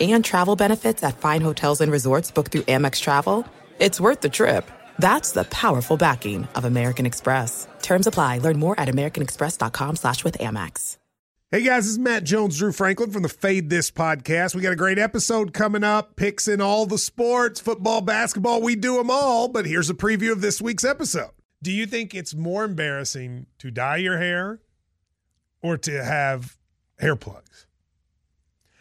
And 0.00 0.24
travel 0.24 0.56
benefits 0.56 1.02
at 1.02 1.18
fine 1.18 1.40
hotels 1.40 1.80
and 1.80 1.92
resorts 1.92 2.30
booked 2.30 2.52
through 2.52 2.62
Amex 2.62 3.00
Travel, 3.00 3.46
it's 3.78 4.00
worth 4.00 4.20
the 4.20 4.28
trip. 4.28 4.70
That's 4.98 5.32
the 5.32 5.44
powerful 5.44 5.96
backing 5.96 6.48
of 6.54 6.64
American 6.64 7.06
Express. 7.06 7.68
Terms 7.82 8.06
apply. 8.06 8.38
Learn 8.38 8.58
more 8.58 8.78
at 8.80 8.88
americanexpress.com 8.88 9.96
slash 9.96 10.24
with 10.24 10.38
Amex. 10.38 10.96
Hey 11.52 11.62
guys, 11.62 11.82
this 11.82 11.92
is 11.94 11.98
Matt 11.98 12.22
Jones, 12.22 12.58
Drew 12.58 12.70
Franklin 12.70 13.10
from 13.10 13.22
the 13.22 13.28
Fade 13.28 13.70
This 13.70 13.90
podcast. 13.90 14.54
We 14.54 14.62
got 14.62 14.72
a 14.72 14.76
great 14.76 15.00
episode 15.00 15.52
coming 15.52 15.82
up, 15.82 16.14
picks 16.14 16.46
in 16.46 16.60
all 16.60 16.86
the 16.86 16.96
sports, 16.96 17.58
football, 17.58 18.02
basketball, 18.02 18.62
we 18.62 18.76
do 18.76 18.98
them 18.98 19.10
all. 19.10 19.48
But 19.48 19.66
here's 19.66 19.90
a 19.90 19.94
preview 19.94 20.30
of 20.30 20.42
this 20.42 20.62
week's 20.62 20.84
episode. 20.84 21.32
Do 21.60 21.72
you 21.72 21.86
think 21.86 22.14
it's 22.14 22.36
more 22.36 22.62
embarrassing 22.62 23.46
to 23.58 23.72
dye 23.72 23.96
your 23.96 24.18
hair 24.18 24.60
or 25.60 25.76
to 25.78 26.04
have 26.04 26.56
hair 27.00 27.16
plugs? 27.16 27.66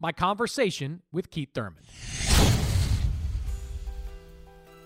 my 0.00 0.12
conversation 0.12 1.02
with 1.12 1.30
Keith 1.30 1.50
Thurman. 1.54 1.82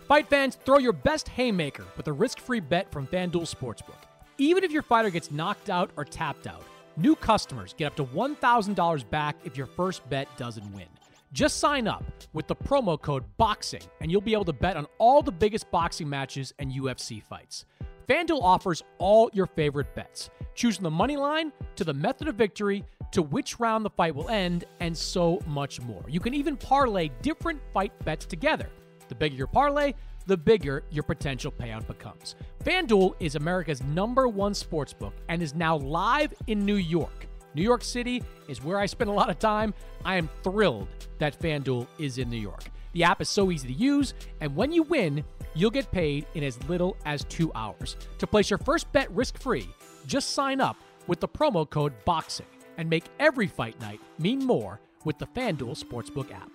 Fight 0.09 0.29
fans, 0.29 0.59
throw 0.65 0.79
your 0.79 0.93
best 0.93 1.29
haymaker 1.29 1.85
with 1.97 2.07
a 2.09 2.13
risk 2.13 2.39
free 2.39 2.61
bet 2.61 2.91
from 2.91 3.07
FanDuel 3.07 3.49
Sportsbook. 3.49 3.97
Even 4.39 4.65
if 4.65 4.71
your 4.71 4.83
fighter 4.83 5.11
gets 5.11 5.31
knocked 5.31 5.71
out 5.71 5.91
or 5.97 6.05
tapped 6.05 6.47
out, 6.47 6.65
new 6.97 7.15
customers 7.15 7.75
get 7.77 7.87
up 7.87 7.97
to 7.97 8.05
$1,000 8.05 9.11
back 9.11 9.37
if 9.45 9.57
your 9.57 9.67
first 9.67 10.09
bet 10.11 10.29
doesn't 10.37 10.71
win. 10.73 10.87
Just 11.33 11.61
sign 11.61 11.89
up 11.89 12.05
with 12.35 12.47
the 12.47 12.55
promo 12.55 13.01
code 13.01 13.25
BOXING 13.39 13.87
and 14.03 14.11
you'll 14.11 14.21
be 14.21 14.35
able 14.35 14.45
to 14.45 14.53
bet 14.53 14.77
on 14.77 14.87
all 14.99 15.23
the 15.23 15.33
biggest 15.33 15.71
boxing 15.71 16.09
matches 16.09 16.53
and 16.59 16.71
UFC 16.71 17.23
fights. 17.23 17.65
FanDuel 18.09 18.43
offers 18.43 18.83
all 18.99 19.31
your 19.33 19.47
favorite 19.47 19.95
bets, 19.95 20.31
choosing 20.55 20.83
the 20.83 20.91
money 20.91 21.17
line 21.17 21.53
to 21.77 21.85
the 21.85 21.95
method 21.95 22.29
of 22.29 22.35
victory 22.35 22.85
to 23.13 23.23
which 23.23 23.61
round 23.61 23.85
the 23.85 23.91
fight 23.91 24.15
will 24.15 24.29
end, 24.29 24.65
and 24.81 24.97
so 24.97 25.41
much 25.47 25.81
more. 25.81 26.03
You 26.09 26.19
can 26.19 26.35
even 26.35 26.57
parlay 26.57 27.11
different 27.21 27.61
fight 27.73 27.93
bets 28.05 28.25
together. 28.25 28.71
The 29.09 29.15
bigger 29.15 29.37
your 29.37 29.47
parlay, 29.47 29.93
the 30.27 30.37
bigger 30.37 30.85
your 30.91 31.03
potential 31.03 31.53
payout 31.53 31.87
becomes. 31.87 32.37
FanDuel 32.65 33.15
is 33.21 33.35
America's 33.35 33.83
number 33.83 34.29
one 34.29 34.55
sports 34.55 34.93
book 34.93 35.15
and 35.29 35.43
is 35.43 35.55
now 35.55 35.77
live 35.77 36.33
in 36.47 36.65
New 36.65 36.77
York. 36.77 37.27
New 37.55 37.63
York 37.63 37.85
City 37.85 38.23
is 38.49 38.65
where 38.65 38.79
I 38.79 38.87
spend 38.87 39.11
a 39.11 39.13
lot 39.13 39.29
of 39.29 39.39
time. 39.39 39.75
I 40.05 40.17
am 40.17 40.31
thrilled 40.43 40.89
that 41.19 41.39
FanDuel 41.39 41.87
is 41.99 42.17
in 42.17 42.31
New 42.31 42.39
York. 42.39 42.65
The 42.93 43.05
app 43.05 43.21
is 43.23 43.29
so 43.29 43.51
easy 43.51 43.69
to 43.69 43.75
use, 43.75 44.15
and 44.41 44.55
when 44.55 44.73
you 44.73 44.83
win, 44.83 45.25
you'll 45.55 45.71
get 45.71 45.91
paid 45.91 46.27
in 46.35 46.45
as 46.45 46.63
little 46.69 46.97
as 47.05 47.25
two 47.25 47.51
hours. 47.55 47.97
To 48.19 48.27
place 48.27 48.51
your 48.51 48.59
first 48.59 48.93
bet 48.93 49.11
risk 49.11 49.39
free, 49.39 49.69
just 50.07 50.31
sign 50.31 50.61
up 50.61 50.77
with 51.07 51.21
the 51.21 51.29
promo 51.29 51.69
code 51.69 51.93
BOXING 52.05 52.47
and 52.77 52.89
make 52.89 53.05
every 53.19 53.47
fight 53.47 53.81
night 53.81 54.01
mean 54.19 54.45
more 54.45 54.81
with 55.05 55.19
the 55.19 55.27
FanDuel 55.27 55.83
Sportsbook 55.83 56.33
app. 56.33 56.51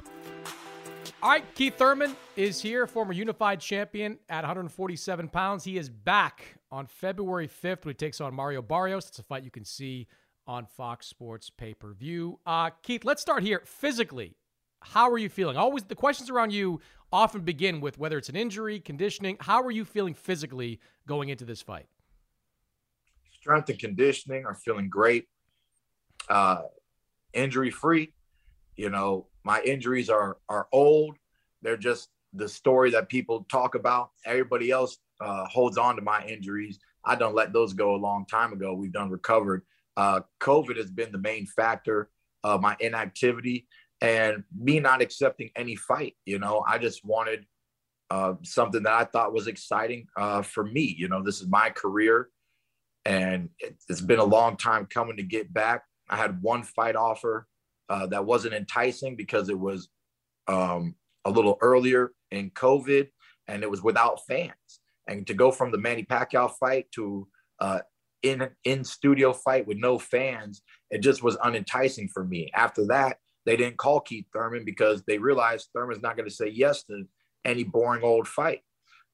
All 1.23 1.31
right, 1.31 1.43
Keith 1.55 1.77
Thurman 1.77 2.15
is 2.35 2.61
here, 2.61 2.85
former 2.85 3.11
unified 3.11 3.59
champion 3.59 4.19
at 4.29 4.43
147 4.43 5.29
pounds. 5.29 5.63
He 5.63 5.77
is 5.77 5.89
back 5.89 6.57
on 6.71 6.85
February 6.85 7.47
5th 7.47 7.85
when 7.85 7.93
he 7.93 7.95
takes 7.95 8.21
on 8.21 8.35
Mario 8.35 8.61
Barrios. 8.61 9.07
It's 9.07 9.17
a 9.17 9.23
fight 9.23 9.43
you 9.43 9.49
can 9.49 9.65
see 9.65 10.07
on 10.45 10.65
Fox 10.65 11.07
Sports 11.07 11.49
pay 11.49 11.73
per 11.73 11.93
view. 11.93 12.39
Uh, 12.45 12.69
Keith, 12.83 13.03
let's 13.03 13.21
start 13.21 13.41
here. 13.41 13.63
Physically, 13.65 14.35
how 14.81 15.09
are 15.09 15.17
you 15.17 15.29
feeling? 15.29 15.57
Always 15.57 15.83
the 15.83 15.95
questions 15.95 16.29
around 16.29 16.51
you 16.51 16.81
often 17.11 17.41
begin 17.41 17.81
with 17.81 17.97
whether 17.97 18.17
it's 18.17 18.29
an 18.29 18.35
injury, 18.35 18.79
conditioning. 18.79 19.37
How 19.39 19.61
are 19.63 19.71
you 19.71 19.85
feeling 19.85 20.13
physically 20.13 20.79
going 21.07 21.29
into 21.29 21.45
this 21.45 21.61
fight? 21.61 21.87
Strength 23.39 23.69
and 23.69 23.79
conditioning 23.79 24.45
are 24.45 24.55
feeling 24.55 24.89
great. 24.89 25.27
Uh, 26.29 26.63
injury 27.33 27.71
free. 27.71 28.13
You 28.75 28.89
know, 28.89 29.27
my 29.43 29.61
injuries 29.61 30.09
are 30.09 30.37
are 30.49 30.67
old. 30.71 31.17
They're 31.61 31.77
just 31.77 32.09
the 32.33 32.47
story 32.47 32.91
that 32.91 33.09
people 33.09 33.45
talk 33.49 33.75
about. 33.75 34.11
Everybody 34.25 34.69
else 34.69 34.97
uh, 35.21 35.45
holds 35.45 35.77
on 35.77 35.95
to 35.95 36.01
my 36.01 36.25
injuries. 36.25 36.79
I 37.03 37.15
don't 37.15 37.33
let 37.33 37.53
those 37.53 37.73
go 37.73 37.95
a 37.95 37.97
long 37.97 38.25
time 38.25 38.53
ago. 38.53 38.73
We've 38.73 38.91
done 38.91 39.09
recovered. 39.09 39.63
Uh, 39.95 40.21
COVID 40.41 40.77
has 40.77 40.91
been 40.91 41.11
the 41.11 41.17
main 41.17 41.45
factor 41.47 42.09
of 42.43 42.61
my 42.61 42.75
inactivity 42.79 43.65
and 44.01 44.43
me 44.55 44.79
not 44.79 45.01
accepting 45.01 45.49
any 45.55 45.75
fight. 45.75 46.15
You 46.25 46.39
know, 46.39 46.63
I 46.67 46.77
just 46.77 47.03
wanted 47.05 47.45
uh, 48.09 48.33
something 48.43 48.83
that 48.83 48.93
I 48.93 49.05
thought 49.05 49.33
was 49.33 49.47
exciting 49.47 50.07
uh, 50.15 50.41
for 50.41 50.63
me. 50.63 50.95
You 50.97 51.07
know, 51.07 51.23
this 51.23 51.41
is 51.41 51.47
my 51.47 51.69
career, 51.69 52.29
and 53.05 53.49
it, 53.59 53.75
has 53.89 54.01
been 54.01 54.19
a 54.19 54.25
long 54.25 54.57
time 54.57 54.85
coming 54.85 55.17
to 55.17 55.23
get 55.23 55.53
back. 55.53 55.83
I 56.09 56.15
had 56.15 56.41
one 56.41 56.63
fight 56.63 56.95
offer 56.95 57.47
uh, 57.89 58.07
that 58.07 58.25
wasn't 58.25 58.53
enticing 58.53 59.15
because 59.15 59.49
it 59.49 59.59
was 59.59 59.89
um, 60.47 60.95
a 61.25 61.31
little 61.31 61.57
earlier 61.61 62.11
in 62.31 62.51
COVID, 62.51 63.07
and 63.47 63.63
it 63.63 63.69
was 63.69 63.83
without 63.83 64.25
fans. 64.25 64.79
And 65.07 65.25
to 65.27 65.33
go 65.33 65.51
from 65.51 65.71
the 65.71 65.77
Manny 65.77 66.03
Pacquiao 66.03 66.51
fight 66.51 66.87
to 66.93 67.27
uh, 67.59 67.79
in 68.23 68.49
in 68.63 68.83
studio 68.83 69.33
fight 69.33 69.67
with 69.67 69.77
no 69.77 69.99
fans, 69.99 70.61
it 70.89 70.99
just 70.99 71.23
was 71.23 71.37
unenticing 71.43 72.09
for 72.09 72.23
me. 72.23 72.49
After 72.53 72.85
that, 72.87 73.17
they 73.47 73.55
didn't 73.55 73.77
call 73.77 74.01
Keith 74.01 74.25
Thurman 74.33 74.65
because 74.65 75.03
they 75.07 75.17
realized 75.17 75.69
Thurman's 75.73 76.03
not 76.03 76.17
going 76.17 76.27
to 76.27 76.35
say 76.35 76.49
yes 76.49 76.83
to 76.83 77.05
any 77.45 77.63
boring 77.63 78.03
old 78.03 78.27
fight. 78.27 78.59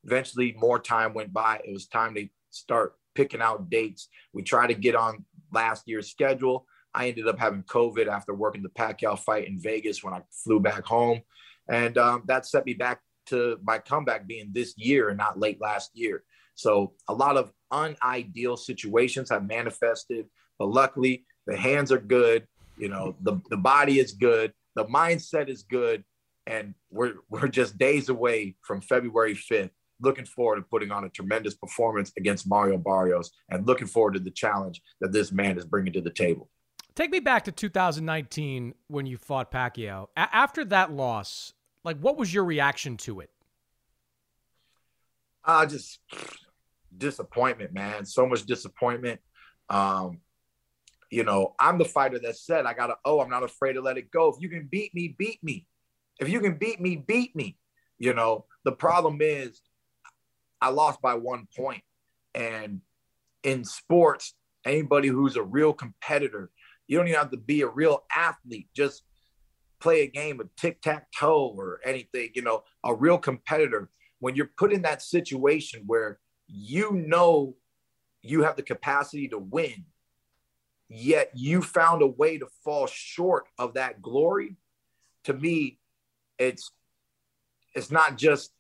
Eventually, 0.04 0.56
more 0.58 0.80
time 0.80 1.14
went 1.14 1.32
by. 1.32 1.62
It 1.64 1.72
was 1.72 1.88
time 1.88 2.16
to 2.16 2.28
start 2.50 2.96
picking 3.14 3.42
out 3.42 3.70
dates. 3.70 4.10
We 4.34 4.42
tried 4.42 4.68
to 4.68 4.74
get 4.74 4.96
on 4.96 5.24
last 5.54 5.84
year's 5.88 6.10
schedule. 6.10 6.66
I 6.96 7.10
ended 7.10 7.28
up 7.28 7.38
having 7.38 7.62
COVID 7.64 8.08
after 8.08 8.34
working 8.34 8.64
the 8.64 8.70
Pacquiao 8.70 9.20
fight 9.20 9.48
in 9.48 9.62
Vegas 9.62 10.04
when 10.04 10.16
I 10.16 10.22
flew 10.32 10.60
back 10.60 10.84
home. 10.84 11.22
And 11.70 11.96
um, 12.00 12.24
that 12.26 12.48
set 12.48 12.66
me 12.66 12.74
back 12.74 13.02
to 13.28 13.60
my 13.64 13.78
comeback 13.78 14.26
being 14.26 14.50
this 14.52 14.74
year 14.78 15.10
and 15.10 15.18
not 15.18 15.40
late 15.40 15.62
last 15.62 15.92
year. 15.94 16.24
So 16.56 16.94
a 17.08 17.14
lot 17.14 17.38
of 17.38 17.52
unideal 17.72 18.58
situations 18.58 19.30
have 19.30 19.48
manifested, 19.48 20.26
but 20.58 20.70
luckily 20.70 21.26
the 21.46 21.56
hands 21.56 21.92
are 21.92 22.00
good. 22.00 22.48
You 22.84 22.90
know, 22.90 23.16
the, 23.22 23.40
the 23.50 23.56
body 23.56 23.98
is 24.00 24.12
good, 24.12 24.52
the 24.76 24.84
mindset 24.84 25.48
is 25.48 25.64
good, 25.64 26.04
and 26.46 26.74
we're 26.92 27.14
we're 27.30 27.48
just 27.48 27.78
days 27.78 28.10
away 28.10 28.58
from 28.62 28.82
February 28.82 29.36
5th. 29.36 29.70
Looking 30.02 30.26
forward 30.26 30.58
to 30.58 30.64
putting 30.64 30.92
on 30.92 31.06
a 31.06 31.10
tremendous 31.10 31.56
performance 31.56 32.12
against 32.18 32.46
Mario 32.46 32.78
Barrios 32.78 33.32
and 33.50 33.66
looking 33.66 33.88
forward 33.88 34.16
to 34.16 34.20
the 34.20 34.32
challenge 34.32 34.82
that 35.00 35.14
this 35.14 35.32
man 35.32 35.58
is 35.58 35.64
bringing 35.64 35.94
to 35.94 36.02
the 36.02 36.10
table. 36.10 36.50
Take 36.94 37.10
me 37.10 37.22
back 37.22 37.46
to 37.46 37.54
2019 37.54 38.74
when 38.88 39.06
you 39.06 39.16
fought 39.16 39.50
Pacquiao. 39.50 40.08
A- 40.18 40.36
after 40.36 40.66
that 40.66 40.92
loss, 40.92 41.54
like 41.86 41.98
what 42.00 42.18
was 42.18 42.34
your 42.34 42.44
reaction 42.44 42.98
to 42.98 43.22
it? 43.22 43.30
Uh 45.46 45.66
just 45.66 46.00
disappointment, 46.98 47.72
man. 47.72 48.04
So 48.04 48.28
much 48.28 48.46
disappointment. 48.46 49.22
Um, 49.70 50.20
you 51.14 51.24
know, 51.24 51.54
I'm 51.60 51.78
the 51.78 51.86
fighter 51.86 52.18
that 52.18 52.38
said 52.38 52.66
I 52.66 52.74
gotta, 52.74 52.96
oh, 53.06 53.22
I'm 53.22 53.30
not 53.30 53.44
afraid 53.44 53.74
to 53.74 53.82
let 53.82 54.00
it 54.00 54.10
go. 54.10 54.30
If 54.30 54.42
you 54.42 54.50
can 54.50 54.68
beat 54.70 54.96
me, 54.96 55.16
beat 55.16 55.44
me. 55.44 55.68
If 56.20 56.28
you 56.28 56.40
can 56.40 56.58
beat 56.58 56.82
me, 56.82 56.96
beat 56.96 57.36
me. 57.36 57.56
You 58.00 58.16
know, 58.16 58.46
the 58.66 58.72
problem 58.72 59.20
is 59.22 59.62
I 60.60 60.70
lost 60.70 61.04
by 61.04 61.14
one 61.14 61.48
point. 61.56 61.84
And 62.34 62.82
in 63.44 63.64
sports, 63.64 64.34
anybody 64.66 65.08
who's 65.08 65.36
a 65.36 65.44
real 65.44 65.72
competitor, 65.72 66.50
you 66.88 66.98
don't 66.98 67.08
even 67.08 67.20
have 67.20 67.30
to 67.30 67.38
be 67.38 67.62
a 67.62 67.68
real 67.68 68.06
athlete. 68.12 68.70
Just 68.76 69.04
play 69.80 70.02
a 70.02 70.08
game 70.08 70.40
of 70.40 70.50
tic 70.56 70.82
tac 70.82 71.10
toe 71.12 71.54
or 71.56 71.80
anything, 71.86 72.32
you 72.34 72.42
know, 72.42 72.64
a 72.84 72.96
real 72.96 73.20
competitor. 73.20 73.92
When 74.20 74.36
you're 74.36 74.50
put 74.58 74.74
in 74.74 74.82
that 74.82 75.04
situation 75.04 75.84
where 75.86 76.18
you 76.48 76.92
know 76.92 77.56
you 78.24 78.42
have 78.42 78.56
the 78.56 78.64
capacity 78.64 79.28
to 79.28 79.38
win, 79.38 79.86
yet 80.94 81.32
you 81.34 81.62
found 81.62 82.02
a 82.02 82.08
way 82.08 82.38
to 82.38 82.48
fall 82.64 82.86
short 82.88 83.46
of 83.58 83.74
that 83.74 84.02
glory. 84.02 84.56
To 85.26 85.34
me, 85.34 85.80
it's 86.38 86.72
it's 87.76 87.90
not 87.90 88.18
just 88.18 88.52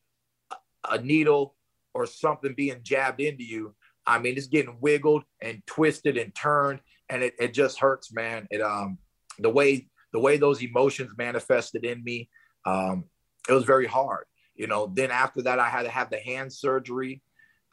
a 0.89 0.99
needle 0.99 1.55
or 1.93 2.05
something 2.07 2.55
being 2.55 2.79
jabbed 2.81 3.21
into 3.21 3.43
you. 3.43 3.75
I 4.05 4.17
mean, 4.19 4.35
it's 4.35 4.47
getting 4.47 4.77
wiggled 4.81 5.23
and 5.41 5.61
twisted 5.67 6.17
and 6.17 6.33
turned, 6.33 6.79
and 7.09 7.23
it, 7.23 7.35
it 7.39 7.53
just 7.53 7.79
hurts, 7.79 8.11
man. 8.11 8.47
It 8.49 8.61
um 8.61 8.97
the 9.39 9.49
way 9.49 9.87
the 10.11 10.19
way 10.19 10.37
those 10.37 10.63
emotions 10.63 11.11
manifested 11.17 11.85
in 11.85 12.03
me, 12.03 12.29
um, 12.65 13.05
it 13.47 13.53
was 13.53 13.63
very 13.63 13.87
hard. 13.87 14.25
You 14.55 14.67
know, 14.67 14.91
then 14.93 15.11
after 15.11 15.41
that, 15.43 15.59
I 15.59 15.69
had 15.69 15.83
to 15.83 15.89
have 15.89 16.09
the 16.09 16.19
hand 16.19 16.53
surgery, 16.53 17.21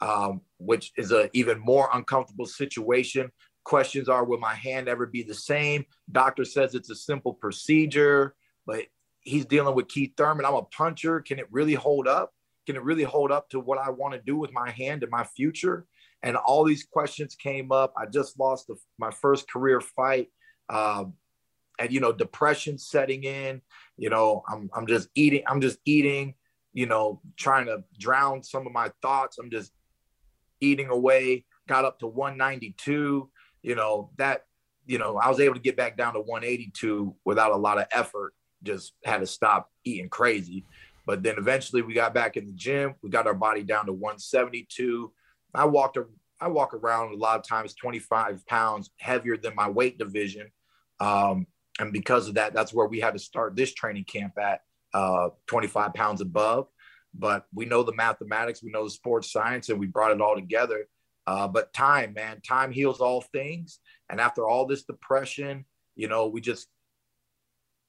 um, 0.01 0.41
which 0.57 0.91
is 0.97 1.11
a 1.11 1.29
even 1.33 1.59
more 1.59 1.89
uncomfortable 1.93 2.47
situation 2.47 3.31
Questions 3.63 4.09
are, 4.09 4.25
will 4.25 4.39
my 4.39 4.55
hand 4.55 4.87
ever 4.87 5.05
be 5.05 5.23
the 5.23 5.33
same? 5.33 5.85
Doctor 6.11 6.45
says 6.45 6.75
it's 6.75 6.89
a 6.89 6.95
simple 6.95 7.33
procedure, 7.33 8.35
but 8.65 8.85
he's 9.21 9.45
dealing 9.45 9.75
with 9.75 9.87
Keith 9.87 10.13
Thurman. 10.17 10.45
I'm 10.45 10.55
a 10.55 10.63
puncher. 10.63 11.21
Can 11.21 11.39
it 11.39 11.47
really 11.51 11.75
hold 11.75 12.07
up? 12.07 12.33
Can 12.65 12.75
it 12.75 12.83
really 12.83 13.03
hold 13.03 13.31
up 13.31 13.49
to 13.49 13.59
what 13.59 13.79
I 13.79 13.89
want 13.89 14.13
to 14.13 14.21
do 14.21 14.35
with 14.35 14.51
my 14.51 14.69
hand 14.69 15.03
in 15.03 15.09
my 15.09 15.23
future? 15.23 15.85
And 16.23 16.35
all 16.35 16.63
these 16.63 16.83
questions 16.83 17.35
came 17.35 17.71
up. 17.71 17.93
I 17.97 18.05
just 18.05 18.39
lost 18.39 18.67
the, 18.67 18.75
my 18.99 19.11
first 19.11 19.49
career 19.49 19.81
fight. 19.81 20.29
Um, 20.69 21.13
and, 21.79 21.91
you 21.91 21.99
know, 21.99 22.11
depression 22.11 22.77
setting 22.77 23.23
in, 23.23 23.61
you 23.97 24.09
know, 24.09 24.43
I'm, 24.47 24.69
I'm 24.75 24.85
just 24.85 25.09
eating, 25.15 25.43
I'm 25.47 25.61
just 25.61 25.79
eating, 25.85 26.35
you 26.73 26.85
know, 26.85 27.21
trying 27.37 27.65
to 27.65 27.83
drown 27.97 28.43
some 28.43 28.67
of 28.67 28.73
my 28.73 28.91
thoughts. 29.01 29.39
I'm 29.39 29.49
just 29.49 29.71
eating 30.59 30.89
away, 30.89 31.45
got 31.67 31.85
up 31.85 31.99
to 31.99 32.07
192 32.07 33.30
you 33.61 33.75
know, 33.75 34.09
that, 34.17 34.45
you 34.85 34.97
know, 34.97 35.17
I 35.17 35.29
was 35.29 35.39
able 35.39 35.55
to 35.55 35.61
get 35.61 35.77
back 35.77 35.97
down 35.97 36.13
to 36.13 36.21
182 36.21 37.15
without 37.25 37.51
a 37.51 37.57
lot 37.57 37.77
of 37.77 37.85
effort, 37.91 38.33
just 38.63 38.93
had 39.03 39.19
to 39.19 39.27
stop 39.27 39.69
eating 39.83 40.09
crazy. 40.09 40.65
But 41.05 41.23
then 41.23 41.35
eventually 41.37 41.81
we 41.81 41.93
got 41.93 42.13
back 42.13 42.37
in 42.37 42.45
the 42.45 42.53
gym. 42.53 42.95
We 43.01 43.09
got 43.09 43.27
our 43.27 43.33
body 43.33 43.63
down 43.63 43.87
to 43.87 43.93
172. 43.93 45.11
I 45.53 45.65
walked, 45.65 45.97
I 46.39 46.47
walk 46.47 46.73
around 46.73 47.13
a 47.13 47.17
lot 47.17 47.39
of 47.39 47.47
times 47.47 47.73
25 47.73 48.45
pounds 48.47 48.91
heavier 48.99 49.37
than 49.37 49.55
my 49.55 49.69
weight 49.69 49.97
division. 49.97 50.51
Um, 50.99 51.47
and 51.79 51.91
because 51.91 52.27
of 52.27 52.35
that, 52.35 52.53
that's 52.53 52.73
where 52.73 52.87
we 52.87 52.99
had 52.99 53.13
to 53.13 53.19
start 53.19 53.55
this 53.55 53.73
training 53.73 54.05
camp 54.05 54.37
at 54.37 54.61
uh, 54.93 55.29
25 55.47 55.93
pounds 55.93 56.21
above. 56.21 56.67
But 57.13 57.45
we 57.53 57.65
know 57.65 57.83
the 57.83 57.95
mathematics, 57.95 58.63
we 58.63 58.71
know 58.71 58.85
the 58.85 58.89
sports 58.89 59.31
science, 59.31 59.69
and 59.69 59.79
we 59.79 59.87
brought 59.87 60.11
it 60.11 60.21
all 60.21 60.35
together. 60.35 60.87
Uh, 61.31 61.47
but 61.47 61.71
time, 61.71 62.11
man, 62.13 62.41
time 62.41 62.73
heals 62.73 62.99
all 62.99 63.21
things. 63.21 63.79
And 64.09 64.19
after 64.19 64.45
all 64.45 64.65
this 64.65 64.83
depression, 64.83 65.63
you 65.95 66.09
know, 66.09 66.27
we 66.27 66.41
just 66.41 66.67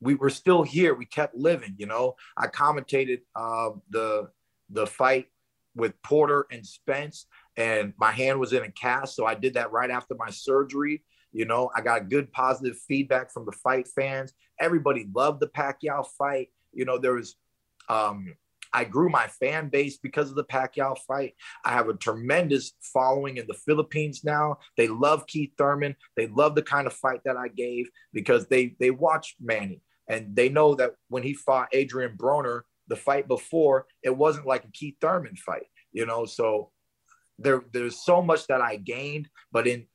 we 0.01 0.15
were 0.15 0.31
still 0.31 0.63
here. 0.63 0.95
We 0.95 1.07
kept 1.07 1.35
living. 1.35 1.75
You 1.77 1.87
know, 1.87 2.15
I 2.37 2.47
commentated 2.47 3.23
uh, 3.35 3.71
the 3.91 4.31
the 4.71 4.87
fight 4.87 5.27
with 5.75 6.01
Porter 6.05 6.47
and 6.53 6.65
Spence, 6.65 7.27
and 7.57 7.95
my 7.99 8.13
hand 8.13 8.39
was 8.39 8.53
in 8.53 8.63
a 8.63 8.71
cast, 8.71 9.17
so 9.17 9.27
I 9.27 9.35
did 9.35 9.55
that 9.55 9.73
right 9.73 9.91
after 9.91 10.15
my 10.15 10.31
surgery. 10.31 11.03
You 11.33 11.45
know, 11.45 11.69
I 11.75 11.81
got 11.81 12.11
good 12.11 12.31
positive 12.31 12.79
feedback 12.87 13.33
from 13.33 13.45
the 13.45 13.59
fight 13.65 13.89
fans. 13.89 14.33
Everybody 14.61 15.09
loved 15.13 15.41
the 15.41 15.49
Pacquiao 15.49 16.07
fight. 16.17 16.51
You 16.73 16.85
know, 16.85 16.97
there 16.97 17.15
was 17.15 17.35
um, 17.89 18.37
I 18.73 18.85
grew 18.85 19.09
my 19.09 19.27
fan 19.27 19.69
base 19.69 19.99
because 19.99 20.31
of 20.31 20.37
the 20.37 20.45
Pacquiao 20.45 20.97
fight. 21.07 21.35
I 21.65 21.73
have 21.73 21.89
a 21.89 21.95
tremendous 21.95 22.73
following 22.81 23.37
in 23.37 23.47
the 23.47 23.55
Philippines 23.55 24.23
now. 24.25 24.59
They 24.77 24.89
love 24.89 25.27
Keith 25.27 25.53
Thurman. 25.59 25.97
They 26.17 26.27
love 26.29 26.55
the 26.55 26.63
kind 26.63 26.87
of 26.87 26.93
fight 26.93 27.21
that 27.25 27.37
I 27.37 27.49
gave 27.49 27.91
because 28.13 28.47
they 28.47 28.77
they 28.81 28.91
watched 28.91 29.37
Manny 29.41 29.83
and 30.09 30.35
they 30.35 30.49
know 30.49 30.75
that 30.75 30.95
when 31.09 31.23
he 31.23 31.35
fought 31.35 31.69
Adrian 31.73 32.17
Broner 32.17 32.63
the 32.89 32.97
fight 32.97 33.29
before, 33.29 33.87
it 34.03 34.17
wasn't 34.17 34.47
like 34.47 34.65
a 34.65 34.73
Keith 34.73 34.97
Thurman 35.01 35.37
fight, 35.37 35.67
you 35.93 36.07
know. 36.07 36.25
So 36.27 36.71
there 37.39 37.63
there's 37.73 38.05
so 38.05 38.23
much 38.23 38.47
that 38.49 38.61
I 38.61 38.77
gained, 38.77 39.29
but 39.51 39.67
in 39.67 39.87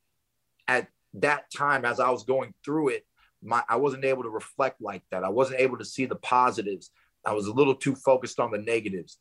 at 0.68 0.88
that 1.16 1.52
time 1.56 1.86
as 1.86 2.00
I 2.00 2.10
was 2.10 2.24
going 2.24 2.54
through 2.64 2.90
it, 2.90 3.06
my 3.44 3.64
I 3.68 3.78
wasn't 3.78 4.06
able 4.06 4.24
to 4.24 4.30
reflect 4.30 4.82
like 4.82 5.04
that. 5.12 5.24
I 5.24 5.30
wasn't 5.30 5.60
able 5.60 5.78
to 5.78 5.86
see 5.86 6.06
the 6.06 6.16
positives. 6.16 6.92
I 7.28 7.34
was 7.34 7.48
a 7.48 7.54
little 7.54 7.76
too 7.76 7.94
focused 7.94 8.40
on 8.40 8.52
the 8.52 8.58
negatives. 8.58 9.18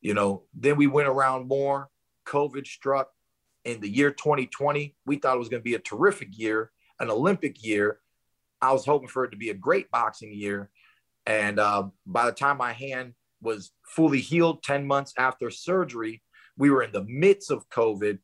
You 0.00 0.14
know, 0.14 0.44
then 0.54 0.76
we 0.76 0.86
went 0.86 1.08
around 1.08 1.46
more. 1.46 1.88
COVID 2.26 2.66
struck 2.66 3.10
in 3.64 3.80
the 3.80 3.88
year 3.88 4.10
2020. 4.10 4.96
We 5.04 5.16
thought 5.16 5.36
it 5.36 5.38
was 5.38 5.50
going 5.50 5.60
to 5.60 5.64
be 5.64 5.74
a 5.74 5.78
terrific 5.80 6.38
year, 6.38 6.72
an 6.98 7.10
Olympic 7.10 7.62
year. 7.62 8.00
I 8.62 8.72
was 8.72 8.86
hoping 8.86 9.08
for 9.08 9.24
it 9.24 9.30
to 9.32 9.36
be 9.36 9.50
a 9.50 9.54
great 9.54 9.90
boxing 9.90 10.32
year. 10.32 10.70
And 11.26 11.58
uh, 11.58 11.88
by 12.06 12.26
the 12.26 12.32
time 12.32 12.56
my 12.56 12.72
hand 12.72 13.12
was 13.42 13.72
fully 13.86 14.20
healed 14.20 14.62
10 14.62 14.86
months 14.86 15.12
after 15.18 15.50
surgery, 15.50 16.22
we 16.56 16.70
were 16.70 16.82
in 16.82 16.92
the 16.92 17.04
midst 17.04 17.50
of 17.50 17.68
COVID 17.68 18.18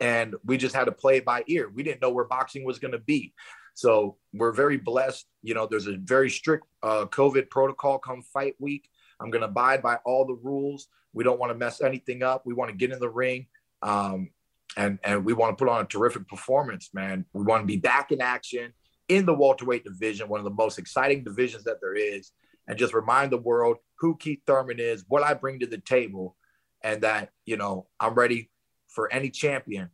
and 0.00 0.36
we 0.44 0.58
just 0.58 0.74
had 0.74 0.84
to 0.84 0.92
play 0.92 1.16
it 1.16 1.24
by 1.24 1.42
ear. 1.48 1.70
We 1.72 1.82
didn't 1.82 2.02
know 2.02 2.10
where 2.10 2.24
boxing 2.24 2.64
was 2.64 2.78
going 2.78 2.92
to 2.92 2.98
be. 2.98 3.34
So 3.76 4.16
we're 4.32 4.52
very 4.52 4.78
blessed. 4.78 5.26
You 5.42 5.52
know, 5.52 5.66
there's 5.66 5.86
a 5.86 5.98
very 5.98 6.30
strict 6.30 6.64
uh, 6.82 7.04
COVID 7.04 7.50
protocol 7.50 7.98
come 7.98 8.22
fight 8.22 8.54
week. 8.58 8.88
I'm 9.20 9.30
going 9.30 9.42
to 9.42 9.48
abide 9.48 9.82
by 9.82 9.98
all 10.06 10.24
the 10.24 10.34
rules. 10.42 10.88
We 11.12 11.24
don't 11.24 11.38
want 11.38 11.52
to 11.52 11.58
mess 11.58 11.82
anything 11.82 12.22
up. 12.22 12.44
We 12.46 12.54
want 12.54 12.70
to 12.70 12.76
get 12.76 12.90
in 12.90 12.98
the 12.98 13.10
ring. 13.10 13.48
Um, 13.82 14.30
and, 14.78 14.98
and 15.04 15.26
we 15.26 15.34
want 15.34 15.56
to 15.56 15.62
put 15.62 15.70
on 15.70 15.82
a 15.82 15.86
terrific 15.86 16.26
performance, 16.26 16.88
man. 16.94 17.26
We 17.34 17.44
want 17.44 17.62
to 17.64 17.66
be 17.66 17.76
back 17.76 18.12
in 18.12 18.22
action 18.22 18.72
in 19.08 19.26
the 19.26 19.34
welterweight 19.34 19.84
division, 19.84 20.30
one 20.30 20.40
of 20.40 20.44
the 20.44 20.50
most 20.50 20.78
exciting 20.78 21.22
divisions 21.22 21.64
that 21.64 21.80
there 21.82 21.94
is, 21.94 22.32
and 22.66 22.78
just 22.78 22.94
remind 22.94 23.30
the 23.30 23.36
world 23.38 23.76
who 23.98 24.16
Keith 24.16 24.40
Thurman 24.46 24.80
is, 24.80 25.04
what 25.06 25.22
I 25.22 25.34
bring 25.34 25.60
to 25.60 25.66
the 25.66 25.78
table, 25.78 26.34
and 26.82 27.02
that, 27.02 27.28
you 27.44 27.58
know, 27.58 27.88
I'm 28.00 28.14
ready 28.14 28.50
for 28.88 29.12
any 29.12 29.28
champion 29.28 29.90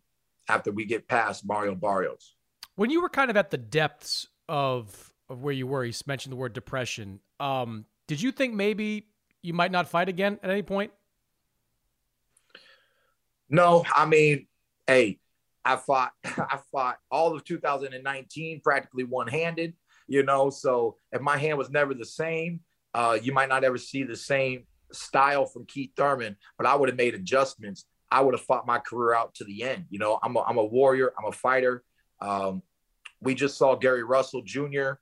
after 0.49 0.71
we 0.71 0.85
get 0.85 1.09
past 1.09 1.45
Mario 1.45 1.75
Barrios. 1.75 2.37
When 2.77 2.91
you 2.91 3.03
were 3.03 3.09
kind 3.09 3.31
of 3.31 3.37
at 3.37 3.51
the 3.51 3.59
depths 3.59 4.27
of 4.49 5.13
of 5.29 5.43
where 5.43 5.55
you 5.55 5.67
were, 5.67 5.85
you 5.85 5.93
mentioned 6.07 6.33
the 6.33 6.37
word 6.37 6.53
depression. 6.53 7.21
Um, 7.41 7.87
did 8.07 8.21
you 8.21 8.33
think 8.33 8.55
maybe 8.55 9.07
you 9.43 9.55
might 9.55 9.71
not 9.71 9.89
fight 9.89 10.09
again 10.09 10.39
at 10.43 10.51
any 10.51 10.63
point? 10.63 10.93
No, 13.49 13.85
I 13.95 14.07
mean, 14.07 14.47
hey, 14.87 15.19
I 15.65 15.77
fought 15.77 16.13
I 16.25 16.59
fought 16.71 16.99
all 17.11 17.35
of 17.35 17.45
2019 17.45 18.61
practically 18.63 19.05
one-handed, 19.05 19.75
you 20.07 20.23
know, 20.23 20.51
so 20.51 20.97
if 21.13 21.21
my 21.21 21.37
hand 21.37 21.59
was 21.59 21.71
never 21.71 21.95
the 21.95 22.05
same, 22.05 22.61
uh, 22.95 23.19
you 23.21 23.33
might 23.33 23.49
not 23.49 23.65
ever 23.65 23.79
see 23.79 24.03
the 24.03 24.17
same 24.17 24.65
style 24.93 25.47
from 25.47 25.65
Keith 25.67 25.93
Thurman, 25.97 26.37
but 26.59 26.67
I 26.67 26.75
would 26.75 26.89
have 26.89 26.99
made 26.99 27.15
adjustments. 27.15 27.85
I 28.11 28.21
would 28.21 28.35
have 28.35 28.43
fought 28.43 28.67
my 28.67 28.79
career 28.79 29.15
out 29.15 29.35
to 29.37 29.45
the 29.45 29.63
end. 29.63 29.87
You 29.89 29.99
know, 29.99 30.19
I'm 30.23 30.37
a, 30.37 30.43
I'm 30.43 30.59
a 30.59 30.65
warrior, 30.65 31.13
I'm 31.19 31.29
a 31.29 31.33
fighter. 31.33 31.83
Um, 32.23 32.63
we 33.21 33.35
just 33.35 33.59
saw 33.59 33.75
Gary 33.75 34.05
Russell 34.05 34.43
Jr. 34.43 34.93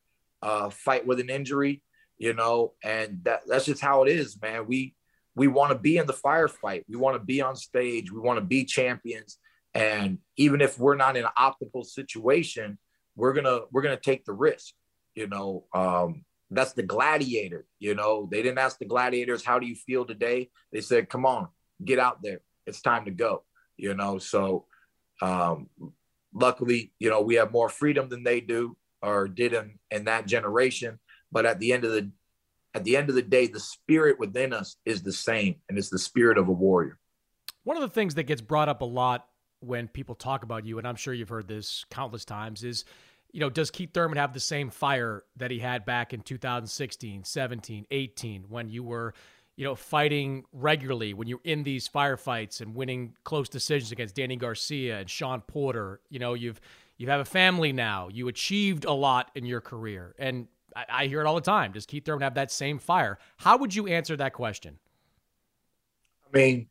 Uh, 0.43 0.71
fight 0.71 1.07
with 1.07 1.21
an 1.21 1.29
injury, 1.29 1.83
you 2.19 2.33
know, 2.33 2.73
and 2.83 3.21
that, 3.25 3.43
that's 3.47 3.67
just 3.67 3.83
how 3.83 4.03
it 4.03 4.11
is, 4.11 4.41
man. 4.41 4.67
We 4.67 4.95
we 5.37 5.47
want 5.49 5.73
to 5.73 5.79
be 5.79 5.97
in 5.97 6.07
the 6.07 6.13
firefight. 6.13 6.85
We 6.89 6.97
want 6.97 7.15
to 7.17 7.25
be 7.25 7.41
on 7.41 7.57
stage. 7.57 8.11
We 8.11 8.21
want 8.21 8.39
to 8.39 8.45
be 8.45 8.65
champions. 8.65 9.39
And 9.75 10.19
even 10.37 10.61
if 10.61 10.79
we're 10.79 10.97
not 10.97 11.17
in 11.17 11.25
an 11.25 11.31
optimal 11.39 11.87
situation, 11.87 12.79
we're 13.17 13.35
gonna 13.35 13.61
we're 13.71 13.83
gonna 13.83 13.97
take 13.97 14.25
the 14.25 14.33
risk. 14.33 14.75
You 15.15 15.29
know, 15.29 15.65
um, 15.75 16.25
that's 16.51 16.73
the 16.73 16.83
gladiator. 16.83 17.67
You 17.79 17.95
know, 17.95 18.29
they 18.31 18.43
didn't 18.43 18.59
ask 18.59 18.79
the 18.79 18.87
gladiators, 18.87 19.45
"How 19.45 19.59
do 19.59 19.67
you 19.67 19.77
feel 19.77 20.05
today?" 20.05 20.51
They 20.73 20.81
said, 20.81 21.09
"Come 21.09 21.27
on, 21.27 21.49
get 21.85 21.99
out 21.99 22.23
there. 22.23 22.41
It's 22.67 22.81
time 22.81 23.05
to 23.05 23.11
go." 23.11 23.45
You 23.77 23.95
know, 23.95 24.19
so 24.19 24.67
um, 25.23 25.69
luckily, 26.33 26.93
you 26.99 27.11
know, 27.11 27.21
we 27.21 27.37
have 27.37 27.53
more 27.53 27.69
freedom 27.69 28.09
than 28.09 28.23
they 28.23 28.41
do 28.41 28.77
or 29.03 29.29
did 29.29 29.53
in, 29.53 29.79
in 29.91 30.05
that 30.05 30.27
generation. 30.27 30.99
But 31.33 31.47
at 31.47 31.59
the 31.59 31.73
end 31.73 31.85
of 31.85 31.93
the 31.93 32.11
at 32.75 32.85
the 32.85 32.97
end 32.97 33.09
of 33.09 33.17
the 33.17 33.23
day, 33.23 33.49
the 33.49 33.59
spirit 33.59 34.21
within 34.21 34.53
us 34.53 34.77
is 34.85 35.03
the 35.03 35.13
same, 35.13 35.57
and 35.69 35.77
it's 35.77 35.91
the 35.91 35.99
spirit 35.99 36.39
of 36.39 36.49
a 36.49 36.53
warrior. 36.53 36.99
One 37.65 37.77
of 37.77 37.83
the 37.83 37.89
things 37.89 38.15
that 38.15 38.25
gets 38.25 38.41
brought 38.41 38.69
up 38.69 38.81
a 38.83 38.85
lot 38.85 39.27
when 39.59 39.89
people 39.89 40.15
talk 40.15 40.45
about 40.45 40.65
you, 40.65 40.79
and 40.79 40.87
I'm 40.87 40.95
sure 40.95 41.13
you've 41.13 41.29
heard 41.29 41.49
this 41.49 41.85
countless 41.91 42.25
times, 42.25 42.63
is 42.63 42.85
you 43.33 43.41
know, 43.41 43.51
does 43.51 43.71
Keith 43.71 43.91
Thurman 43.93 44.19
have 44.19 44.33
the 44.33 44.41
same 44.41 44.71
fire 44.71 45.23
that 45.37 45.51
he 45.51 45.59
had 45.59 45.85
back 45.85 46.13
in 46.13 46.21
2016, 46.21 47.25
17, 47.25 47.87
18 47.91 48.45
when 48.49 48.69
you 48.69 48.83
were 48.83 49.15
you 49.61 49.67
know, 49.67 49.75
fighting 49.75 50.43
regularly 50.55 51.13
when 51.13 51.29
you're 51.29 51.43
in 51.45 51.65
these 51.65 51.87
firefights 51.87 52.63
and 52.63 52.75
winning 52.75 53.15
close 53.25 53.47
decisions 53.47 53.93
against 53.93 54.15
Danny 54.15 54.35
Garcia 54.35 55.01
and 55.01 55.11
Shawn 55.11 55.43
Porter. 55.43 56.01
You 56.09 56.19
know, 56.19 56.33
you've 56.33 56.59
you 56.97 57.11
have 57.11 57.21
a 57.21 57.27
family 57.27 57.71
now. 57.71 58.09
You 58.11 58.29
achieved 58.29 58.87
a 58.87 58.93
lot 58.93 59.31
in 59.35 59.45
your 59.45 59.61
career, 59.61 60.15
and 60.19 60.49
I, 60.75 60.85
I 60.89 61.07
hear 61.09 61.21
it 61.21 61.27
all 61.27 61.35
the 61.35 61.43
time. 61.43 61.73
Does 61.73 61.85
Keith 61.85 62.07
Thurman 62.07 62.23
have 62.23 62.37
that 62.37 62.51
same 62.51 62.79
fire? 62.79 63.19
How 63.37 63.59
would 63.59 63.75
you 63.75 63.87
answer 63.87 64.17
that 64.17 64.33
question? 64.33 64.79
I 66.25 66.39
mean, 66.39 66.69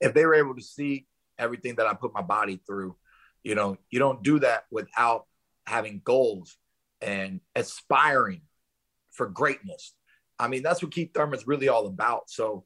if 0.00 0.14
they 0.14 0.24
were 0.24 0.36
able 0.36 0.54
to 0.54 0.62
see 0.62 1.06
everything 1.38 1.74
that 1.74 1.86
I 1.86 1.92
put 1.92 2.14
my 2.14 2.22
body 2.22 2.62
through, 2.66 2.96
you 3.42 3.54
know, 3.54 3.76
you 3.90 3.98
don't 3.98 4.22
do 4.22 4.38
that 4.38 4.64
without 4.70 5.26
having 5.66 6.00
goals 6.02 6.56
and 7.02 7.42
aspiring 7.54 8.40
for 9.10 9.26
greatness 9.26 9.92
I 10.38 10.48
mean, 10.48 10.62
that's 10.62 10.82
what 10.82 10.92
Keith 10.92 11.10
Thurman's 11.14 11.46
really 11.46 11.68
all 11.68 11.86
about. 11.86 12.28
So 12.30 12.64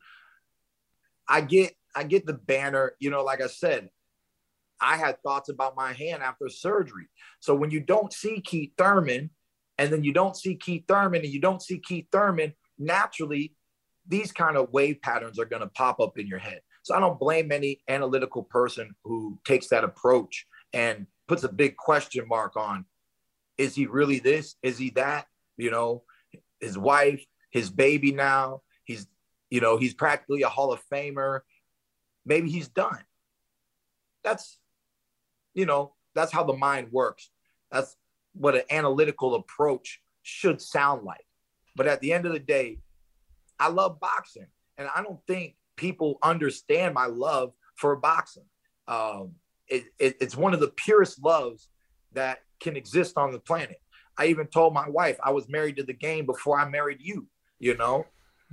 I 1.29 1.41
get 1.41 1.75
I 1.95 2.05
get 2.05 2.27
the 2.27 2.35
banner, 2.35 2.93
you 3.01 3.11
know, 3.11 3.25
like 3.25 3.41
I 3.41 3.49
said, 3.49 3.91
I 4.81 4.97
had 4.97 5.23
thoughts 5.23 5.49
about 5.49 5.77
my 5.77 5.93
hand 5.93 6.23
after 6.23 6.49
surgery. 6.49 7.09
So 7.41 7.55
when 7.55 7.71
you 7.71 7.81
don't 7.81 8.13
see 8.13 8.41
Keith 8.41 8.73
Thurman 8.79 9.31
and 9.79 9.93
then 9.93 10.05
you 10.05 10.13
don't 10.13 10.37
see 10.37 10.57
Keith 10.57 10.85
Thurman 10.87 11.23
and 11.23 11.33
you 11.33 11.41
don't 11.41 11.63
see 11.63 11.79
Keith 11.79 12.07
Thurman, 12.13 12.55
naturally 12.79 13.55
these 14.07 14.33
kind 14.33 14.57
of 14.57 14.73
wave 14.73 15.01
patterns 15.03 15.39
are 15.39 15.45
going 15.45 15.63
to 15.63 15.69
pop 15.69 16.01
up 16.01 16.19
in 16.19 16.27
your 16.27 16.39
head. 16.39 16.61
So 16.83 16.95
I 16.95 17.01
don't 17.01 17.19
blame 17.19 17.53
any 17.53 17.81
analytical 17.89 18.43
person 18.43 18.95
who 19.05 19.39
takes 19.47 19.69
that 19.69 19.85
approach 19.85 20.47
and 20.73 21.07
puts 21.29 21.45
a 21.45 21.53
big 21.53 21.77
question 21.77 22.27
mark 22.27 22.57
on 22.57 22.85
is 23.59 23.75
he 23.75 23.87
really 23.87 24.19
this? 24.21 24.57
Is 24.63 24.79
he 24.79 24.91
that? 24.91 25.27
You 25.59 25.71
know, 25.71 26.05
his 26.61 26.79
wife, 26.79 27.23
his 27.51 27.71
baby 27.71 28.13
now. 28.13 28.63
He's, 28.85 29.07
you 29.51 29.61
know, 29.61 29.77
he's 29.77 29.95
practically 29.95 30.43
a 30.43 30.49
Hall 30.49 30.73
of 30.73 30.81
Famer. 30.93 31.41
Maybe 32.25 32.51
he's 32.51 32.69
done. 32.69 33.03
That's, 34.25 34.59
you 35.55 35.67
know, 35.67 35.95
that's 36.15 36.33
how 36.33 36.45
the 36.45 36.55
mind 36.55 36.89
works. 36.93 37.31
That's 37.71 37.97
what 38.33 38.55
an 38.55 38.63
analytical 38.71 39.35
approach 39.35 40.01
should 40.23 40.61
sound 40.61 41.05
like. 41.05 41.25
But 41.77 41.87
at 41.87 42.01
the 42.01 42.13
end 42.13 42.27
of 42.27 42.33
the 42.33 42.39
day, 42.39 42.79
I 43.59 43.69
love 43.69 44.01
boxing. 44.01 44.47
And 44.79 44.89
I 44.95 45.03
don't 45.03 45.21
think 45.27 45.57
people 45.77 46.19
understand 46.23 46.95
my 46.95 47.07
love 47.07 47.53
for 47.77 47.97
boxing. 47.97 48.45
Um, 48.89 49.33
it, 49.69 49.85
it, 49.99 50.17
it's 50.21 50.37
one 50.37 50.55
of 50.55 50.61
the 50.61 50.69
purest 50.69 51.23
loves 51.23 51.69
that 52.13 52.41
can 52.61 52.77
exist 52.77 53.17
on 53.17 53.33
the 53.33 53.39
planet. 53.39 53.81
I 54.19 54.27
even 54.27 54.47
told 54.47 54.75
my 54.75 54.89
wife 54.89 55.19
I 55.23 55.31
was 55.31 55.49
married 55.49 55.77
to 55.77 55.85
the 55.85 55.95
game 55.95 56.27
before 56.27 56.59
I 56.59 56.69
married 56.69 56.99
you 57.01 57.27
you 57.61 57.77
know. 57.77 58.07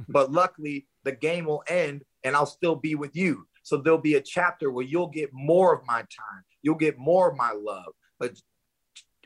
but 0.07 0.31
luckily, 0.31 0.85
the 1.03 1.11
game 1.11 1.45
will 1.45 1.63
end 1.67 2.03
and 2.23 2.35
I'll 2.35 2.45
still 2.45 2.75
be 2.75 2.93
with 2.93 3.15
you. 3.15 3.47
So 3.63 3.77
there'll 3.77 3.97
be 3.97 4.15
a 4.15 4.21
chapter 4.21 4.71
where 4.71 4.85
you'll 4.85 5.09
get 5.09 5.31
more 5.33 5.73
of 5.73 5.85
my 5.85 5.99
time. 5.99 6.43
You'll 6.61 6.75
get 6.75 6.97
more 6.97 7.31
of 7.31 7.37
my 7.37 7.51
love. 7.51 7.93
But 8.19 8.37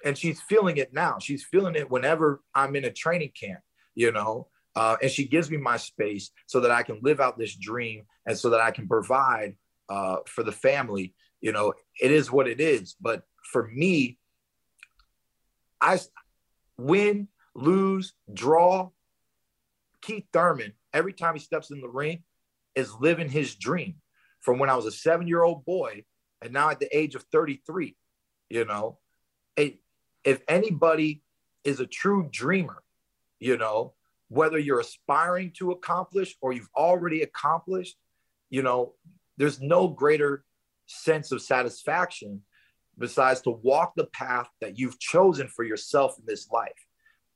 and 0.03 0.17
she's 0.17 0.41
feeling 0.41 0.77
it 0.77 0.93
now. 0.93 1.17
She's 1.19 1.43
feeling 1.43 1.75
it 1.75 1.91
whenever 1.91 2.41
I'm 2.55 2.75
in 2.75 2.85
a 2.85 2.91
training 2.91 3.33
camp, 3.39 3.59
you 3.93 4.11
know. 4.11 4.47
Uh, 4.75 4.95
and 5.01 5.11
she 5.11 5.27
gives 5.27 5.51
me 5.51 5.57
my 5.57 5.77
space 5.77 6.31
so 6.47 6.61
that 6.61 6.71
I 6.71 6.83
can 6.83 6.99
live 7.03 7.19
out 7.19 7.37
this 7.37 7.55
dream 7.55 8.05
and 8.25 8.37
so 8.37 8.49
that 8.51 8.61
I 8.61 8.71
can 8.71 8.87
provide 8.87 9.57
uh, 9.89 10.17
for 10.25 10.43
the 10.43 10.51
family. 10.51 11.13
You 11.41 11.51
know, 11.51 11.73
it 12.01 12.11
is 12.11 12.31
what 12.31 12.47
it 12.47 12.61
is. 12.61 12.95
But 12.99 13.23
for 13.51 13.67
me, 13.67 14.17
I 15.81 15.99
win, 16.77 17.27
lose, 17.53 18.13
draw, 18.33 18.89
Keith 20.01 20.25
Thurman, 20.33 20.73
every 20.93 21.13
time 21.13 21.35
he 21.35 21.39
steps 21.39 21.71
in 21.71 21.81
the 21.81 21.89
ring, 21.89 22.23
is 22.75 22.93
living 22.99 23.29
his 23.29 23.55
dream 23.55 23.95
from 24.39 24.59
when 24.59 24.69
I 24.69 24.75
was 24.75 24.85
a 24.85 24.91
seven 24.91 25.27
year 25.27 25.43
old 25.43 25.65
boy 25.65 26.03
and 26.41 26.53
now 26.53 26.69
at 26.69 26.79
the 26.79 26.95
age 26.97 27.15
of 27.15 27.23
33. 27.31 27.95
You 28.49 28.65
know, 28.65 28.97
it, 29.55 29.79
if 30.23 30.41
anybody 30.47 31.21
is 31.63 31.79
a 31.79 31.85
true 31.85 32.27
dreamer, 32.31 32.83
you 33.39 33.57
know, 33.57 33.93
whether 34.27 34.57
you're 34.57 34.79
aspiring 34.79 35.51
to 35.57 35.71
accomplish 35.71 36.35
or 36.41 36.53
you've 36.53 36.69
already 36.75 37.21
accomplished, 37.21 37.97
you 38.49 38.61
know, 38.61 38.93
there's 39.37 39.61
no 39.61 39.87
greater 39.87 40.43
sense 40.87 41.31
of 41.31 41.41
satisfaction 41.41 42.41
besides 42.97 43.41
to 43.41 43.51
walk 43.51 43.93
the 43.95 44.05
path 44.07 44.47
that 44.59 44.77
you've 44.77 44.99
chosen 44.99 45.47
for 45.47 45.63
yourself 45.63 46.15
in 46.19 46.25
this 46.25 46.49
life. 46.49 46.71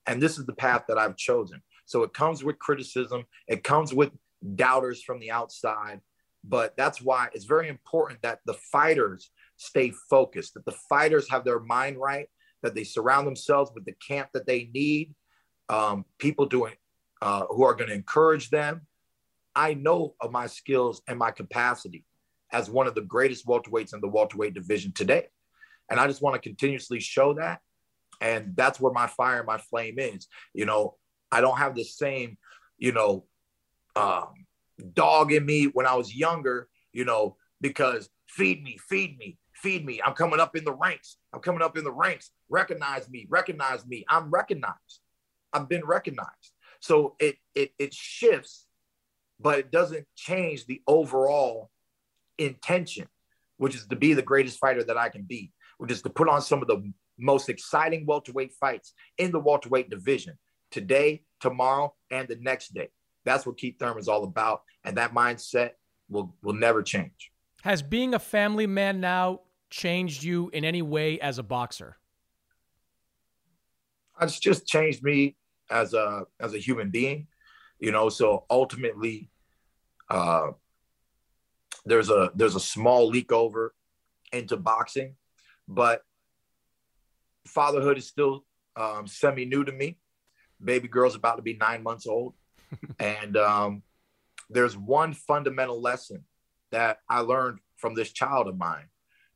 And 0.05 0.21
this 0.21 0.37
is 0.37 0.45
the 0.45 0.53
path 0.53 0.83
that 0.87 0.97
I've 0.97 1.17
chosen. 1.17 1.61
So 1.85 2.03
it 2.03 2.13
comes 2.13 2.43
with 2.43 2.59
criticism, 2.59 3.25
it 3.47 3.63
comes 3.63 3.93
with 3.93 4.11
doubters 4.55 5.01
from 5.01 5.19
the 5.19 5.31
outside. 5.31 6.01
But 6.43 6.77
that's 6.77 7.01
why 7.01 7.29
it's 7.33 7.45
very 7.45 7.69
important 7.69 8.21
that 8.21 8.39
the 8.45 8.53
fighters 8.53 9.31
stay 9.57 9.91
focused, 10.09 10.53
that 10.53 10.65
the 10.65 10.75
fighters 10.89 11.29
have 11.29 11.43
their 11.43 11.59
mind 11.59 11.97
right, 11.97 12.27
that 12.61 12.75
they 12.75 12.83
surround 12.83 13.25
themselves 13.25 13.71
with 13.73 13.85
the 13.85 13.95
camp 14.07 14.29
that 14.33 14.45
they 14.45 14.69
need, 14.73 15.15
um, 15.69 16.05
people 16.19 16.45
doing 16.45 16.73
uh, 17.21 17.45
who 17.49 17.63
are 17.63 17.73
going 17.73 17.89
to 17.89 17.95
encourage 17.95 18.49
them. 18.49 18.81
I 19.55 19.73
know 19.73 20.15
of 20.21 20.31
my 20.31 20.47
skills 20.47 21.01
and 21.07 21.17
my 21.17 21.31
capacity 21.31 22.03
as 22.51 22.69
one 22.69 22.87
of 22.87 22.95
the 22.95 23.01
greatest 23.01 23.47
welterweights 23.47 23.93
in 23.93 24.01
the 24.01 24.07
welterweight 24.07 24.53
division 24.53 24.91
today. 24.91 25.27
And 25.89 25.99
I 25.99 26.07
just 26.07 26.21
want 26.21 26.35
to 26.35 26.47
continuously 26.47 26.99
show 26.99 27.33
that. 27.35 27.61
And 28.21 28.55
that's 28.55 28.79
where 28.79 28.93
my 28.93 29.07
fire 29.07 29.39
and 29.39 29.47
my 29.47 29.57
flame 29.57 29.97
is. 29.97 30.27
You 30.53 30.65
know, 30.65 30.95
I 31.31 31.41
don't 31.41 31.57
have 31.57 31.75
the 31.75 31.83
same, 31.83 32.37
you 32.77 32.91
know, 32.91 33.25
um, 33.95 34.45
dog 34.93 35.31
in 35.31 35.45
me 35.45 35.65
when 35.65 35.85
I 35.85 35.95
was 35.95 36.15
younger, 36.15 36.67
you 36.93 37.05
know, 37.05 37.37
because 37.61 38.09
feed 38.27 38.63
me, 38.63 38.77
feed 38.89 39.17
me, 39.17 39.37
feed 39.53 39.85
me. 39.85 40.01
I'm 40.05 40.13
coming 40.13 40.39
up 40.39 40.55
in 40.55 40.63
the 40.63 40.73
ranks. 40.73 41.17
I'm 41.33 41.41
coming 41.41 41.61
up 41.61 41.77
in 41.77 41.83
the 41.83 41.91
ranks. 41.91 42.31
Recognize 42.49 43.09
me, 43.09 43.25
recognize 43.29 43.85
me. 43.85 44.05
I'm 44.09 44.29
recognized. 44.29 44.99
I've 45.53 45.69
been 45.69 45.85
recognized. 45.85 46.51
So 46.79 47.15
it 47.19 47.37
it 47.55 47.71
it 47.79 47.93
shifts, 47.93 48.67
but 49.39 49.59
it 49.59 49.71
doesn't 49.71 50.05
change 50.15 50.65
the 50.65 50.81
overall 50.87 51.71
intention, 52.37 53.07
which 53.57 53.75
is 53.75 53.87
to 53.87 53.95
be 53.95 54.13
the 54.13 54.21
greatest 54.21 54.59
fighter 54.59 54.83
that 54.83 54.97
I 54.97 55.09
can 55.09 55.23
be, 55.23 55.51
which 55.77 55.91
is 55.91 56.01
to 56.03 56.09
put 56.09 56.29
on 56.29 56.41
some 56.41 56.61
of 56.61 56.67
the 56.67 56.91
most 57.17 57.47
exciting 57.47 58.05
welterweight 58.05 58.53
fights 58.53 58.93
in 59.17 59.31
the 59.31 59.39
welterweight 59.39 59.89
division 59.89 60.37
today, 60.75 61.23
tomorrow, 61.39 61.93
and 62.11 62.27
the 62.27 62.35
next 62.41 62.73
day. 62.73 62.89
That's 63.23 63.45
what 63.45 63.57
Keith 63.57 63.77
Thurman 63.79 63.99
is 63.99 64.09
all 64.09 64.25
about. 64.25 64.63
And 64.83 64.97
that 64.97 65.13
mindset 65.13 65.71
will, 66.09 66.35
will 66.43 66.53
never 66.53 66.83
change. 66.83 67.31
Has 67.63 67.81
being 67.81 68.13
a 68.13 68.19
family 68.19 68.67
man 68.67 68.99
now 68.99 69.39
changed 69.69 70.21
you 70.21 70.49
in 70.51 70.65
any 70.65 70.81
way 70.81 71.17
as 71.21 71.39
a 71.39 71.43
boxer? 71.43 71.95
It's 74.21 74.37
just 74.37 74.67
changed 74.67 75.01
me 75.01 75.37
as 75.71 75.93
a 75.93 76.25
as 76.39 76.53
a 76.53 76.57
human 76.57 76.89
being, 76.89 77.27
you 77.79 77.91
know. 77.91 78.09
So 78.09 78.45
ultimately, 78.49 79.29
uh, 80.09 80.51
there's 81.85 82.09
a 82.09 82.31
there's 82.35 82.55
a 82.55 82.59
small 82.59 83.07
leak 83.07 83.31
over 83.31 83.73
into 84.31 84.57
boxing, 84.57 85.15
but 85.67 86.01
fatherhood 87.47 87.97
is 87.97 88.07
still 88.07 88.45
um, 88.75 89.07
semi 89.07 89.45
new 89.45 89.65
to 89.65 89.71
me 89.71 89.97
baby 90.63 90.87
girl's 90.87 91.15
about 91.15 91.35
to 91.35 91.41
be 91.41 91.55
nine 91.55 91.83
months 91.83 92.07
old. 92.07 92.33
and 92.99 93.37
um, 93.37 93.83
there's 94.49 94.77
one 94.77 95.13
fundamental 95.13 95.81
lesson 95.81 96.23
that 96.71 96.99
I 97.09 97.19
learned 97.19 97.59
from 97.77 97.93
this 97.93 98.11
child 98.11 98.47
of 98.47 98.57
mine 98.57 98.85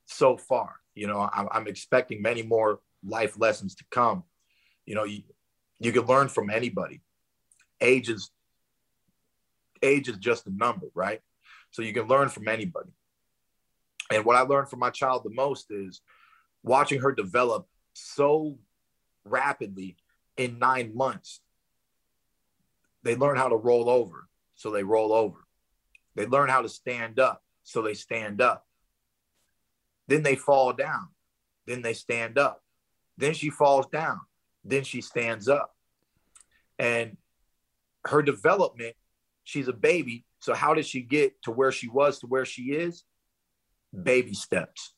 so 0.06 0.38
far. 0.38 0.76
You 0.96 1.08
know, 1.08 1.30
I'm, 1.32 1.48
I'm 1.52 1.68
expecting 1.68 2.22
many 2.22 2.44
more 2.44 2.80
life 3.06 3.38
lessons 3.38 3.76
to 3.76 3.86
come. 3.92 4.24
You 4.86 4.96
know, 4.96 5.04
you, 5.04 5.22
you 5.80 5.92
can 5.92 6.06
learn 6.06 6.28
from 6.28 6.50
anybody. 6.50 7.02
Age 7.82 8.10
is 8.10 8.32
age 9.82 10.10
is 10.10 10.18
just 10.18 10.46
a 10.48 10.54
number, 10.54 10.88
right? 10.94 11.22
So 11.72 11.82
you 11.82 11.94
can 11.94 12.08
learn 12.08 12.28
from 12.28 12.48
anybody. 12.48 12.90
And 14.12 14.26
what 14.26 14.36
I 14.36 14.42
learned 14.42 14.70
from 14.70 14.80
my 14.80 14.90
child 14.90 15.24
the 15.24 15.30
most 15.30 15.68
is 15.72 16.02
watching 16.64 17.00
her 17.00 17.14
develop 17.14 17.68
so 17.94 18.58
rapidly 19.24 19.96
in 20.40 20.58
nine 20.58 20.96
months, 20.96 21.42
they 23.04 23.16
learn 23.16 23.36
how 23.36 23.50
to 23.50 23.58
roll 23.58 23.90
over. 23.90 24.30
So 24.56 24.72
they 24.72 24.84
roll 24.84 25.12
over. 25.12 25.40
They 26.16 26.26
learn 26.26 26.50
how 26.50 26.62
to 26.62 26.70
stand 26.70 27.20
up. 27.20 27.44
So 27.64 27.82
they 27.82 27.94
stand 27.94 28.42
up. 28.42 28.66
Then 30.08 30.24
they 30.24 30.36
fall 30.36 30.72
down. 30.72 31.10
Then 31.68 31.82
they 31.82 31.94
stand 31.94 32.38
up. 32.38 32.64
Then 33.18 33.34
she 33.34 33.50
falls 33.50 33.88
down. 33.88 34.22
Then 34.64 34.84
she 34.86 35.02
stands 35.02 35.50
up. 35.50 35.76
And 36.80 37.18
her 38.06 38.22
development, 38.22 38.96
she's 39.44 39.68
a 39.68 39.74
baby. 39.74 40.26
So 40.40 40.54
how 40.54 40.74
did 40.74 40.86
she 40.86 41.02
get 41.02 41.42
to 41.44 41.52
where 41.52 41.74
she 41.74 41.90
was 41.90 42.20
to 42.20 42.28
where 42.28 42.46
she 42.46 42.72
is? 42.72 43.04
Baby 43.94 44.34
steps. 44.34 44.94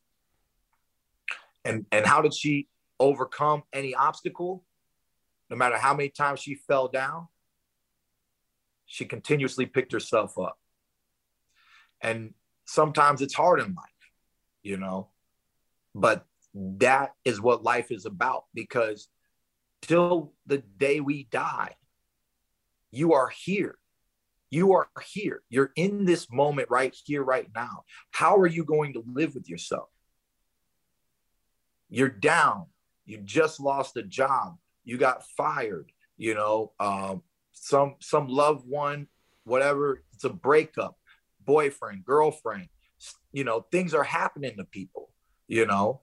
And 1.65 1.87
and 1.91 2.05
how 2.05 2.21
did 2.21 2.33
she 2.33 2.67
overcome 2.99 3.63
any 3.73 3.95
obstacle? 3.95 4.63
No 5.51 5.57
matter 5.57 5.77
how 5.77 5.93
many 5.93 6.07
times 6.07 6.39
she 6.39 6.55
fell 6.55 6.87
down, 6.87 7.27
she 8.85 9.03
continuously 9.03 9.65
picked 9.65 9.91
herself 9.91 10.39
up. 10.39 10.57
And 11.99 12.33
sometimes 12.65 13.21
it's 13.21 13.33
hard 13.33 13.59
in 13.59 13.75
life, 13.75 14.09
you 14.63 14.77
know, 14.77 15.09
but 15.93 16.25
that 16.53 17.11
is 17.25 17.41
what 17.41 17.63
life 17.63 17.91
is 17.91 18.05
about 18.05 18.45
because 18.53 19.09
till 19.81 20.31
the 20.45 20.59
day 20.59 21.01
we 21.01 21.25
die, 21.25 21.75
you 22.89 23.13
are 23.13 23.29
here. 23.29 23.77
You 24.51 24.73
are 24.73 24.87
here. 25.05 25.43
You're 25.49 25.71
in 25.75 26.05
this 26.05 26.31
moment 26.31 26.69
right 26.69 26.95
here, 27.05 27.23
right 27.23 27.47
now. 27.53 27.83
How 28.11 28.37
are 28.37 28.47
you 28.47 28.63
going 28.63 28.93
to 28.93 29.03
live 29.05 29.35
with 29.35 29.49
yourself? 29.49 29.89
You're 31.89 32.09
down. 32.09 32.67
You 33.05 33.17
just 33.17 33.59
lost 33.59 33.97
a 33.97 34.03
job 34.03 34.55
you 34.83 34.97
got 34.97 35.23
fired, 35.37 35.91
you 36.17 36.33
know, 36.33 36.71
um, 36.79 37.23
some 37.51 37.95
some 37.99 38.27
loved 38.27 38.67
one, 38.67 39.07
whatever, 39.43 40.03
it's 40.13 40.23
a 40.23 40.29
breakup, 40.29 40.97
boyfriend, 41.45 42.05
girlfriend, 42.05 42.67
you 43.31 43.43
know, 43.43 43.65
things 43.71 43.93
are 43.93 44.03
happening 44.03 44.57
to 44.57 44.63
people, 44.63 45.09
you 45.47 45.65
know. 45.65 46.01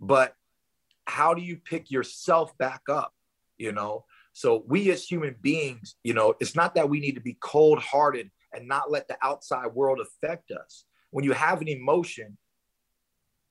But 0.00 0.34
how 1.06 1.34
do 1.34 1.42
you 1.42 1.56
pick 1.56 1.90
yourself 1.90 2.56
back 2.58 2.82
up, 2.88 3.12
you 3.58 3.72
know? 3.72 4.04
So 4.32 4.64
we 4.66 4.90
as 4.90 5.04
human 5.04 5.34
beings, 5.40 5.96
you 6.04 6.14
know, 6.14 6.34
it's 6.40 6.54
not 6.54 6.74
that 6.76 6.88
we 6.88 7.00
need 7.00 7.16
to 7.16 7.20
be 7.20 7.36
cold-hearted 7.40 8.30
and 8.52 8.68
not 8.68 8.90
let 8.90 9.08
the 9.08 9.18
outside 9.22 9.68
world 9.68 10.00
affect 10.00 10.50
us. 10.50 10.84
When 11.10 11.24
you 11.24 11.32
have 11.32 11.60
an 11.60 11.68
emotion, 11.68 12.38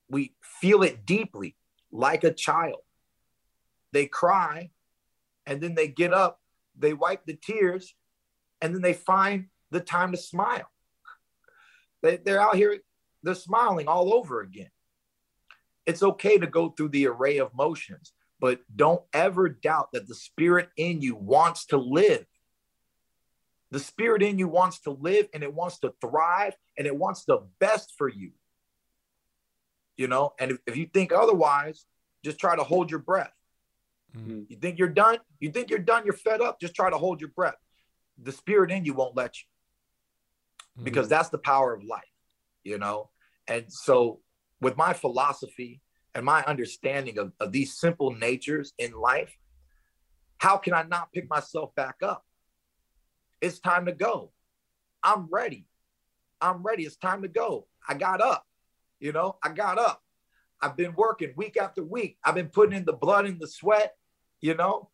we 0.08 0.34
feel 0.42 0.82
it 0.82 1.04
deeply 1.04 1.56
like 1.92 2.24
a 2.24 2.32
child 2.32 2.80
they 3.92 4.06
cry, 4.06 4.70
and 5.46 5.60
then 5.60 5.74
they 5.74 5.88
get 5.88 6.12
up, 6.12 6.40
they 6.78 6.92
wipe 6.92 7.24
the 7.26 7.34
tears, 7.34 7.94
and 8.60 8.74
then 8.74 8.82
they 8.82 8.92
find 8.92 9.46
the 9.70 9.80
time 9.80 10.12
to 10.12 10.18
smile. 10.18 10.70
They, 12.02 12.16
they're 12.16 12.40
out 12.40 12.56
here, 12.56 12.78
they're 13.22 13.34
smiling 13.34 13.88
all 13.88 14.14
over 14.14 14.40
again. 14.40 14.70
It's 15.86 16.02
okay 16.02 16.38
to 16.38 16.46
go 16.46 16.70
through 16.70 16.90
the 16.90 17.06
array 17.06 17.38
of 17.38 17.54
motions, 17.54 18.12
but 18.38 18.60
don't 18.74 19.02
ever 19.12 19.48
doubt 19.48 19.92
that 19.92 20.08
the 20.08 20.14
spirit 20.14 20.68
in 20.76 21.02
you 21.02 21.16
wants 21.16 21.66
to 21.66 21.76
live. 21.76 22.26
The 23.70 23.80
spirit 23.80 24.22
in 24.22 24.38
you 24.38 24.48
wants 24.48 24.80
to 24.80 24.90
live 24.90 25.28
and 25.32 25.42
it 25.42 25.54
wants 25.54 25.78
to 25.80 25.94
thrive 26.00 26.54
and 26.76 26.86
it 26.86 26.96
wants 26.96 27.24
the 27.24 27.46
best 27.58 27.94
for 27.96 28.08
you. 28.08 28.32
You 29.96 30.08
know, 30.08 30.32
and 30.38 30.52
if, 30.52 30.58
if 30.66 30.76
you 30.76 30.86
think 30.86 31.12
otherwise, 31.12 31.84
just 32.24 32.38
try 32.38 32.56
to 32.56 32.64
hold 32.64 32.90
your 32.90 33.00
breath. 33.00 33.32
Mm-hmm. 34.16 34.42
You 34.48 34.56
think 34.56 34.78
you're 34.78 34.88
done? 34.88 35.18
You 35.38 35.50
think 35.50 35.70
you're 35.70 35.78
done? 35.78 36.04
You're 36.04 36.14
fed 36.14 36.40
up? 36.40 36.60
Just 36.60 36.74
try 36.74 36.90
to 36.90 36.98
hold 36.98 37.20
your 37.20 37.30
breath. 37.30 37.56
The 38.22 38.32
spirit 38.32 38.70
in 38.70 38.84
you 38.84 38.94
won't 38.94 39.16
let 39.16 39.36
you 39.38 39.44
mm-hmm. 40.76 40.84
because 40.84 41.08
that's 41.08 41.28
the 41.28 41.38
power 41.38 41.72
of 41.72 41.84
life, 41.84 42.02
you 42.64 42.78
know? 42.78 43.10
And 43.48 43.72
so, 43.72 44.20
with 44.60 44.76
my 44.76 44.92
philosophy 44.92 45.80
and 46.14 46.24
my 46.24 46.44
understanding 46.44 47.18
of, 47.18 47.32
of 47.40 47.52
these 47.52 47.78
simple 47.78 48.12
natures 48.12 48.72
in 48.78 48.92
life, 48.92 49.36
how 50.38 50.56
can 50.56 50.74
I 50.74 50.82
not 50.82 51.12
pick 51.12 51.28
myself 51.28 51.74
back 51.74 51.96
up? 52.02 52.24
It's 53.40 53.58
time 53.58 53.86
to 53.86 53.92
go. 53.92 54.32
I'm 55.02 55.28
ready. 55.30 55.66
I'm 56.40 56.62
ready. 56.62 56.84
It's 56.84 56.96
time 56.96 57.22
to 57.22 57.28
go. 57.28 57.66
I 57.88 57.94
got 57.94 58.20
up. 58.20 58.44
You 58.98 59.12
know, 59.12 59.36
I 59.42 59.50
got 59.50 59.78
up. 59.78 60.02
I've 60.60 60.76
been 60.76 60.94
working 60.94 61.32
week 61.36 61.56
after 61.56 61.82
week. 61.82 62.18
I've 62.22 62.34
been 62.34 62.48
putting 62.48 62.76
in 62.76 62.84
the 62.84 62.92
blood 62.92 63.24
and 63.24 63.40
the 63.40 63.48
sweat 63.48 63.94
You 64.40 64.54
know, 64.54 64.90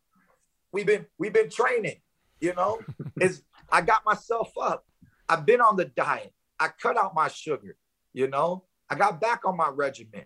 we've 0.73 0.87
been 0.87 1.07
we've 1.19 1.33
been 1.33 1.51
training. 1.51 2.01
You 2.41 2.55
know, 2.55 2.81
is 3.21 3.43
I 3.71 3.81
got 3.81 4.05
myself 4.05 4.53
up. 4.61 4.85
I've 5.29 5.47
been 5.47 5.61
on 5.61 5.77
the 5.77 5.87
diet. 5.87 6.33
I 6.59 6.69
cut 6.69 6.97
out 6.97 7.15
my 7.15 7.29
sugar. 7.29 7.77
You 8.13 8.29
know, 8.29 8.65
I 8.89 8.95
got 8.95 9.21
back 9.21 9.45
on 9.45 9.57
my 9.57 9.69
regimen. 9.69 10.25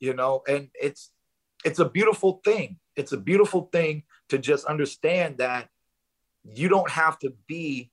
You 0.00 0.14
know, 0.14 0.42
and 0.48 0.68
it's 0.80 1.10
it's 1.64 1.78
a 1.78 1.88
beautiful 1.88 2.40
thing. 2.44 2.78
It's 2.96 3.12
a 3.12 3.16
beautiful 3.16 3.68
thing 3.72 4.04
to 4.28 4.38
just 4.38 4.64
understand 4.66 5.38
that 5.38 5.68
you 6.44 6.68
don't 6.68 6.90
have 6.90 7.18
to 7.20 7.32
be 7.46 7.90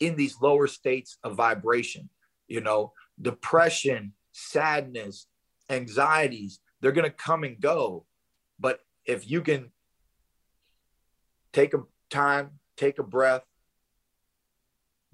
in 0.00 0.16
these 0.16 0.36
lower 0.40 0.66
states 0.66 1.18
of 1.22 1.34
vibration. 1.34 2.10
You 2.46 2.60
know, 2.60 2.92
depression, 3.20 4.12
sadness, 4.32 5.26
anxieties, 5.70 6.60
they're 6.80 6.92
going 6.92 7.10
to 7.10 7.16
come 7.16 7.44
and 7.44 7.60
go. 7.60 8.04
But 8.58 8.80
if 9.04 9.30
you 9.30 9.42
can 9.42 9.70
take 11.52 11.74
a 11.74 11.82
time, 12.10 12.52
take 12.76 12.98
a 12.98 13.02
breath, 13.02 13.42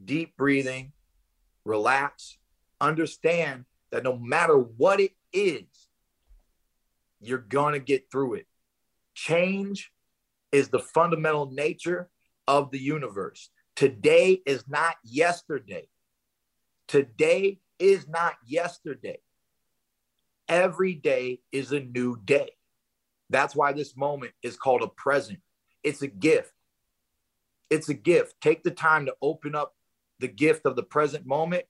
deep 0.02 0.36
breathing, 0.36 0.92
relax, 1.64 2.38
understand 2.80 3.64
that 3.90 4.04
no 4.04 4.16
matter 4.16 4.56
what 4.56 5.00
it 5.00 5.12
is, 5.32 5.64
you're 7.20 7.38
going 7.38 7.72
to 7.74 7.80
get 7.80 8.10
through 8.10 8.34
it. 8.34 8.46
Change 9.14 9.92
is 10.52 10.68
the 10.68 10.78
fundamental 10.78 11.50
nature 11.50 12.10
of 12.46 12.70
the 12.70 12.78
universe. 12.78 13.50
Today 13.76 14.40
is 14.46 14.64
not 14.68 14.96
yesterday. 15.04 15.88
Today 16.86 17.60
is 17.78 18.06
not 18.08 18.34
yesterday. 18.46 19.18
Every 20.48 20.94
day 20.94 21.40
is 21.50 21.72
a 21.72 21.80
new 21.80 22.18
day. 22.24 22.50
That's 23.30 23.56
why 23.56 23.72
this 23.72 23.96
moment 23.96 24.32
is 24.42 24.56
called 24.56 24.82
a 24.82 24.88
present. 24.88 25.40
It's 25.84 26.02
a 26.02 26.08
gift. 26.08 26.52
It's 27.70 27.88
a 27.88 27.94
gift. 27.94 28.40
Take 28.40 28.62
the 28.62 28.70
time 28.70 29.06
to 29.06 29.14
open 29.22 29.54
up 29.54 29.74
the 30.18 30.28
gift 30.28 30.62
of 30.64 30.76
the 30.76 30.82
present 30.82 31.26
moment 31.26 31.64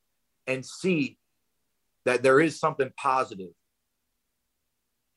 and 0.46 0.64
see 0.64 1.18
that 2.04 2.22
there 2.22 2.40
is 2.40 2.58
something 2.58 2.92
positive 2.96 3.52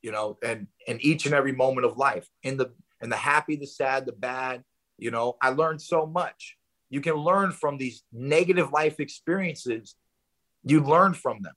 you 0.02 0.12
know 0.12 0.38
and 0.44 0.68
in 0.88 1.00
each 1.02 1.26
and 1.26 1.36
every 1.36 1.52
moment 1.52 1.86
of 1.86 1.98
life. 1.98 2.28
In 2.44 2.58
the 2.58 2.72
in 3.02 3.10
the 3.10 3.18
happy 3.18 3.56
the 3.56 3.68
sad 3.68 4.06
the 4.06 4.12
bad 4.12 4.64
you 4.98 5.12
know 5.12 5.36
i 5.42 5.50
learned 5.50 5.82
so 5.82 6.06
much. 6.06 6.58
You 6.90 7.02
can 7.02 7.16
learn 7.16 7.52
from 7.52 7.78
these 7.78 8.04
negative 8.14 8.72
life 8.72 9.02
experiences. 9.02 9.96
You 10.64 10.82
learn 10.82 11.14
from 11.14 11.42
them. 11.42 11.56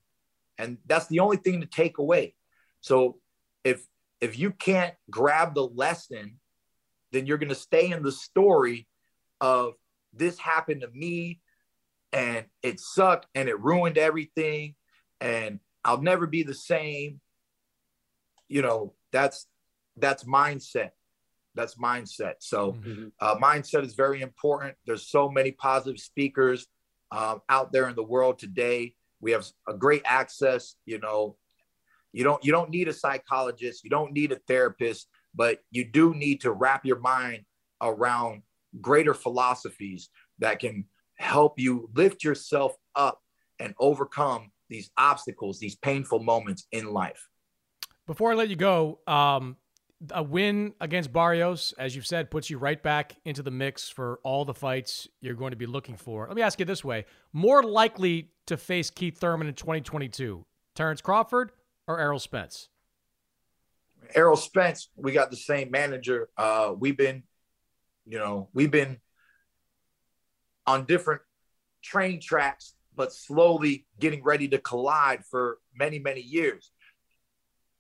And 0.58 0.78
that's 0.86 1.06
the 1.06 1.20
only 1.20 1.36
thing 1.36 1.60
to 1.60 1.66
take 1.66 1.98
away. 1.98 2.34
So 2.80 3.18
if 3.62 3.86
if 4.20 4.38
you 4.38 4.50
can't 4.50 4.94
grab 5.08 5.54
the 5.54 5.66
lesson 5.66 6.40
then 7.12 7.26
you're 7.26 7.38
going 7.38 7.48
to 7.48 7.54
stay 7.54 7.90
in 7.90 8.02
the 8.02 8.12
story 8.12 8.86
of 9.40 9.74
this 10.12 10.38
happened 10.38 10.82
to 10.82 10.88
me 10.88 11.40
and 12.12 12.44
it 12.62 12.80
sucked 12.80 13.26
and 13.34 13.48
it 13.48 13.60
ruined 13.60 13.98
everything 13.98 14.74
and 15.20 15.60
I'll 15.84 16.02
never 16.02 16.26
be 16.26 16.42
the 16.42 16.54
same. 16.54 17.20
You 18.48 18.62
know, 18.62 18.94
that's 19.12 19.46
that's 19.96 20.24
mindset. 20.24 20.90
That's 21.54 21.76
mindset. 21.76 22.34
So 22.40 22.72
mm-hmm. 22.72 23.08
uh, 23.20 23.36
mindset 23.36 23.84
is 23.84 23.94
very 23.94 24.22
important. 24.22 24.74
There's 24.86 25.08
so 25.08 25.28
many 25.28 25.52
positive 25.52 26.00
speakers 26.00 26.66
um, 27.10 27.40
out 27.48 27.72
there 27.72 27.88
in 27.88 27.96
the 27.96 28.04
world 28.04 28.38
today. 28.38 28.94
We 29.20 29.32
have 29.32 29.46
a 29.68 29.74
great 29.74 30.02
access. 30.04 30.76
You 30.86 30.98
know, 30.98 31.36
you 32.12 32.24
don't 32.24 32.44
you 32.44 32.52
don't 32.52 32.70
need 32.70 32.88
a 32.88 32.92
psychologist. 32.92 33.84
You 33.84 33.90
don't 33.90 34.12
need 34.12 34.32
a 34.32 34.40
therapist, 34.46 35.08
but 35.34 35.58
you 35.70 35.84
do 35.84 36.14
need 36.14 36.40
to 36.42 36.52
wrap 36.52 36.84
your 36.84 36.98
mind 36.98 37.44
around 37.80 38.42
greater 38.80 39.14
philosophies 39.14 40.10
that 40.38 40.58
can 40.60 40.84
help 41.16 41.58
you 41.58 41.90
lift 41.94 42.24
yourself 42.24 42.76
up 42.94 43.20
and 43.58 43.74
overcome 43.78 44.50
these 44.68 44.90
obstacles, 44.96 45.58
these 45.58 45.76
painful 45.76 46.20
moments 46.20 46.66
in 46.72 46.92
life. 46.92 47.28
Before 48.06 48.32
I 48.32 48.34
let 48.34 48.48
you 48.48 48.56
go, 48.56 49.00
um, 49.06 49.56
a 50.10 50.22
win 50.22 50.72
against 50.80 51.12
Barrios, 51.12 51.74
as 51.78 51.94
you've 51.94 52.06
said, 52.06 52.30
puts 52.30 52.48
you 52.48 52.58
right 52.58 52.82
back 52.82 53.16
into 53.24 53.42
the 53.42 53.50
mix 53.50 53.90
for 53.90 54.18
all 54.22 54.44
the 54.44 54.54
fights 54.54 55.06
you're 55.20 55.34
going 55.34 55.50
to 55.50 55.56
be 55.56 55.66
looking 55.66 55.96
for. 55.96 56.26
Let 56.26 56.36
me 56.36 56.42
ask 56.42 56.58
you 56.58 56.64
this 56.64 56.82
way 56.82 57.04
more 57.32 57.62
likely 57.62 58.30
to 58.46 58.56
face 58.56 58.90
Keith 58.90 59.18
Thurman 59.18 59.46
in 59.46 59.54
2022, 59.54 60.44
Terrence 60.74 61.00
Crawford 61.00 61.52
or 61.86 62.00
Errol 62.00 62.18
Spence? 62.18 62.68
Errol 64.14 64.36
Spence, 64.36 64.90
we 64.96 65.12
got 65.12 65.30
the 65.30 65.36
same 65.36 65.70
manager. 65.70 66.28
Uh, 66.36 66.74
we've 66.76 66.96
been, 66.96 67.22
you 68.06 68.18
know, 68.18 68.48
we've 68.52 68.70
been 68.70 68.98
on 70.66 70.84
different 70.84 71.22
train 71.82 72.20
tracks 72.20 72.74
but 73.00 73.12
slowly 73.14 73.86
getting 73.98 74.22
ready 74.22 74.48
to 74.48 74.58
collide 74.58 75.24
for 75.24 75.58
many, 75.74 75.98
many 75.98 76.20
years. 76.20 76.70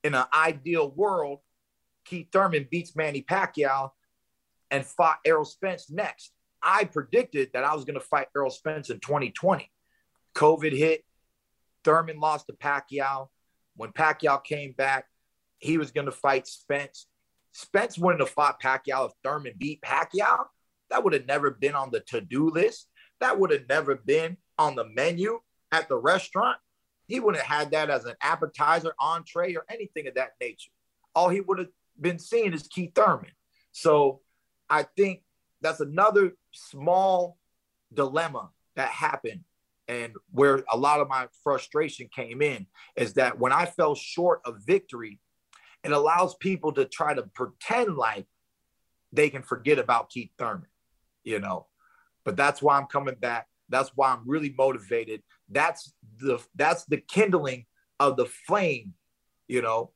In 0.02 0.14
an 0.14 0.24
ideal 0.32 0.90
world, 0.90 1.40
Keith 2.06 2.28
Thurman 2.32 2.66
beats 2.70 2.96
Manny 2.96 3.22
Pacquiao 3.22 3.90
and 4.70 4.86
fought 4.86 5.18
Errol 5.26 5.44
Spence 5.44 5.90
next. 5.90 6.32
I 6.62 6.84
predicted 6.84 7.50
that 7.52 7.64
I 7.64 7.74
was 7.74 7.84
going 7.84 7.98
to 7.98 8.04
fight 8.04 8.28
Errol 8.34 8.50
Spence 8.50 8.88
in 8.88 9.00
2020. 9.00 9.70
COVID 10.34 10.76
hit. 10.76 11.04
Thurman 11.84 12.18
lost 12.18 12.46
to 12.46 12.54
Pacquiao. 12.54 13.28
When 13.76 13.92
Pacquiao 13.92 14.42
came 14.42 14.72
back, 14.72 15.06
he 15.60 15.78
was 15.78 15.90
going 15.90 16.06
to 16.06 16.12
fight 16.12 16.46
Spence. 16.46 17.06
Spence 17.52 17.96
wouldn't 17.96 18.20
have 18.20 18.30
fought 18.30 18.60
Pacquiao 18.60 19.06
if 19.06 19.12
Thurman 19.22 19.54
beat 19.56 19.80
Pacquiao. 19.82 20.46
That 20.90 21.04
would 21.04 21.12
have 21.12 21.26
never 21.26 21.50
been 21.50 21.74
on 21.74 21.90
the 21.90 22.00
to 22.00 22.20
do 22.20 22.50
list. 22.50 22.88
That 23.20 23.38
would 23.38 23.50
have 23.50 23.68
never 23.68 23.96
been 23.96 24.36
on 24.58 24.74
the 24.74 24.84
menu 24.84 25.40
at 25.72 25.88
the 25.88 25.96
restaurant, 25.96 26.58
he 27.06 27.20
wouldn't 27.20 27.42
have 27.42 27.60
had 27.60 27.70
that 27.72 27.90
as 27.90 28.04
an 28.04 28.14
appetizer, 28.22 28.94
entree, 29.00 29.54
or 29.54 29.64
anything 29.68 30.06
of 30.06 30.14
that 30.14 30.32
nature. 30.40 30.70
All 31.14 31.28
he 31.28 31.40
would 31.40 31.58
have 31.58 31.68
been 32.00 32.18
seeing 32.18 32.52
is 32.52 32.68
Keith 32.68 32.92
Thurman. 32.94 33.32
So 33.72 34.20
I 34.68 34.84
think 34.96 35.22
that's 35.60 35.80
another 35.80 36.32
small 36.52 37.36
dilemma 37.92 38.50
that 38.76 38.90
happened 38.90 39.40
and 39.88 40.14
where 40.30 40.62
a 40.72 40.76
lot 40.76 41.00
of 41.00 41.08
my 41.08 41.26
frustration 41.42 42.08
came 42.14 42.40
in 42.42 42.66
is 42.96 43.14
that 43.14 43.38
when 43.38 43.52
I 43.52 43.66
fell 43.66 43.96
short 43.96 44.40
of 44.44 44.58
victory, 44.64 45.18
it 45.84 45.92
allows 45.92 46.34
people 46.36 46.72
to 46.72 46.84
try 46.84 47.14
to 47.14 47.22
pretend 47.22 47.96
like 47.96 48.26
they 49.12 49.30
can 49.30 49.42
forget 49.42 49.78
about 49.78 50.10
Keith 50.10 50.30
Thurman, 50.38 50.68
you 51.24 51.38
know. 51.40 51.66
But 52.24 52.36
that's 52.36 52.60
why 52.60 52.76
I'm 52.76 52.86
coming 52.86 53.14
back. 53.14 53.46
That's 53.68 53.90
why 53.94 54.12
I'm 54.12 54.22
really 54.26 54.54
motivated. 54.56 55.22
That's 55.48 55.92
the 56.18 56.38
that's 56.54 56.84
the 56.84 56.98
kindling 56.98 57.66
of 57.98 58.16
the 58.16 58.26
flame, 58.26 58.94
you 59.48 59.62
know. 59.62 59.92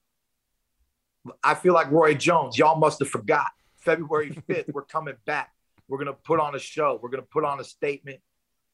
I 1.43 1.55
feel 1.55 1.75
like 1.75 1.91
Roy 1.91 2.15
Jones. 2.15 2.59
Y'all 2.59 2.79
must 2.79 2.99
have 3.01 3.09
forgot. 3.09 3.51
February 3.77 4.31
5th, 4.49 4.73
we're 4.73 4.83
coming 4.83 5.17
back. 5.27 5.51
We're 5.89 5.99
gonna 5.99 6.15
put 6.15 6.41
on 6.41 6.55
a 6.55 6.59
show. 6.59 6.99
We're 7.03 7.11
gonna 7.11 7.23
put 7.23 7.45
on 7.45 7.61
a 7.61 7.65
statement, 7.65 8.21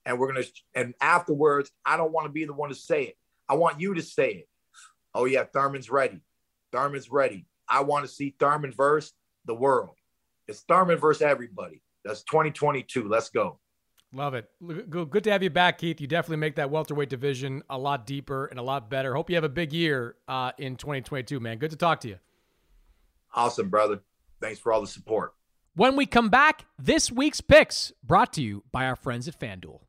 and 0.07 0.19
we're 0.19 0.29
gonna 0.29 0.47
and 0.75 0.95
afterwards, 1.01 1.71
I 1.85 1.97
don't 1.97 2.13
want 2.13 2.27
to 2.27 2.33
be 2.33 2.45
the 2.45 2.53
one 2.53 2.69
to 2.69 2.75
say 2.75 3.05
it. 3.05 3.17
I 3.49 3.55
want 3.55 3.81
you 3.81 3.95
to 3.95 4.03
say 4.03 4.31
it. 4.31 4.49
Oh 5.15 5.25
yeah, 5.25 5.45
Thurman's 5.45 5.91
ready. 5.91 6.21
Thurman's 6.73 7.11
ready. 7.11 7.47
I 7.69 7.83
want 7.83 8.05
to 8.05 8.11
see 8.11 8.35
Thurman 8.39 8.73
verse 8.73 9.13
the 9.45 9.55
world. 9.55 9.97
It's 10.49 10.61
Thurman 10.61 10.99
versus 10.99 11.23
everybody. 11.23 11.83
That's 12.05 12.23
2022. 12.25 13.09
Let's 13.09 13.31
go. 13.31 13.59
Love 14.13 14.35
it. 14.35 14.51
Good 14.91 15.25
to 15.25 15.31
have 15.31 15.43
you 15.43 15.51
back, 15.51 15.79
Keith. 15.79 16.01
You 16.01 16.09
definitely 16.09 16.39
make 16.39 16.57
that 16.57 16.71
welterweight 16.71 17.09
division 17.09 17.63
a 17.71 17.79
lot 17.79 18.07
deeper 18.07 18.47
and 18.47 18.59
a 18.59 18.63
lot 18.63 18.91
better. 18.91 19.15
Hope 19.15 19.31
you 19.31 19.37
have 19.37 19.45
a 19.45 19.49
big 19.49 19.73
year 19.73 20.17
uh, 20.27 20.51
in 20.59 20.75
2022, 20.75 21.39
man. 21.39 21.59
Good 21.59 21.71
to 21.71 21.77
talk 21.77 22.01
to 22.01 22.09
you. 22.09 22.19
Awesome, 23.33 23.69
brother. 23.69 24.01
Thanks 24.41 24.59
for 24.59 24.73
all 24.73 24.81
the 24.81 24.89
support. 24.89 25.35
When 25.77 25.95
we 25.95 26.07
come 26.07 26.29
back, 26.29 26.67
this 26.77 27.13
week's 27.13 27.41
picks 27.41 27.93
brought 28.03 28.33
to 28.33 28.43
you 28.43 28.65
by 28.73 28.87
our 28.87 28.97
friends 28.97 29.29
at 29.29 29.39
FanDuel. 29.39 29.81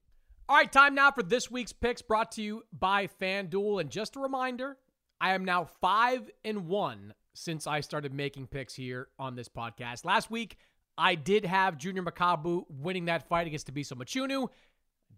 All 0.47 0.57
right, 0.57 0.71
time 0.71 0.93
now 0.93 1.09
for 1.09 1.23
this 1.23 1.49
week's 1.49 1.73
picks 1.73 2.03
brought 2.03 2.33
to 2.33 2.43
you 2.43 2.63
by 2.77 3.07
FanDuel. 3.07 3.81
And 3.81 3.89
just 3.89 4.15
a 4.15 4.19
reminder, 4.19 4.77
I 5.21 5.35
am 5.35 5.45
now 5.45 5.65
five 5.81 6.29
and 6.43 6.67
one 6.67 7.13
since 7.35 7.67
I 7.67 7.81
started 7.81 8.11
making 8.11 8.47
picks 8.47 8.73
here 8.73 9.07
on 9.19 9.35
this 9.35 9.47
podcast. 9.47 10.03
Last 10.03 10.31
week, 10.31 10.57
I 10.97 11.13
did 11.13 11.45
have 11.45 11.77
Junior 11.77 12.01
Makabu 12.01 12.65
winning 12.67 13.05
that 13.05 13.29
fight 13.29 13.45
against 13.45 13.71
Thabiso 13.71 13.93
Mchunu. 13.93 14.49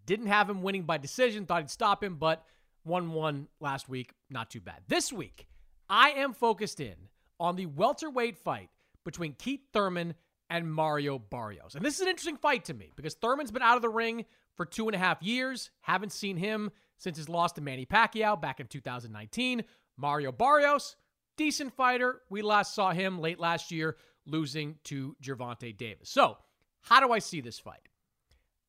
Didn't 0.04 0.26
have 0.26 0.50
him 0.50 0.60
winning 0.60 0.82
by 0.82 0.98
decision. 0.98 1.46
Thought 1.46 1.62
he'd 1.62 1.70
stop 1.70 2.04
him, 2.04 2.16
but 2.16 2.44
1 2.82 3.12
1 3.12 3.48
last 3.60 3.88
week. 3.88 4.12
Not 4.28 4.50
too 4.50 4.60
bad. 4.60 4.82
This 4.88 5.10
week, 5.10 5.46
I 5.88 6.10
am 6.10 6.34
focused 6.34 6.80
in 6.80 6.96
on 7.40 7.56
the 7.56 7.66
welterweight 7.66 8.36
fight 8.36 8.68
between 9.06 9.32
Keith 9.32 9.62
Thurman 9.72 10.14
and 10.50 10.70
Mario 10.70 11.18
Barrios. 11.18 11.74
And 11.74 11.84
this 11.84 11.94
is 11.94 12.02
an 12.02 12.08
interesting 12.08 12.36
fight 12.36 12.66
to 12.66 12.74
me 12.74 12.92
because 12.94 13.14
Thurman's 13.14 13.50
been 13.50 13.62
out 13.62 13.76
of 13.76 13.82
the 13.82 13.88
ring 13.88 14.26
for 14.54 14.66
two 14.66 14.86
and 14.86 14.94
a 14.94 14.98
half 14.98 15.22
years. 15.22 15.70
Haven't 15.80 16.12
seen 16.12 16.36
him 16.36 16.70
since 16.98 17.16
his 17.16 17.30
loss 17.30 17.52
to 17.52 17.62
Manny 17.62 17.86
Pacquiao 17.86 18.40
back 18.40 18.60
in 18.60 18.66
2019. 18.66 19.64
Mario 19.96 20.32
Barrios, 20.32 20.96
decent 21.36 21.72
fighter. 21.74 22.22
We 22.30 22.42
last 22.42 22.74
saw 22.74 22.92
him 22.92 23.20
late 23.20 23.38
last 23.38 23.70
year 23.70 23.96
losing 24.26 24.76
to 24.84 25.16
Gervonta 25.22 25.76
Davis. 25.76 26.10
So, 26.10 26.38
how 26.82 27.00
do 27.00 27.12
I 27.12 27.18
see 27.18 27.40
this 27.40 27.58
fight? 27.58 27.88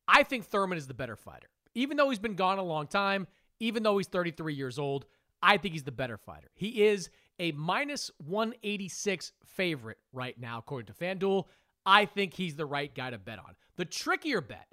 I 0.08 0.24
think 0.24 0.46
Thurman 0.46 0.78
is 0.78 0.88
the 0.88 0.94
better 0.94 1.16
fighter. 1.16 1.50
Even 1.74 1.98
though 1.98 2.10
he's 2.10 2.20
been 2.20 2.36
gone 2.36 2.58
a 2.58 2.64
long 2.64 2.88
time, 2.88 3.28
even 3.60 3.84
though 3.84 3.98
he's 3.98 4.08
33 4.08 4.54
years 4.54 4.80
old, 4.80 5.06
I 5.42 5.58
think 5.58 5.74
he's 5.74 5.84
the 5.84 5.92
better 5.92 6.18
fighter. 6.18 6.50
He 6.56 6.84
is 6.84 7.10
a 7.40 7.52
minus 7.52 8.12
186 8.26 9.32
favorite 9.46 9.98
right 10.14 10.40
now, 10.40 10.60
according 10.60 10.88
to 10.88 10.94
FanDuel. 10.94 11.46
I 11.86 12.06
think 12.06 12.34
he's 12.34 12.56
the 12.56 12.66
right 12.66 12.94
guy 12.94 13.10
to 13.10 13.18
bet 13.18 13.40
on. 13.40 13.56
The 13.76 13.86
trickier 13.86 14.42
bet 14.42 14.68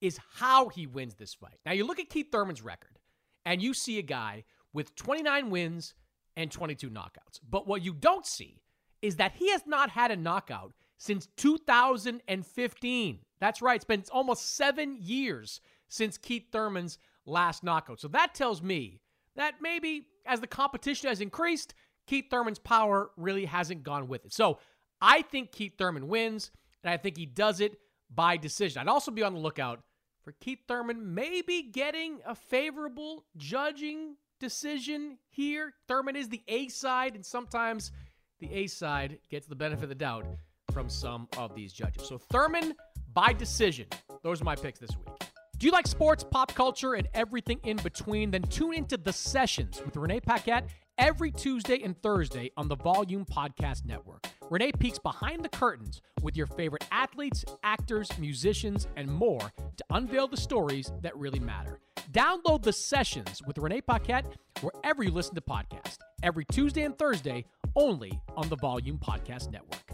is 0.00 0.18
how 0.36 0.68
he 0.68 0.86
wins 0.86 1.14
this 1.14 1.34
fight. 1.34 1.58
Now, 1.66 1.72
you 1.72 1.86
look 1.86 1.98
at 1.98 2.08
Keith 2.08 2.28
Thurman's 2.30 2.62
record, 2.62 2.98
and 3.44 3.60
you 3.60 3.74
see 3.74 3.98
a 3.98 4.02
guy 4.02 4.44
with 4.74 4.94
29 4.96 5.48
wins 5.48 5.94
and 6.36 6.50
22 6.50 6.90
knockouts. 6.90 7.40
But 7.48 7.66
what 7.66 7.82
you 7.82 7.94
don't 7.94 8.26
see 8.26 8.60
is 9.00 9.16
that 9.16 9.32
he 9.36 9.50
has 9.52 9.62
not 9.66 9.90
had 9.90 10.10
a 10.10 10.16
knockout 10.16 10.72
since 10.98 11.28
2015. 11.36 13.18
That's 13.40 13.62
right. 13.62 13.76
It's 13.76 13.84
been 13.84 14.04
almost 14.12 14.56
seven 14.56 14.98
years 15.00 15.60
since 15.88 16.18
Keith 16.18 16.46
Thurman's 16.52 16.98
last 17.24 17.62
knockout. 17.64 18.00
So 18.00 18.08
that 18.08 18.34
tells 18.34 18.62
me 18.62 19.00
that 19.36 19.54
maybe 19.60 20.08
as 20.26 20.40
the 20.40 20.46
competition 20.46 21.08
has 21.08 21.20
increased, 21.20 21.74
Keith 22.06 22.26
Thurman's 22.30 22.58
power 22.58 23.10
really 23.16 23.44
hasn't 23.44 23.82
gone 23.82 24.08
with 24.08 24.24
it. 24.26 24.32
So 24.32 24.58
I 25.00 25.22
think 25.22 25.52
Keith 25.52 25.74
Thurman 25.78 26.08
wins, 26.08 26.50
and 26.82 26.92
I 26.92 26.96
think 26.96 27.16
he 27.16 27.26
does 27.26 27.60
it 27.60 27.78
by 28.12 28.36
decision. 28.36 28.80
I'd 28.80 28.88
also 28.88 29.10
be 29.10 29.22
on 29.22 29.34
the 29.34 29.40
lookout 29.40 29.80
for 30.22 30.32
Keith 30.32 30.60
Thurman 30.66 31.14
maybe 31.14 31.62
getting 31.62 32.20
a 32.26 32.34
favorable 32.34 33.26
judging 33.36 34.16
decision 34.44 35.16
here. 35.30 35.72
Thurman 35.88 36.16
is 36.16 36.28
the 36.28 36.42
A 36.48 36.68
side, 36.68 37.14
and 37.14 37.24
sometimes 37.24 37.92
the 38.40 38.52
A 38.52 38.66
side 38.66 39.18
gets 39.30 39.46
the 39.46 39.54
benefit 39.54 39.84
of 39.84 39.88
the 39.88 39.94
doubt 39.94 40.26
from 40.70 40.90
some 40.90 41.28
of 41.38 41.54
these 41.54 41.72
judges. 41.72 42.06
So 42.06 42.18
Thurman 42.18 42.74
by 43.14 43.32
decision. 43.32 43.86
Those 44.22 44.42
are 44.42 44.44
my 44.44 44.54
picks 44.54 44.80
this 44.80 44.90
week. 44.90 45.30
Do 45.56 45.66
you 45.66 45.72
like 45.72 45.86
sports, 45.86 46.26
pop 46.30 46.54
culture, 46.54 46.92
and 46.92 47.08
everything 47.14 47.58
in 47.62 47.78
between? 47.78 48.32
Then 48.32 48.42
tune 48.42 48.74
into 48.74 48.98
The 48.98 49.14
Sessions 49.14 49.80
with 49.82 49.96
Renee 49.96 50.20
Paquette 50.20 50.68
every 50.98 51.30
Tuesday 51.30 51.82
and 51.82 52.00
Thursday 52.02 52.50
on 52.56 52.68
the 52.68 52.76
Volume 52.76 53.24
Podcast 53.24 53.84
Network. 53.84 54.26
Renee 54.50 54.72
peeks 54.72 54.98
behind 54.98 55.44
the 55.44 55.48
curtains 55.48 56.02
with 56.22 56.36
your 56.36 56.46
favorite 56.46 56.86
athletes, 56.92 57.44
actors, 57.62 58.08
musicians, 58.18 58.86
and 58.96 59.10
more 59.10 59.52
to 59.76 59.84
unveil 59.90 60.28
the 60.28 60.36
stories 60.36 60.92
that 61.02 61.16
really 61.16 61.40
matter. 61.40 61.80
Download 62.12 62.62
The 62.62 62.72
Sessions 62.72 63.40
with 63.46 63.58
Renee 63.58 63.80
Paquette 63.80 64.26
wherever 64.60 65.02
you 65.02 65.10
listen 65.10 65.34
to 65.34 65.40
podcasts 65.40 65.98
every 66.22 66.44
Tuesday 66.46 66.82
and 66.82 66.96
Thursday 66.98 67.44
only 67.76 68.20
on 68.36 68.48
the 68.48 68.56
Volume 68.56 68.98
Podcast 68.98 69.50
Network. 69.50 69.93